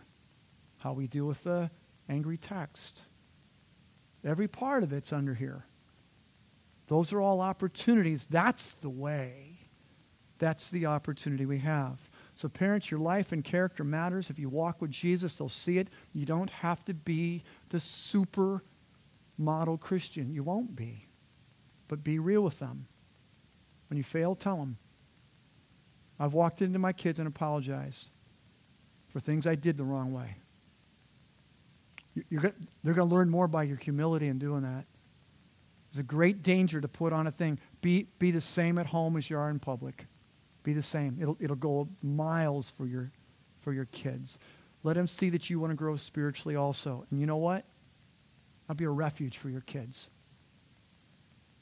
how 0.77 0.93
we 0.93 1.07
deal 1.07 1.25
with 1.25 1.43
the 1.43 1.69
angry 2.09 2.37
text 2.37 3.03
Every 4.23 4.47
part 4.47 4.83
of 4.83 4.93
it's 4.93 5.11
under 5.11 5.33
here. 5.33 5.65
Those 6.87 7.13
are 7.13 7.21
all 7.21 7.41
opportunities. 7.41 8.25
That's 8.29 8.73
the 8.73 8.89
way. 8.89 9.59
That's 10.39 10.69
the 10.69 10.85
opportunity 10.85 11.45
we 11.45 11.59
have. 11.59 11.97
So, 12.35 12.49
parents, 12.49 12.89
your 12.89 12.99
life 12.99 13.31
and 13.31 13.43
character 13.43 13.83
matters. 13.83 14.29
If 14.29 14.39
you 14.39 14.49
walk 14.49 14.81
with 14.81 14.91
Jesus, 14.91 15.35
they'll 15.35 15.49
see 15.49 15.77
it. 15.77 15.89
You 16.13 16.25
don't 16.25 16.49
have 16.49 16.83
to 16.85 16.93
be 16.93 17.43
the 17.69 17.79
super 17.79 18.63
model 19.37 19.77
Christian. 19.77 20.33
You 20.33 20.43
won't 20.43 20.75
be. 20.75 21.07
But 21.87 22.03
be 22.03 22.19
real 22.19 22.41
with 22.41 22.59
them. 22.59 22.87
When 23.89 23.97
you 23.97 24.03
fail, 24.03 24.35
tell 24.35 24.57
them. 24.57 24.77
I've 26.19 26.33
walked 26.33 26.61
into 26.61 26.79
my 26.79 26.93
kids 26.93 27.19
and 27.19 27.27
apologized 27.27 28.09
for 29.09 29.19
things 29.19 29.45
I 29.45 29.55
did 29.55 29.77
the 29.77 29.83
wrong 29.83 30.11
way. 30.11 30.37
You're, 32.29 32.41
they're 32.83 32.93
going 32.93 33.09
to 33.09 33.15
learn 33.15 33.29
more 33.29 33.47
by 33.47 33.63
your 33.63 33.77
humility 33.77 34.27
in 34.27 34.37
doing 34.37 34.61
that. 34.61 34.85
There's 35.91 36.01
a 36.01 36.03
great 36.03 36.43
danger 36.43 36.81
to 36.81 36.87
put 36.87 37.13
on 37.13 37.27
a 37.27 37.31
thing. 37.31 37.59
Be, 37.81 38.07
be 38.19 38.31
the 38.31 38.41
same 38.41 38.77
at 38.77 38.87
home 38.87 39.17
as 39.17 39.29
you 39.29 39.37
are 39.37 39.49
in 39.49 39.59
public. 39.59 40.05
Be 40.63 40.73
the 40.73 40.83
same. 40.83 41.17
It'll, 41.21 41.37
it'll 41.39 41.55
go 41.55 41.87
miles 42.01 42.71
for 42.71 42.85
your, 42.85 43.11
for 43.61 43.73
your 43.73 43.85
kids. 43.85 44.37
Let 44.83 44.95
them 44.95 45.07
see 45.07 45.29
that 45.29 45.49
you 45.49 45.59
want 45.59 45.71
to 45.71 45.75
grow 45.75 45.95
spiritually 45.95 46.55
also. 46.55 47.05
And 47.09 47.19
you 47.19 47.25
know 47.25 47.37
what? 47.37 47.65
I'll 48.67 48.75
be 48.75 48.85
a 48.85 48.89
refuge 48.89 49.37
for 49.37 49.49
your 49.49 49.61
kids. 49.61 50.09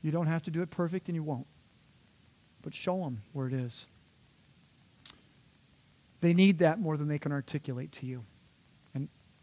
You 0.01 0.11
don't 0.11 0.27
have 0.27 0.43
to 0.43 0.51
do 0.51 0.61
it 0.61 0.69
perfect, 0.69 1.07
and 1.07 1.15
you 1.15 1.23
won't. 1.23 1.47
But 2.61 2.73
show 2.73 2.97
them 2.97 3.21
where 3.33 3.47
it 3.47 3.53
is. 3.53 3.87
They 6.21 6.33
need 6.33 6.59
that 6.59 6.79
more 6.79 6.97
than 6.97 7.07
they 7.07 7.19
can 7.19 7.31
articulate 7.31 7.91
to 7.93 8.05
you. 8.05 8.23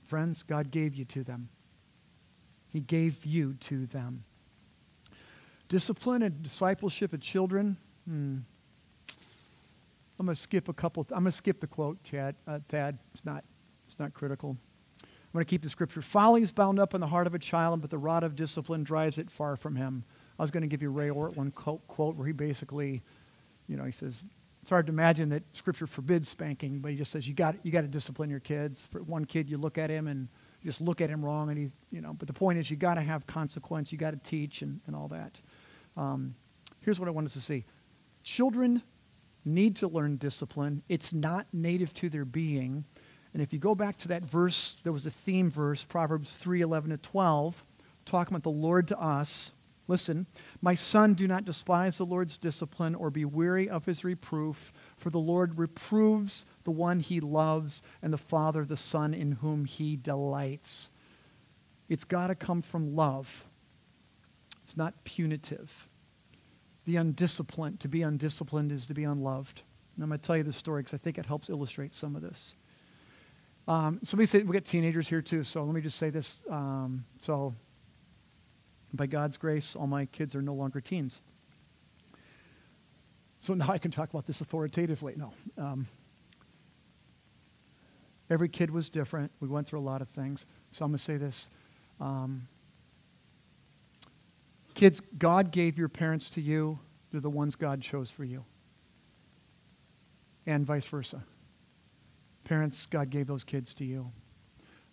Friends, 0.08 0.42
God 0.42 0.70
gave 0.70 0.94
you 0.94 1.04
to 1.04 1.22
them. 1.22 1.50
He 2.70 2.80
gave 2.80 3.24
you 3.26 3.54
to 3.60 3.86
them. 3.86 4.24
Discipline 5.68 6.22
and 6.22 6.42
discipleship 6.42 7.12
of 7.12 7.20
children. 7.20 7.76
Hmm. 8.06 8.38
I'm 10.18 10.26
going 10.26 10.34
to 10.34 10.40
skip 10.40 10.68
a 10.68 10.72
couple. 10.72 11.06
I'm 11.10 11.22
going 11.22 11.26
to 11.26 11.32
skip 11.32 11.60
the 11.60 11.66
quote, 11.66 12.02
Chad. 12.04 12.34
Uh, 12.46 12.58
Thad. 12.70 12.98
It's 13.12 13.24
not. 13.24 13.44
It's 13.86 13.98
not 13.98 14.14
critical. 14.14 14.56
I'm 15.02 15.08
going 15.34 15.44
to 15.44 15.48
keep 15.48 15.62
the 15.62 15.68
scripture. 15.68 16.00
Folly 16.00 16.42
is 16.42 16.52
bound 16.52 16.80
up 16.80 16.94
in 16.94 17.02
the 17.02 17.06
heart 17.06 17.26
of 17.26 17.34
a 17.34 17.38
child, 17.38 17.82
but 17.82 17.90
the 17.90 17.98
rod 17.98 18.22
of 18.22 18.34
discipline 18.34 18.84
drives 18.84 19.18
it 19.18 19.30
far 19.30 19.56
from 19.56 19.76
him. 19.76 20.04
I 20.38 20.42
was 20.42 20.50
going 20.50 20.62
to 20.62 20.66
give 20.66 20.80
you 20.80 20.90
Ray 20.90 21.08
Ortlund 21.08 21.54
quote, 21.54 21.86
quote 21.86 22.16
where 22.16 22.26
he 22.26 22.32
basically, 22.32 23.02
you 23.68 23.76
know, 23.76 23.84
he 23.84 23.92
says, 23.92 24.24
it's 24.68 24.70
hard 24.70 24.84
to 24.88 24.92
imagine 24.92 25.30
that 25.30 25.42
scripture 25.56 25.86
forbids 25.86 26.28
spanking, 26.28 26.80
but 26.80 26.90
he 26.90 26.96
just 26.98 27.10
says 27.10 27.26
you 27.26 27.32
got 27.32 27.56
you 27.62 27.72
got 27.72 27.80
to 27.80 27.88
discipline 27.88 28.28
your 28.28 28.38
kids. 28.38 28.86
For 28.92 29.02
one 29.02 29.24
kid, 29.24 29.48
you 29.48 29.56
look 29.56 29.78
at 29.78 29.88
him 29.88 30.08
and 30.08 30.28
you 30.60 30.70
just 30.70 30.82
look 30.82 31.00
at 31.00 31.08
him 31.08 31.24
wrong, 31.24 31.48
and 31.48 31.56
he's 31.56 31.74
you 31.90 32.02
know. 32.02 32.12
But 32.12 32.28
the 32.28 32.34
point 32.34 32.58
is, 32.58 32.70
you 32.70 32.76
got 32.76 32.96
to 32.96 33.00
have 33.00 33.26
consequence. 33.26 33.92
You 33.92 33.96
got 33.96 34.10
to 34.10 34.18
teach 34.18 34.60
and, 34.60 34.78
and 34.86 34.94
all 34.94 35.08
that. 35.08 35.40
Um, 35.96 36.34
here's 36.82 37.00
what 37.00 37.08
I 37.08 37.12
want 37.12 37.26
us 37.26 37.32
to 37.32 37.40
see: 37.40 37.64
children 38.22 38.82
need 39.42 39.74
to 39.76 39.88
learn 39.88 40.18
discipline. 40.18 40.82
It's 40.90 41.14
not 41.14 41.46
native 41.50 41.94
to 41.94 42.10
their 42.10 42.26
being. 42.26 42.84
And 43.32 43.42
if 43.42 43.54
you 43.54 43.58
go 43.58 43.74
back 43.74 43.96
to 44.00 44.08
that 44.08 44.22
verse, 44.22 44.76
there 44.84 44.92
was 44.92 45.06
a 45.06 45.10
theme 45.10 45.50
verse, 45.50 45.82
Proverbs 45.82 46.36
3 46.36 46.60
11 46.60 46.90
to 46.90 46.98
12, 46.98 47.64
talking 48.04 48.34
about 48.34 48.42
the 48.42 48.50
Lord 48.50 48.86
to 48.88 49.00
us. 49.00 49.52
Listen, 49.88 50.26
my 50.60 50.74
son, 50.74 51.14
do 51.14 51.26
not 51.26 51.46
despise 51.46 51.96
the 51.96 52.04
Lord's 52.04 52.36
discipline 52.36 52.94
or 52.94 53.10
be 53.10 53.24
weary 53.24 53.70
of 53.70 53.86
his 53.86 54.04
reproof, 54.04 54.72
for 54.98 55.08
the 55.08 55.18
Lord 55.18 55.58
reproves 55.58 56.44
the 56.64 56.70
one 56.70 57.00
he 57.00 57.20
loves 57.20 57.82
and 58.02 58.12
the 58.12 58.18
father 58.18 58.66
the 58.66 58.76
son 58.76 59.14
in 59.14 59.32
whom 59.32 59.64
he 59.64 59.96
delights. 59.96 60.90
It's 61.88 62.04
got 62.04 62.26
to 62.26 62.34
come 62.34 62.60
from 62.60 62.94
love. 62.94 63.46
It's 64.62 64.76
not 64.76 65.04
punitive. 65.04 65.88
The 66.84 66.96
undisciplined, 66.96 67.80
to 67.80 67.88
be 67.88 68.02
undisciplined 68.02 68.70
is 68.70 68.86
to 68.88 68.94
be 68.94 69.04
unloved. 69.04 69.62
And 69.96 70.04
I'm 70.04 70.10
going 70.10 70.20
to 70.20 70.26
tell 70.26 70.36
you 70.36 70.42
this 70.42 70.56
story 70.56 70.82
because 70.82 70.94
I 70.94 70.98
think 70.98 71.16
it 71.16 71.24
helps 71.24 71.48
illustrate 71.48 71.94
some 71.94 72.14
of 72.14 72.20
this. 72.20 72.54
Um, 73.66 74.00
somebody 74.02 74.26
said 74.26 74.46
we 74.46 74.52
got 74.52 74.66
teenagers 74.66 75.08
here 75.08 75.22
too, 75.22 75.44
so 75.44 75.64
let 75.64 75.74
me 75.74 75.80
just 75.80 75.98
say 75.98 76.10
this. 76.10 76.42
Um, 76.50 77.04
so 77.20 77.54
by 78.92 79.06
God's 79.06 79.36
grace, 79.36 79.76
all 79.76 79.86
my 79.86 80.06
kids 80.06 80.34
are 80.34 80.42
no 80.42 80.54
longer 80.54 80.80
teens. 80.80 81.20
So 83.40 83.54
now 83.54 83.68
I 83.68 83.78
can 83.78 83.90
talk 83.90 84.10
about 84.10 84.26
this 84.26 84.40
authoritatively. 84.40 85.14
No. 85.16 85.32
Um, 85.56 85.86
every 88.30 88.48
kid 88.48 88.70
was 88.70 88.88
different. 88.88 89.30
We 89.40 89.48
went 89.48 89.66
through 89.66 89.78
a 89.78 89.82
lot 89.82 90.02
of 90.02 90.08
things. 90.08 90.44
So 90.70 90.84
I'm 90.84 90.90
going 90.90 90.98
to 90.98 91.04
say 91.04 91.16
this. 91.16 91.48
Um, 92.00 92.48
kids, 94.74 95.00
God 95.18 95.50
gave 95.50 95.78
your 95.78 95.88
parents 95.88 96.30
to 96.30 96.40
you. 96.40 96.78
They're 97.10 97.20
the 97.20 97.30
ones 97.30 97.56
God 97.56 97.80
chose 97.80 98.10
for 98.10 98.24
you. 98.24 98.44
And 100.46 100.66
vice 100.66 100.86
versa. 100.86 101.22
Parents, 102.44 102.86
God 102.86 103.10
gave 103.10 103.26
those 103.26 103.44
kids 103.44 103.74
to 103.74 103.84
you. 103.84 104.10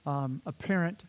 Um, 0.05 0.41
a 0.45 0.51
parent 0.51 1.03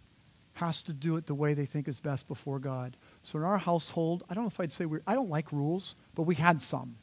has 0.57 0.83
to 0.83 0.93
do 0.93 1.17
it 1.17 1.27
the 1.27 1.35
way 1.35 1.53
they 1.55 1.67
think 1.67 1.87
is 1.87 2.01
best 2.01 2.27
before 2.29 2.59
God. 2.59 2.97
So 3.23 3.39
in 3.39 3.45
our 3.45 3.59
household, 3.59 4.25
I 4.29 4.35
don't 4.35 4.45
know 4.45 4.49
if 4.49 4.59
I'd 4.59 4.73
say 4.73 4.87
we 4.87 4.99
I 5.07 5.15
don't 5.15 5.29
like 5.29 5.53
rules, 5.53 5.97
but 6.15 6.23
we 6.23 6.35
had 6.35 6.63
some. 6.63 6.97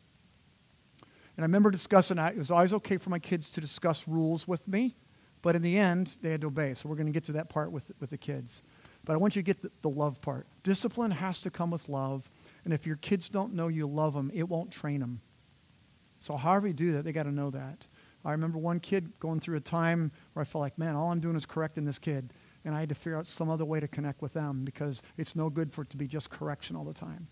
And 1.36 1.43
I 1.43 1.45
remember 1.45 1.72
discussing, 1.72 2.18
it 2.18 2.38
was 2.38 2.51
always 2.51 2.74
okay 2.74 2.97
for 2.97 3.10
my 3.10 3.20
kids 3.20 3.49
to 3.51 3.62
discuss 3.62 4.08
rules 4.08 4.47
with 4.47 4.68
me, 4.68 4.95
but 5.41 5.56
in 5.56 5.62
the 5.62 5.78
end, 5.78 6.18
they 6.22 6.30
had 6.30 6.41
to 6.41 6.47
obey. 6.47 6.74
So 6.74 6.89
we're 6.89 6.95
going 6.95 7.08
to 7.08 7.12
get 7.12 7.24
to 7.26 7.32
that 7.34 7.49
part 7.49 7.72
with, 7.72 7.91
with 7.99 8.10
the 8.10 8.18
kids. 8.18 8.62
But 9.06 9.14
I 9.14 9.18
want 9.18 9.36
you 9.36 9.41
to 9.41 9.45
get 9.45 9.62
the, 9.62 9.72
the 9.82 9.89
love 9.89 10.22
part. 10.22 10.47
Discipline 10.64 11.12
has 11.12 11.41
to 11.41 11.49
come 11.49 11.72
with 11.72 11.89
love. 11.89 12.30
And 12.66 12.74
if 12.74 12.86
your 12.86 12.95
kids 12.97 13.30
don't 13.30 13.54
know 13.54 13.68
you 13.68 13.88
love 13.88 14.14
them, 14.14 14.32
it 14.34 14.47
won't 14.47 14.72
train 14.72 14.99
them. 14.99 15.22
So 16.20 16.38
however 16.38 16.68
you 16.68 16.74
do 16.74 16.93
that, 16.93 17.04
they 17.04 17.12
got 17.12 17.24
to 17.24 17.32
know 17.32 17.49
that. 17.49 17.86
I 18.26 18.32
remember 18.32 18.58
one 18.58 18.80
kid 18.80 19.12
going 19.20 19.39
through 19.39 19.58
a 19.58 19.62
time 19.62 20.12
where 20.34 20.41
I 20.41 20.45
felt 20.45 20.62
like, 20.62 20.80
man, 20.80 20.95
all 20.95 21.12
I'm 21.12 21.20
doing 21.20 21.36
is 21.36 21.45
correcting 21.45 21.84
this 21.86 21.99
kid 21.99 22.32
and 22.66 22.76
I 22.76 22.80
had 22.80 22.89
to 22.89 22.95
figure 22.95 23.18
out 23.18 23.28
some 23.28 23.49
other 23.49 23.66
way 23.66 23.80
to 23.80 23.88
connect 23.88 24.22
with 24.22 24.34
them 24.34 24.64
because 24.64 25.01
it's 25.18 25.36
no 25.36 25.49
good 25.49 25.72
for 25.72 25.82
it 25.82 25.89
to 25.91 25.97
be 25.97 26.07
just 26.07 26.30
correction 26.30 26.76
all 26.76 26.86
the 26.86 26.93
time. 26.93 27.28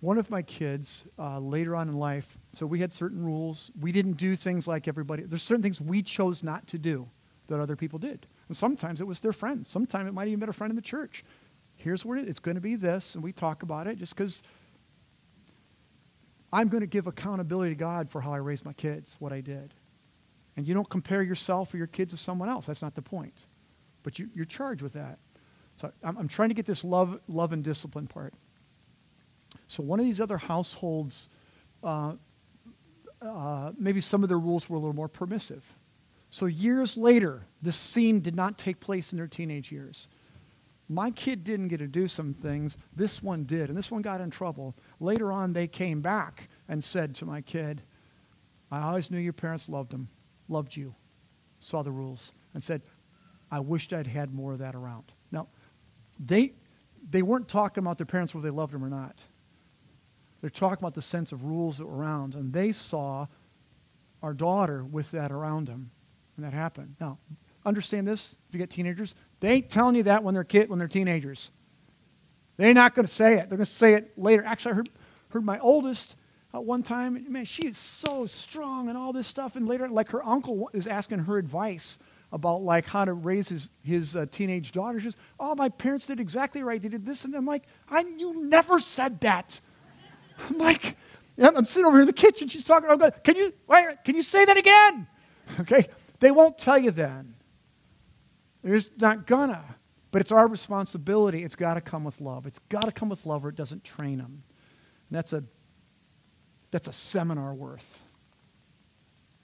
One 0.00 0.18
of 0.18 0.30
my 0.30 0.42
kids, 0.42 1.04
uh, 1.18 1.40
later 1.40 1.74
on 1.74 1.88
in 1.88 1.96
life, 1.96 2.38
so 2.54 2.66
we 2.66 2.78
had 2.78 2.92
certain 2.92 3.24
rules. 3.24 3.72
We 3.80 3.90
didn't 3.90 4.12
do 4.12 4.36
things 4.36 4.68
like 4.68 4.86
everybody. 4.86 5.24
There's 5.24 5.42
certain 5.42 5.62
things 5.62 5.80
we 5.80 6.02
chose 6.02 6.44
not 6.44 6.68
to 6.68 6.78
do 6.78 7.08
that 7.48 7.58
other 7.58 7.74
people 7.74 7.98
did. 7.98 8.26
And 8.46 8.56
sometimes 8.56 9.00
it 9.00 9.06
was 9.06 9.18
their 9.20 9.32
friends. 9.32 9.68
Sometimes 9.68 10.08
it 10.08 10.14
might 10.14 10.28
even 10.28 10.38
be 10.38 10.46
a 10.48 10.52
friend 10.52 10.70
in 10.70 10.76
the 10.76 10.82
church. 10.82 11.24
Here's 11.74 12.04
where 12.04 12.18
it's 12.18 12.38
going 12.38 12.54
to 12.54 12.60
be 12.60 12.76
this, 12.76 13.14
and 13.14 13.24
we 13.24 13.32
talk 13.32 13.62
about 13.62 13.86
it 13.86 13.98
just 13.98 14.14
because 14.14 14.42
I'm 16.52 16.68
going 16.68 16.80
to 16.80 16.86
give 16.86 17.06
accountability 17.06 17.72
to 17.72 17.78
God 17.78 18.10
for 18.10 18.20
how 18.20 18.32
I 18.32 18.38
raised 18.38 18.64
my 18.64 18.72
kids, 18.72 19.16
what 19.18 19.32
I 19.32 19.40
did. 19.40 19.74
And 20.58 20.66
you 20.66 20.74
don't 20.74 20.90
compare 20.90 21.22
yourself 21.22 21.72
or 21.72 21.76
your 21.76 21.86
kids 21.86 22.10
to 22.10 22.16
someone 22.16 22.48
else. 22.48 22.66
That's 22.66 22.82
not 22.82 22.96
the 22.96 23.00
point. 23.00 23.46
But 24.02 24.18
you, 24.18 24.28
are 24.40 24.44
charged 24.44 24.82
with 24.82 24.94
that. 24.94 25.20
So 25.76 25.92
I'm, 26.02 26.18
I'm, 26.18 26.26
trying 26.26 26.48
to 26.48 26.54
get 26.56 26.66
this 26.66 26.82
love, 26.82 27.20
love 27.28 27.52
and 27.52 27.62
discipline 27.62 28.08
part. 28.08 28.34
So 29.68 29.84
one 29.84 30.00
of 30.00 30.04
these 30.04 30.20
other 30.20 30.36
households, 30.36 31.28
uh, 31.84 32.14
uh, 33.22 33.70
maybe 33.78 34.00
some 34.00 34.24
of 34.24 34.28
their 34.28 34.40
rules 34.40 34.68
were 34.68 34.76
a 34.76 34.80
little 34.80 34.96
more 34.96 35.06
permissive. 35.06 35.62
So 36.30 36.46
years 36.46 36.96
later, 36.96 37.46
this 37.62 37.76
scene 37.76 38.20
did 38.20 38.34
not 38.34 38.58
take 38.58 38.80
place 38.80 39.12
in 39.12 39.18
their 39.18 39.28
teenage 39.28 39.70
years. 39.70 40.08
My 40.88 41.12
kid 41.12 41.44
didn't 41.44 41.68
get 41.68 41.78
to 41.78 41.86
do 41.86 42.08
some 42.08 42.34
things. 42.34 42.76
This 42.96 43.22
one 43.22 43.44
did, 43.44 43.68
and 43.68 43.78
this 43.78 43.92
one 43.92 44.02
got 44.02 44.20
in 44.20 44.30
trouble. 44.30 44.74
Later 44.98 45.30
on, 45.30 45.52
they 45.52 45.68
came 45.68 46.00
back 46.00 46.48
and 46.68 46.82
said 46.82 47.14
to 47.14 47.24
my 47.24 47.42
kid, 47.42 47.80
I 48.72 48.82
always 48.82 49.08
knew 49.08 49.18
your 49.18 49.32
parents 49.32 49.68
loved 49.68 49.92
him 49.92 50.08
loved 50.48 50.76
you, 50.76 50.94
saw 51.60 51.82
the 51.82 51.90
rules, 51.90 52.32
and 52.54 52.62
said, 52.62 52.82
I 53.50 53.60
wished 53.60 53.92
I'd 53.92 54.06
had 54.06 54.32
more 54.32 54.52
of 54.52 54.58
that 54.58 54.74
around. 54.74 55.12
Now, 55.30 55.48
they, 56.18 56.54
they 57.10 57.22
weren't 57.22 57.48
talking 57.48 57.82
about 57.82 57.98
their 57.98 58.06
parents 58.06 58.34
whether 58.34 58.50
they 58.50 58.54
loved 58.54 58.72
them 58.72 58.84
or 58.84 58.90
not. 58.90 59.22
They're 60.40 60.50
talking 60.50 60.78
about 60.78 60.94
the 60.94 61.02
sense 61.02 61.32
of 61.32 61.44
rules 61.44 61.78
that 61.78 61.86
were 61.86 61.96
around, 61.96 62.34
and 62.34 62.52
they 62.52 62.72
saw 62.72 63.26
our 64.22 64.34
daughter 64.34 64.84
with 64.84 65.10
that 65.12 65.32
around 65.32 65.66
them, 65.66 65.90
and 66.36 66.44
that 66.44 66.52
happened. 66.52 66.96
Now, 67.00 67.18
understand 67.64 68.06
this, 68.06 68.36
if 68.48 68.54
you 68.54 68.58
get 68.58 68.70
teenagers, 68.70 69.14
they 69.40 69.50
ain't 69.50 69.70
telling 69.70 69.94
you 69.94 70.04
that 70.04 70.22
when 70.22 70.34
they're 70.34 70.44
kid, 70.44 70.68
when 70.68 70.78
they're 70.78 70.88
teenagers. 70.88 71.50
They're 72.56 72.74
not 72.74 72.94
going 72.94 73.06
to 73.06 73.12
say 73.12 73.34
it. 73.34 73.48
They're 73.48 73.58
going 73.58 73.66
to 73.66 73.72
say 73.72 73.94
it 73.94 74.12
later. 74.18 74.44
Actually, 74.44 74.72
I 74.72 74.74
heard, 74.74 74.90
heard 75.30 75.44
my 75.44 75.58
oldest 75.60 76.16
uh, 76.54 76.60
one 76.60 76.82
time, 76.82 77.30
man, 77.30 77.44
she 77.44 77.66
is 77.68 77.76
so 77.76 78.24
strong 78.26 78.88
and 78.88 78.96
all 78.96 79.12
this 79.12 79.26
stuff. 79.26 79.56
And 79.56 79.66
later, 79.66 79.88
like 79.88 80.10
her 80.10 80.24
uncle 80.24 80.70
is 80.72 80.86
asking 80.86 81.20
her 81.20 81.36
advice 81.36 81.98
about 82.32 82.62
like 82.62 82.86
how 82.86 83.04
to 83.04 83.12
raise 83.12 83.48
his, 83.48 83.70
his 83.82 84.16
uh, 84.16 84.26
teenage 84.30 84.72
daughter. 84.72 84.98
She 84.98 85.06
says, 85.06 85.16
oh, 85.38 85.54
my 85.54 85.68
parents 85.68 86.06
did 86.06 86.20
exactly 86.20 86.62
right. 86.62 86.80
They 86.80 86.88
did 86.88 87.04
this. 87.04 87.24
And 87.24 87.34
I'm 87.34 87.46
like, 87.46 87.64
I, 87.88 88.00
you 88.00 88.44
never 88.46 88.80
said 88.80 89.20
that. 89.20 89.60
I'm 90.48 90.58
like, 90.58 90.96
I'm 91.38 91.64
sitting 91.64 91.84
over 91.84 91.96
here 91.96 92.02
in 92.02 92.06
the 92.06 92.12
kitchen. 92.12 92.48
She's 92.48 92.64
talking. 92.64 92.88
I'm 92.88 92.98
going, 92.98 93.12
can 93.22 93.36
you, 93.36 93.52
can 94.04 94.16
you 94.16 94.22
say 94.22 94.44
that 94.44 94.56
again? 94.56 95.06
Okay. 95.60 95.88
They 96.20 96.30
won't 96.30 96.58
tell 96.58 96.76
you 96.76 96.90
then. 96.90 97.34
They're 98.62 98.76
just 98.76 99.00
not 99.00 99.26
gonna. 99.26 99.64
But 100.10 100.20
it's 100.20 100.32
our 100.32 100.46
responsibility. 100.46 101.42
It's 101.42 101.54
got 101.54 101.74
to 101.74 101.80
come 101.80 102.04
with 102.04 102.20
love. 102.20 102.46
It's 102.46 102.58
got 102.68 102.84
to 102.84 102.92
come 102.92 103.08
with 103.08 103.24
love 103.24 103.44
or 103.44 103.50
it 103.50 103.54
doesn't 103.54 103.84
train 103.84 104.18
them. 104.18 104.42
And 105.08 105.16
that's 105.16 105.32
a 105.32 105.44
that's 106.70 106.88
a 106.88 106.92
seminar 106.92 107.54
worth. 107.54 108.00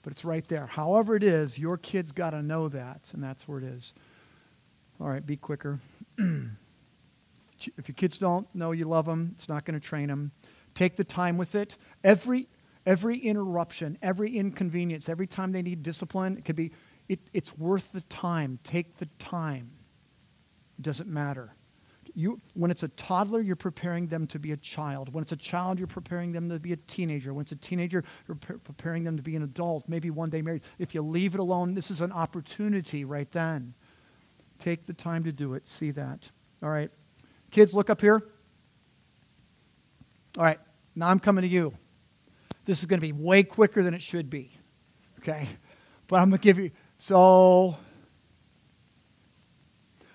But 0.03 0.11
it's 0.11 0.23
right 0.23 0.47
there. 0.47 0.67
However, 0.67 1.15
it 1.15 1.23
is, 1.23 1.57
your 1.57 1.77
kid's 1.77 2.11
got 2.11 2.31
to 2.31 2.41
know 2.41 2.69
that, 2.69 3.09
and 3.13 3.23
that's 3.23 3.47
where 3.47 3.57
it 3.57 3.63
is. 3.63 3.93
All 4.99 5.07
right, 5.07 5.25
be 5.25 5.35
quicker. 5.35 5.79
if 6.17 7.87
your 7.87 7.95
kids 7.95 8.17
don't 8.17 8.47
know 8.53 8.71
you 8.71 8.85
love 8.85 9.05
them, 9.05 9.31
it's 9.35 9.49
not 9.49 9.65
going 9.65 9.79
to 9.79 9.85
train 9.85 10.07
them. 10.07 10.31
Take 10.75 10.95
the 10.95 11.03
time 11.03 11.37
with 11.37 11.55
it. 11.55 11.77
Every, 12.03 12.47
every 12.85 13.17
interruption, 13.17 13.97
every 14.01 14.37
inconvenience, 14.37 15.09
every 15.09 15.27
time 15.27 15.51
they 15.51 15.63
need 15.63 15.81
discipline, 15.81 16.37
it 16.37 16.45
could 16.45 16.55
be, 16.55 16.71
it, 17.09 17.19
it's 17.33 17.57
worth 17.57 17.91
the 17.91 18.01
time. 18.01 18.59
Take 18.63 18.97
the 18.97 19.07
time. 19.17 19.71
It 20.77 20.83
doesn't 20.83 21.09
matter 21.09 21.55
you, 22.15 22.39
when 22.53 22.71
it's 22.71 22.83
a 22.83 22.87
toddler, 22.87 23.41
you're 23.41 23.57
preparing 23.57 24.07
them 24.07 24.25
to 24.27 24.39
be 24.39 24.53
a 24.53 24.57
child. 24.57 25.13
When 25.13 25.21
it's 25.21 25.33
a 25.33 25.37
child, 25.37 25.77
you're 25.77 25.87
preparing 25.87 26.31
them 26.31 26.49
to 26.49 26.59
be 26.59 26.71
a 26.71 26.77
teenager. 26.77 27.33
When 27.33 27.43
it's 27.43 27.51
a 27.51 27.57
teenager, 27.57 28.03
you're 28.27 28.35
pre- 28.35 28.57
preparing 28.57 29.03
them 29.03 29.17
to 29.17 29.23
be 29.23 29.35
an 29.35 29.43
adult, 29.43 29.89
maybe 29.89 30.09
one 30.09 30.29
day 30.29 30.41
married. 30.41 30.61
If 30.79 30.95
you 30.95 31.01
leave 31.01 31.33
it 31.33 31.39
alone, 31.41 31.75
this 31.75 31.91
is 31.91 31.99
an 31.99 32.13
opportunity 32.13 33.03
right 33.03 33.29
then. 33.31 33.73
Take 34.59 34.87
the 34.87 34.93
time 34.93 35.25
to 35.25 35.33
do 35.33 35.53
it. 35.55 35.67
See 35.67 35.91
that. 35.91 36.29
All 36.63 36.69
right. 36.69 36.89
Kids, 37.51 37.73
look 37.73 37.89
up 37.89 37.99
here. 37.99 38.23
All 40.37 40.43
right. 40.43 40.59
Now 40.95 41.09
I'm 41.09 41.19
coming 41.19 41.41
to 41.41 41.47
you. 41.47 41.73
This 42.63 42.79
is 42.79 42.85
going 42.85 42.99
to 42.99 43.05
be 43.05 43.11
way 43.11 43.43
quicker 43.43 43.83
than 43.83 43.93
it 43.93 44.01
should 44.01 44.29
be. 44.29 44.51
Okay? 45.19 45.47
But 46.07 46.21
I'm 46.21 46.29
going 46.29 46.39
to 46.39 46.43
give 46.43 46.57
you. 46.57 46.71
So 46.97 47.75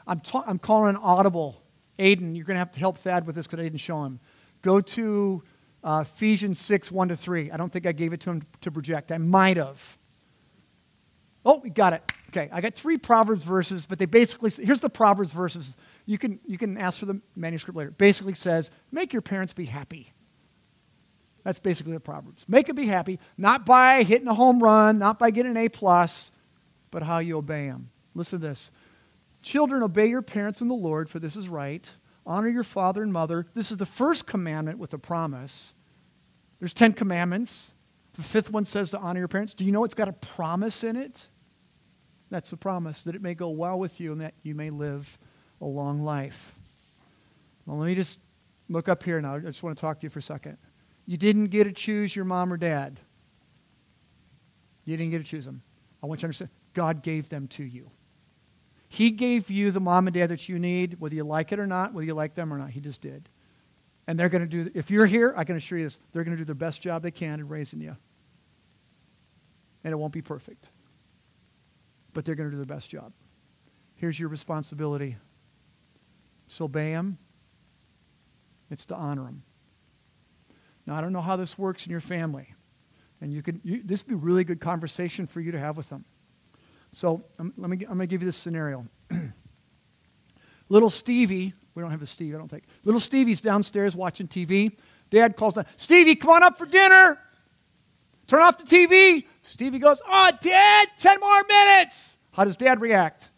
I'm, 0.06 0.20
ta- 0.20 0.44
I'm 0.46 0.58
calling 0.58 0.96
an 0.96 1.00
audible 1.02 1.59
Aiden, 2.00 2.34
you're 2.34 2.44
going 2.44 2.54
to 2.54 2.60
have 2.60 2.72
to 2.72 2.80
help 2.80 2.98
Thad 2.98 3.26
with 3.26 3.36
this 3.36 3.46
because 3.46 3.60
I 3.60 3.64
didn't 3.64 3.80
show 3.80 4.02
him. 4.04 4.20
Go 4.62 4.80
to 4.80 5.42
uh, 5.84 6.04
Ephesians 6.06 6.58
6, 6.60 6.90
1 6.90 7.08
to 7.08 7.16
3. 7.16 7.50
I 7.50 7.56
don't 7.56 7.72
think 7.72 7.86
I 7.86 7.92
gave 7.92 8.12
it 8.12 8.20
to 8.20 8.30
him 8.30 8.42
to 8.62 8.70
project. 8.70 9.12
I 9.12 9.18
might 9.18 9.56
have. 9.56 9.98
Oh, 11.44 11.60
we 11.62 11.70
got 11.70 11.92
it. 11.92 12.02
Okay, 12.30 12.48
I 12.52 12.60
got 12.60 12.74
three 12.74 12.96
Proverbs 12.96 13.42
verses, 13.44 13.86
but 13.86 13.98
they 13.98 14.06
basically, 14.06 14.50
here's 14.64 14.80
the 14.80 14.90
Proverbs 14.90 15.32
verses. 15.32 15.76
You 16.06 16.16
can, 16.16 16.38
you 16.46 16.58
can 16.58 16.78
ask 16.78 16.98
for 17.00 17.06
the 17.06 17.20
manuscript 17.34 17.76
later. 17.76 17.90
Basically 17.90 18.34
says, 18.34 18.70
make 18.92 19.12
your 19.12 19.22
parents 19.22 19.52
be 19.52 19.64
happy. 19.64 20.12
That's 21.42 21.58
basically 21.58 21.94
the 21.94 22.00
Proverbs. 22.00 22.44
Make 22.46 22.66
them 22.66 22.76
be 22.76 22.86
happy, 22.86 23.18
not 23.36 23.66
by 23.66 24.02
hitting 24.02 24.28
a 24.28 24.34
home 24.34 24.62
run, 24.62 24.98
not 24.98 25.18
by 25.18 25.30
getting 25.30 25.52
an 25.52 25.56
A 25.56 25.68
plus, 25.68 26.30
but 26.90 27.02
how 27.02 27.18
you 27.18 27.38
obey 27.38 27.66
them. 27.66 27.90
Listen 28.14 28.40
to 28.40 28.48
this. 28.48 28.70
Children, 29.42 29.82
obey 29.82 30.06
your 30.06 30.22
parents 30.22 30.60
in 30.60 30.68
the 30.68 30.74
Lord, 30.74 31.08
for 31.08 31.18
this 31.18 31.36
is 31.36 31.48
right. 31.48 31.88
Honor 32.26 32.48
your 32.48 32.64
father 32.64 33.02
and 33.02 33.12
mother. 33.12 33.46
This 33.54 33.70
is 33.70 33.78
the 33.78 33.86
first 33.86 34.26
commandment 34.26 34.78
with 34.78 34.92
a 34.92 34.98
promise. 34.98 35.74
There's 36.58 36.74
Ten 36.74 36.92
Commandments. 36.92 37.72
The 38.14 38.22
fifth 38.22 38.50
one 38.50 38.64
says 38.66 38.90
to 38.90 38.98
honor 38.98 39.20
your 39.20 39.28
parents. 39.28 39.54
Do 39.54 39.64
you 39.64 39.72
know 39.72 39.84
it's 39.84 39.94
got 39.94 40.08
a 40.08 40.12
promise 40.12 40.84
in 40.84 40.96
it? 40.96 41.28
That's 42.28 42.50
the 42.50 42.56
promise, 42.56 43.02
that 43.02 43.14
it 43.14 43.22
may 43.22 43.34
go 43.34 43.50
well 43.50 43.78
with 43.78 43.98
you 43.98 44.12
and 44.12 44.20
that 44.20 44.34
you 44.42 44.54
may 44.54 44.70
live 44.70 45.18
a 45.60 45.64
long 45.64 46.02
life. 46.02 46.54
Well, 47.66 47.78
let 47.78 47.86
me 47.86 47.94
just 47.94 48.18
look 48.68 48.88
up 48.88 49.02
here 49.02 49.20
now. 49.20 49.36
I 49.36 49.38
just 49.40 49.62
want 49.62 49.76
to 49.76 49.80
talk 49.80 50.00
to 50.00 50.04
you 50.04 50.10
for 50.10 50.20
a 50.20 50.22
second. 50.22 50.58
You 51.06 51.16
didn't 51.16 51.46
get 51.46 51.64
to 51.64 51.72
choose 51.72 52.14
your 52.14 52.24
mom 52.24 52.52
or 52.52 52.56
dad. 52.56 53.00
You 54.84 54.96
didn't 54.96 55.10
get 55.10 55.18
to 55.18 55.24
choose 55.24 55.44
them. 55.44 55.62
I 56.02 56.06
want 56.06 56.18
you 56.18 56.22
to 56.22 56.26
understand 56.26 56.50
God 56.72 57.02
gave 57.02 57.28
them 57.28 57.48
to 57.48 57.64
you. 57.64 57.90
He 58.92 59.12
gave 59.12 59.50
you 59.50 59.70
the 59.70 59.78
mom 59.78 60.08
and 60.08 60.14
dad 60.14 60.30
that 60.30 60.48
you 60.48 60.58
need, 60.58 60.98
whether 60.98 61.14
you 61.14 61.22
like 61.22 61.52
it 61.52 61.60
or 61.60 61.66
not, 61.66 61.94
whether 61.94 62.04
you 62.04 62.12
like 62.12 62.34
them 62.34 62.52
or 62.52 62.58
not. 62.58 62.70
He 62.70 62.80
just 62.80 63.00
did. 63.00 63.28
And 64.08 64.18
they're 64.18 64.28
going 64.28 64.42
to 64.42 64.64
do, 64.64 64.68
if 64.74 64.90
you're 64.90 65.06
here, 65.06 65.32
I 65.36 65.44
can 65.44 65.54
assure 65.54 65.78
you 65.78 65.84
this, 65.84 66.00
they're 66.12 66.24
going 66.24 66.36
to 66.36 66.40
do 66.40 66.44
the 66.44 66.56
best 66.56 66.82
job 66.82 67.04
they 67.04 67.12
can 67.12 67.38
in 67.38 67.48
raising 67.48 67.80
you. 67.80 67.96
And 69.84 69.92
it 69.92 69.96
won't 69.96 70.12
be 70.12 70.22
perfect. 70.22 70.66
But 72.14 72.24
they're 72.24 72.34
going 72.34 72.50
to 72.50 72.56
do 72.56 72.58
the 72.58 72.66
best 72.66 72.90
job. 72.90 73.12
Here's 73.94 74.18
your 74.18 74.28
responsibility. 74.28 75.16
So 76.48 76.64
obey 76.64 76.90
them. 76.90 77.16
It's 78.72 78.86
to 78.86 78.96
honor 78.96 79.22
them. 79.22 79.44
Now, 80.84 80.96
I 80.96 81.00
don't 81.00 81.12
know 81.12 81.20
how 81.20 81.36
this 81.36 81.56
works 81.56 81.86
in 81.86 81.92
your 81.92 82.00
family. 82.00 82.54
And 83.20 83.32
you 83.32 83.40
can, 83.40 83.60
you, 83.62 83.82
this 83.84 84.02
would 84.02 84.08
be 84.08 84.14
a 84.14 84.18
really 84.18 84.42
good 84.42 84.60
conversation 84.60 85.28
for 85.28 85.40
you 85.40 85.52
to 85.52 85.60
have 85.60 85.76
with 85.76 85.88
them. 85.88 86.04
So 86.92 87.22
um, 87.38 87.52
let 87.56 87.70
me, 87.70 87.78
I'm 87.82 87.96
going 87.96 88.00
to 88.00 88.06
give 88.06 88.22
you 88.22 88.26
this 88.26 88.36
scenario. 88.36 88.86
Little 90.68 90.90
Stevie, 90.90 91.54
we 91.74 91.82
don't 91.82 91.90
have 91.90 92.02
a 92.02 92.06
Steve, 92.06 92.34
I 92.34 92.38
don't 92.38 92.48
think. 92.48 92.64
Little 92.84 93.00
Stevie's 93.00 93.40
downstairs 93.40 93.94
watching 93.94 94.28
TV. 94.28 94.76
Dad 95.10 95.36
calls 95.36 95.54
down, 95.54 95.66
Stevie, 95.76 96.14
come 96.14 96.30
on 96.30 96.42
up 96.42 96.58
for 96.58 96.66
dinner. 96.66 97.18
Turn 98.26 98.42
off 98.42 98.58
the 98.58 98.64
TV. 98.64 99.24
Stevie 99.42 99.78
goes, 99.80 100.00
Oh, 100.08 100.30
Dad, 100.40 100.88
10 100.98 101.20
more 101.20 101.42
minutes. 101.48 102.10
How 102.32 102.44
does 102.44 102.56
Dad 102.56 102.80
react? 102.80 103.28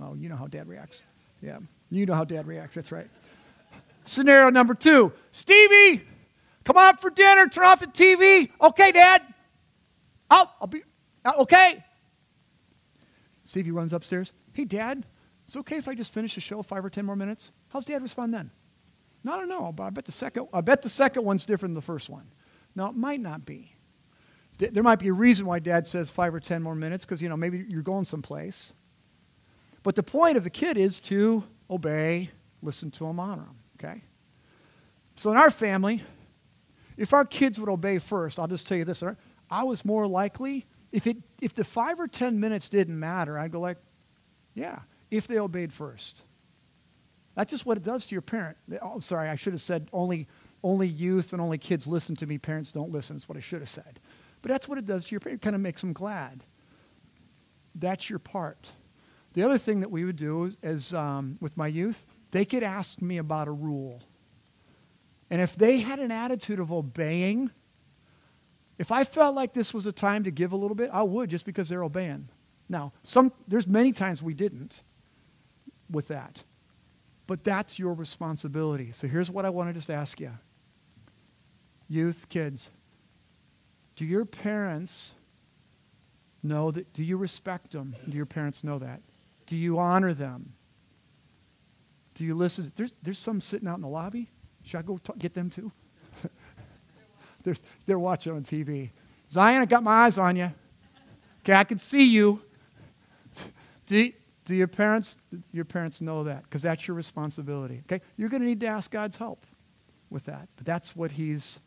Oh, 0.00 0.14
you 0.14 0.28
know 0.28 0.36
how 0.36 0.46
Dad 0.46 0.68
reacts. 0.68 1.02
Yeah, 1.40 1.58
you 1.90 2.06
know 2.06 2.14
how 2.14 2.24
Dad 2.24 2.46
reacts. 2.46 2.74
That's 2.74 2.92
right. 2.92 3.08
Scenario 4.04 4.50
number 4.50 4.74
two 4.74 5.12
Stevie, 5.30 6.02
come 6.64 6.76
on 6.76 6.88
up 6.88 7.00
for 7.00 7.10
dinner. 7.10 7.48
Turn 7.48 7.64
off 7.64 7.80
the 7.80 7.86
TV. 7.86 8.50
Okay, 8.60 8.92
Dad. 8.92 9.22
I'll, 10.28 10.52
I'll 10.60 10.66
be, 10.66 10.82
uh, 11.24 11.32
okay. 11.40 11.84
Stevie 13.52 13.70
runs 13.70 13.92
upstairs. 13.92 14.32
Hey, 14.54 14.64
Dad, 14.64 15.04
it's 15.46 15.56
okay 15.56 15.76
if 15.76 15.86
I 15.86 15.94
just 15.94 16.14
finish 16.14 16.36
the 16.36 16.40
show 16.40 16.62
five 16.62 16.82
or 16.82 16.88
ten 16.88 17.04
more 17.04 17.16
minutes? 17.16 17.52
How's 17.68 17.84
Dad 17.84 18.02
respond 18.02 18.32
then? 18.32 18.50
No, 19.24 19.36
don't 19.36 19.50
know, 19.50 19.70
but 19.72 19.82
I 19.82 19.90
bet 19.90 20.06
the 20.06 20.10
second, 20.10 20.48
I 20.54 20.62
bet 20.62 20.80
the 20.80 20.88
second 20.88 21.22
one's 21.22 21.44
different 21.44 21.72
than 21.72 21.74
the 21.74 21.82
first 21.82 22.08
one. 22.08 22.30
Now, 22.74 22.88
it 22.88 22.96
might 22.96 23.20
not 23.20 23.44
be. 23.44 23.76
There 24.56 24.82
might 24.82 25.00
be 25.00 25.08
a 25.08 25.12
reason 25.12 25.44
why 25.44 25.58
Dad 25.58 25.86
says 25.86 26.10
five 26.10 26.34
or 26.34 26.40
ten 26.40 26.62
more 26.62 26.74
minutes, 26.74 27.04
because, 27.04 27.20
you 27.20 27.28
know, 27.28 27.36
maybe 27.36 27.62
you're 27.68 27.82
going 27.82 28.06
someplace. 28.06 28.72
But 29.82 29.96
the 29.96 30.02
point 30.02 30.38
of 30.38 30.44
the 30.44 30.50
kid 30.50 30.78
is 30.78 30.98
to 31.00 31.44
obey, 31.68 32.30
listen 32.62 32.90
to 32.92 33.04
him, 33.04 33.20
honor 33.20 33.42
him, 33.42 33.58
okay? 33.78 34.02
So 35.16 35.30
in 35.30 35.36
our 35.36 35.50
family, 35.50 36.02
if 36.96 37.12
our 37.12 37.26
kids 37.26 37.60
would 37.60 37.68
obey 37.68 37.98
first, 37.98 38.38
I'll 38.38 38.48
just 38.48 38.66
tell 38.66 38.78
you 38.78 38.86
this, 38.86 39.04
I 39.50 39.62
was 39.62 39.84
more 39.84 40.06
likely 40.06 40.64
if, 40.92 41.06
it, 41.06 41.16
if 41.40 41.54
the 41.54 41.64
five 41.64 41.98
or 41.98 42.06
ten 42.06 42.38
minutes 42.38 42.68
didn't 42.68 42.98
matter, 42.98 43.38
I'd 43.38 43.50
go 43.50 43.60
like, 43.60 43.78
yeah, 44.54 44.80
if 45.10 45.26
they 45.26 45.38
obeyed 45.38 45.72
first. 45.72 46.22
That's 47.34 47.50
just 47.50 47.64
what 47.64 47.78
it 47.78 47.82
does 47.82 48.06
to 48.06 48.14
your 48.14 48.22
parent. 48.22 48.58
Oh, 48.82 49.00
sorry, 49.00 49.30
I 49.30 49.36
should 49.36 49.54
have 49.54 49.62
said 49.62 49.88
only, 49.92 50.28
only 50.62 50.86
youth 50.86 51.32
and 51.32 51.40
only 51.40 51.56
kids 51.56 51.86
listen 51.86 52.14
to 52.16 52.26
me. 52.26 52.36
Parents 52.36 52.72
don't 52.72 52.92
listen. 52.92 53.16
That's 53.16 53.28
what 53.28 53.38
I 53.38 53.40
should 53.40 53.60
have 53.60 53.70
said. 53.70 54.00
But 54.42 54.50
that's 54.50 54.68
what 54.68 54.76
it 54.76 54.84
does 54.84 55.06
to 55.06 55.12
your 55.12 55.20
parent. 55.20 55.40
It 55.40 55.44
kind 55.44 55.56
of 55.56 55.62
makes 55.62 55.80
them 55.80 55.94
glad. 55.94 56.44
That's 57.74 58.10
your 58.10 58.18
part. 58.18 58.68
The 59.32 59.42
other 59.44 59.56
thing 59.56 59.80
that 59.80 59.90
we 59.90 60.04
would 60.04 60.16
do 60.16 60.52
is, 60.62 60.92
um, 60.92 61.38
with 61.40 61.56
my 61.56 61.68
youth, 61.68 62.04
they 62.32 62.44
could 62.44 62.62
ask 62.62 63.00
me 63.00 63.16
about 63.16 63.48
a 63.48 63.52
rule. 63.52 64.02
And 65.30 65.40
if 65.40 65.56
they 65.56 65.78
had 65.78 66.00
an 66.00 66.10
attitude 66.10 66.60
of 66.60 66.70
obeying, 66.70 67.50
if 68.78 68.90
I 68.90 69.04
felt 69.04 69.34
like 69.34 69.52
this 69.52 69.72
was 69.74 69.86
a 69.86 69.92
time 69.92 70.24
to 70.24 70.30
give 70.30 70.52
a 70.52 70.56
little 70.56 70.74
bit, 70.74 70.90
I 70.92 71.02
would 71.02 71.30
just 71.30 71.44
because 71.44 71.68
they're 71.68 71.84
obeying. 71.84 72.28
Now, 72.68 72.92
some, 73.04 73.32
there's 73.46 73.66
many 73.66 73.92
times 73.92 74.22
we 74.22 74.34
didn't 74.34 74.82
with 75.90 76.08
that. 76.08 76.42
But 77.26 77.44
that's 77.44 77.78
your 77.78 77.94
responsibility. 77.94 78.92
So 78.92 79.06
here's 79.06 79.30
what 79.30 79.44
I 79.44 79.50
want 79.50 79.68
to 79.68 79.74
just 79.74 79.90
ask 79.90 80.20
you. 80.20 80.32
Youth, 81.88 82.26
kids, 82.28 82.70
do 83.96 84.04
your 84.04 84.24
parents 84.24 85.12
know 86.42 86.70
that? 86.70 86.92
Do 86.92 87.04
you 87.04 87.16
respect 87.16 87.72
them? 87.72 87.94
Do 88.08 88.16
your 88.16 88.26
parents 88.26 88.64
know 88.64 88.78
that? 88.78 89.00
Do 89.46 89.56
you 89.56 89.78
honor 89.78 90.14
them? 90.14 90.54
Do 92.14 92.24
you 92.24 92.34
listen? 92.34 92.72
There's, 92.74 92.92
there's 93.02 93.18
some 93.18 93.40
sitting 93.40 93.68
out 93.68 93.76
in 93.76 93.82
the 93.82 93.88
lobby. 93.88 94.28
Should 94.64 94.78
I 94.78 94.82
go 94.82 94.98
get 95.18 95.34
them 95.34 95.50
too? 95.50 95.72
They're, 97.42 97.56
they're 97.86 97.98
watching 97.98 98.32
on 98.32 98.42
TV. 98.42 98.90
Zion, 99.30 99.62
I 99.62 99.64
got 99.64 99.82
my 99.82 99.92
eyes 99.92 100.18
on 100.18 100.36
you. 100.36 100.50
Okay, 101.40 101.54
I 101.54 101.64
can 101.64 101.78
see 101.78 102.04
you. 102.04 102.40
Do, 103.86 104.12
do 104.44 104.54
your 104.54 104.68
parents 104.68 105.16
your 105.52 105.64
parents 105.64 106.00
know 106.00 106.24
that? 106.24 106.44
Because 106.44 106.62
that's 106.62 106.86
your 106.86 106.96
responsibility. 106.96 107.82
Okay? 107.86 108.02
You're 108.16 108.28
going 108.28 108.42
to 108.42 108.48
need 108.48 108.60
to 108.60 108.66
ask 108.66 108.90
God's 108.90 109.16
help 109.16 109.44
with 110.10 110.24
that. 110.24 110.48
But 110.56 110.66
that's 110.66 110.94
what 110.94 111.12
he's 111.12 111.58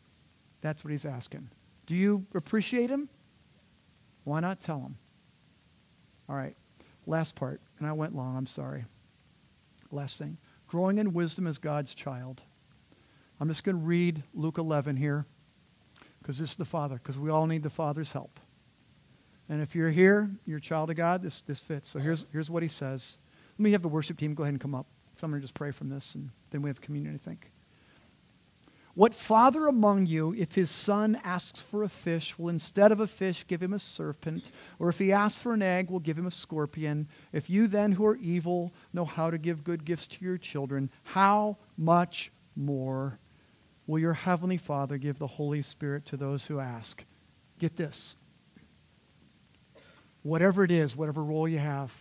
that's 0.60 0.82
what 0.82 0.90
he's 0.90 1.04
asking. 1.04 1.48
Do 1.86 1.94
you 1.94 2.26
appreciate 2.34 2.90
him? 2.90 3.08
Why 4.24 4.40
not 4.40 4.60
tell 4.60 4.80
him? 4.80 4.96
All 6.28 6.36
right. 6.36 6.56
Last 7.06 7.36
part, 7.36 7.60
and 7.78 7.86
I 7.86 7.92
went 7.92 8.16
long, 8.16 8.36
I'm 8.36 8.46
sorry. 8.46 8.84
Last 9.92 10.18
thing. 10.18 10.38
Growing 10.66 10.98
in 10.98 11.12
wisdom 11.12 11.46
as 11.46 11.58
God's 11.58 11.94
child. 11.94 12.42
I'm 13.38 13.46
just 13.46 13.62
going 13.62 13.76
to 13.76 13.84
read 13.84 14.24
Luke 14.34 14.58
11 14.58 14.96
here 14.96 15.26
because 16.26 16.38
this 16.40 16.50
is 16.50 16.56
the 16.56 16.64
Father, 16.64 16.96
because 16.96 17.16
we 17.16 17.30
all 17.30 17.46
need 17.46 17.62
the 17.62 17.70
Father's 17.70 18.10
help. 18.10 18.40
And 19.48 19.62
if 19.62 19.76
you're 19.76 19.92
here, 19.92 20.28
you're 20.44 20.58
a 20.58 20.60
child 20.60 20.90
of 20.90 20.96
God, 20.96 21.22
this, 21.22 21.40
this 21.42 21.60
fits. 21.60 21.88
So 21.88 22.00
here's, 22.00 22.26
here's 22.32 22.50
what 22.50 22.64
he 22.64 22.68
says. 22.68 23.16
Let 23.56 23.62
me 23.62 23.70
have 23.70 23.82
the 23.82 23.86
worship 23.86 24.18
team 24.18 24.34
go 24.34 24.42
ahead 24.42 24.52
and 24.52 24.60
come 24.60 24.74
up. 24.74 24.86
So 25.14 25.24
I'm 25.24 25.30
going 25.30 25.40
to 25.40 25.44
just 25.44 25.54
pray 25.54 25.70
from 25.70 25.88
this, 25.88 26.16
and 26.16 26.30
then 26.50 26.62
we 26.62 26.68
have 26.68 26.80
communion, 26.80 27.14
I 27.14 27.18
think. 27.18 27.52
What 28.94 29.14
father 29.14 29.68
among 29.68 30.06
you, 30.06 30.34
if 30.36 30.56
his 30.56 30.68
son 30.68 31.16
asks 31.22 31.62
for 31.62 31.84
a 31.84 31.88
fish, 31.88 32.36
will 32.36 32.48
instead 32.48 32.90
of 32.90 32.98
a 32.98 33.06
fish 33.06 33.46
give 33.46 33.62
him 33.62 33.72
a 33.72 33.78
serpent? 33.78 34.50
Or 34.80 34.88
if 34.88 34.98
he 34.98 35.12
asks 35.12 35.40
for 35.40 35.54
an 35.54 35.62
egg, 35.62 35.90
will 35.90 36.00
give 36.00 36.18
him 36.18 36.26
a 36.26 36.32
scorpion? 36.32 37.06
If 37.32 37.48
you 37.48 37.68
then, 37.68 37.92
who 37.92 38.04
are 38.04 38.16
evil, 38.16 38.72
know 38.92 39.04
how 39.04 39.30
to 39.30 39.38
give 39.38 39.62
good 39.62 39.84
gifts 39.84 40.08
to 40.08 40.24
your 40.24 40.38
children, 40.38 40.90
how 41.04 41.58
much 41.76 42.32
more 42.56 43.20
will 43.86 43.98
your 43.98 44.14
heavenly 44.14 44.56
Father 44.56 44.98
give 44.98 45.18
the 45.18 45.26
Holy 45.26 45.62
Spirit 45.62 46.06
to 46.06 46.16
those 46.16 46.46
who 46.46 46.58
ask? 46.58 47.04
Get 47.58 47.76
this. 47.76 48.14
Whatever 50.22 50.64
it 50.64 50.70
is, 50.70 50.96
whatever 50.96 51.22
role 51.22 51.46
you 51.46 51.58
have, 51.58 51.92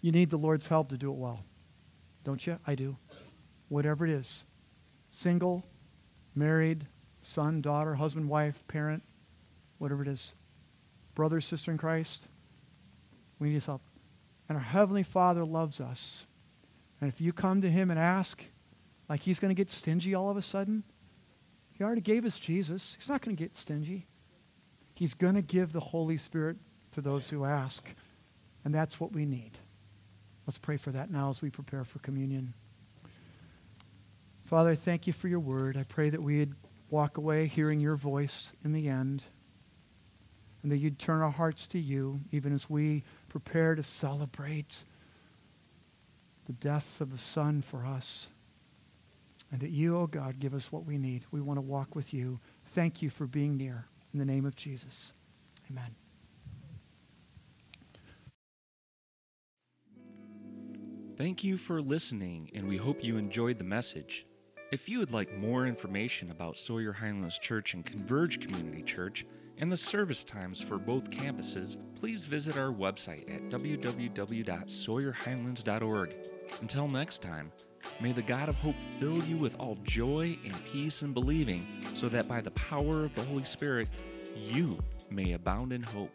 you 0.00 0.12
need 0.12 0.30
the 0.30 0.38
Lord's 0.38 0.66
help 0.66 0.88
to 0.88 0.96
do 0.96 1.10
it 1.10 1.16
well. 1.16 1.44
Don't 2.24 2.46
you? 2.46 2.58
I 2.66 2.74
do. 2.74 2.96
Whatever 3.68 4.06
it 4.06 4.12
is 4.12 4.44
single, 5.10 5.64
married, 6.34 6.86
son, 7.22 7.60
daughter, 7.60 7.94
husband, 7.94 8.28
wife, 8.28 8.62
parent, 8.68 9.02
whatever 9.78 10.02
it 10.02 10.08
is, 10.08 10.34
brother, 11.14 11.40
sister 11.40 11.70
in 11.70 11.78
Christ, 11.78 12.26
we 13.38 13.48
need 13.48 13.54
his 13.54 13.66
help. 13.66 13.82
And 14.48 14.56
our 14.56 14.64
Heavenly 14.64 15.02
Father 15.02 15.44
loves 15.44 15.80
us. 15.80 16.26
And 17.00 17.08
if 17.08 17.20
you 17.20 17.32
come 17.32 17.60
to 17.62 17.70
him 17.70 17.90
and 17.90 17.98
ask, 17.98 18.44
like 19.10 19.20
he's 19.20 19.38
going 19.38 19.50
to 19.50 19.56
get 19.56 19.70
stingy 19.70 20.14
all 20.14 20.30
of 20.30 20.38
a 20.38 20.42
sudden, 20.42 20.84
he 21.72 21.82
already 21.84 22.00
gave 22.00 22.24
us 22.24 22.38
Jesus. 22.38 22.94
He's 22.98 23.08
not 23.08 23.20
going 23.20 23.36
to 23.36 23.42
get 23.42 23.56
stingy. 23.56 24.06
He's 24.94 25.14
going 25.14 25.34
to 25.34 25.42
give 25.42 25.72
the 25.72 25.80
Holy 25.80 26.16
Spirit 26.16 26.56
to 26.92 27.00
those 27.00 27.28
who 27.28 27.44
ask. 27.44 27.92
And 28.64 28.74
that's 28.74 29.00
what 29.00 29.12
we 29.12 29.26
need. 29.26 29.58
Let's 30.46 30.58
pray 30.58 30.76
for 30.76 30.92
that 30.92 31.10
now 31.10 31.28
as 31.30 31.42
we 31.42 31.50
prepare 31.50 31.84
for 31.84 31.98
communion. 31.98 32.54
Father, 34.44 34.74
thank 34.74 35.06
you 35.06 35.12
for 35.12 35.26
your 35.28 35.40
word. 35.40 35.76
I 35.76 35.82
pray 35.82 36.10
that 36.10 36.22
we'd 36.22 36.54
walk 36.88 37.18
away 37.18 37.46
hearing 37.46 37.80
your 37.80 37.96
voice 37.96 38.52
in 38.64 38.72
the 38.72 38.88
end. 38.88 39.24
and 40.62 40.70
that 40.70 40.78
you'd 40.78 40.98
turn 40.98 41.20
our 41.22 41.30
hearts 41.30 41.66
to 41.68 41.78
you, 41.78 42.20
even 42.32 42.52
as 42.52 42.68
we 42.68 43.02
prepare 43.28 43.74
to 43.74 43.82
celebrate 43.82 44.84
the 46.46 46.52
death 46.52 47.00
of 47.00 47.12
the 47.12 47.18
Son 47.18 47.62
for 47.62 47.86
us. 47.86 48.28
And 49.52 49.60
that 49.60 49.70
you, 49.70 49.96
oh 49.96 50.06
God, 50.06 50.38
give 50.38 50.54
us 50.54 50.70
what 50.70 50.84
we 50.84 50.96
need. 50.96 51.24
We 51.30 51.40
want 51.40 51.56
to 51.56 51.62
walk 51.62 51.94
with 51.94 52.14
you. 52.14 52.38
Thank 52.74 53.02
you 53.02 53.10
for 53.10 53.26
being 53.26 53.56
near. 53.56 53.86
In 54.12 54.18
the 54.18 54.24
name 54.24 54.44
of 54.44 54.56
Jesus. 54.56 55.12
Amen. 55.70 55.94
Thank 61.16 61.44
you 61.44 61.56
for 61.56 61.82
listening, 61.82 62.50
and 62.54 62.66
we 62.66 62.78
hope 62.78 63.04
you 63.04 63.18
enjoyed 63.18 63.58
the 63.58 63.64
message. 63.64 64.26
If 64.72 64.88
you 64.88 65.00
would 65.00 65.12
like 65.12 65.36
more 65.36 65.66
information 65.66 66.30
about 66.30 66.56
Sawyer 66.56 66.92
Highlands 66.92 67.38
Church 67.38 67.74
and 67.74 67.84
Converge 67.84 68.40
Community 68.40 68.82
Church 68.82 69.26
and 69.58 69.70
the 69.70 69.76
service 69.76 70.24
times 70.24 70.62
for 70.62 70.78
both 70.78 71.10
campuses, 71.10 71.76
please 71.94 72.24
visit 72.24 72.56
our 72.56 72.72
website 72.72 73.30
at 73.34 73.50
www.sawyerhighlands.org. 73.50 76.14
Until 76.62 76.88
next 76.88 77.20
time, 77.20 77.52
may 78.00 78.12
the 78.12 78.22
God 78.22 78.48
of 78.48 78.56
hope 78.56 78.76
fill 78.98 79.22
you 79.24 79.36
with 79.36 79.58
all 79.58 79.76
joy 79.84 80.38
and 80.44 80.64
peace 80.66 81.02
in 81.02 81.12
believing, 81.12 81.66
so 81.94 82.08
that 82.08 82.28
by 82.28 82.40
the 82.40 82.50
power 82.52 83.04
of 83.04 83.14
the 83.14 83.22
Holy 83.22 83.44
Spirit, 83.44 83.88
you 84.36 84.78
may 85.10 85.32
abound 85.32 85.72
in 85.72 85.82
hope. 85.82 86.10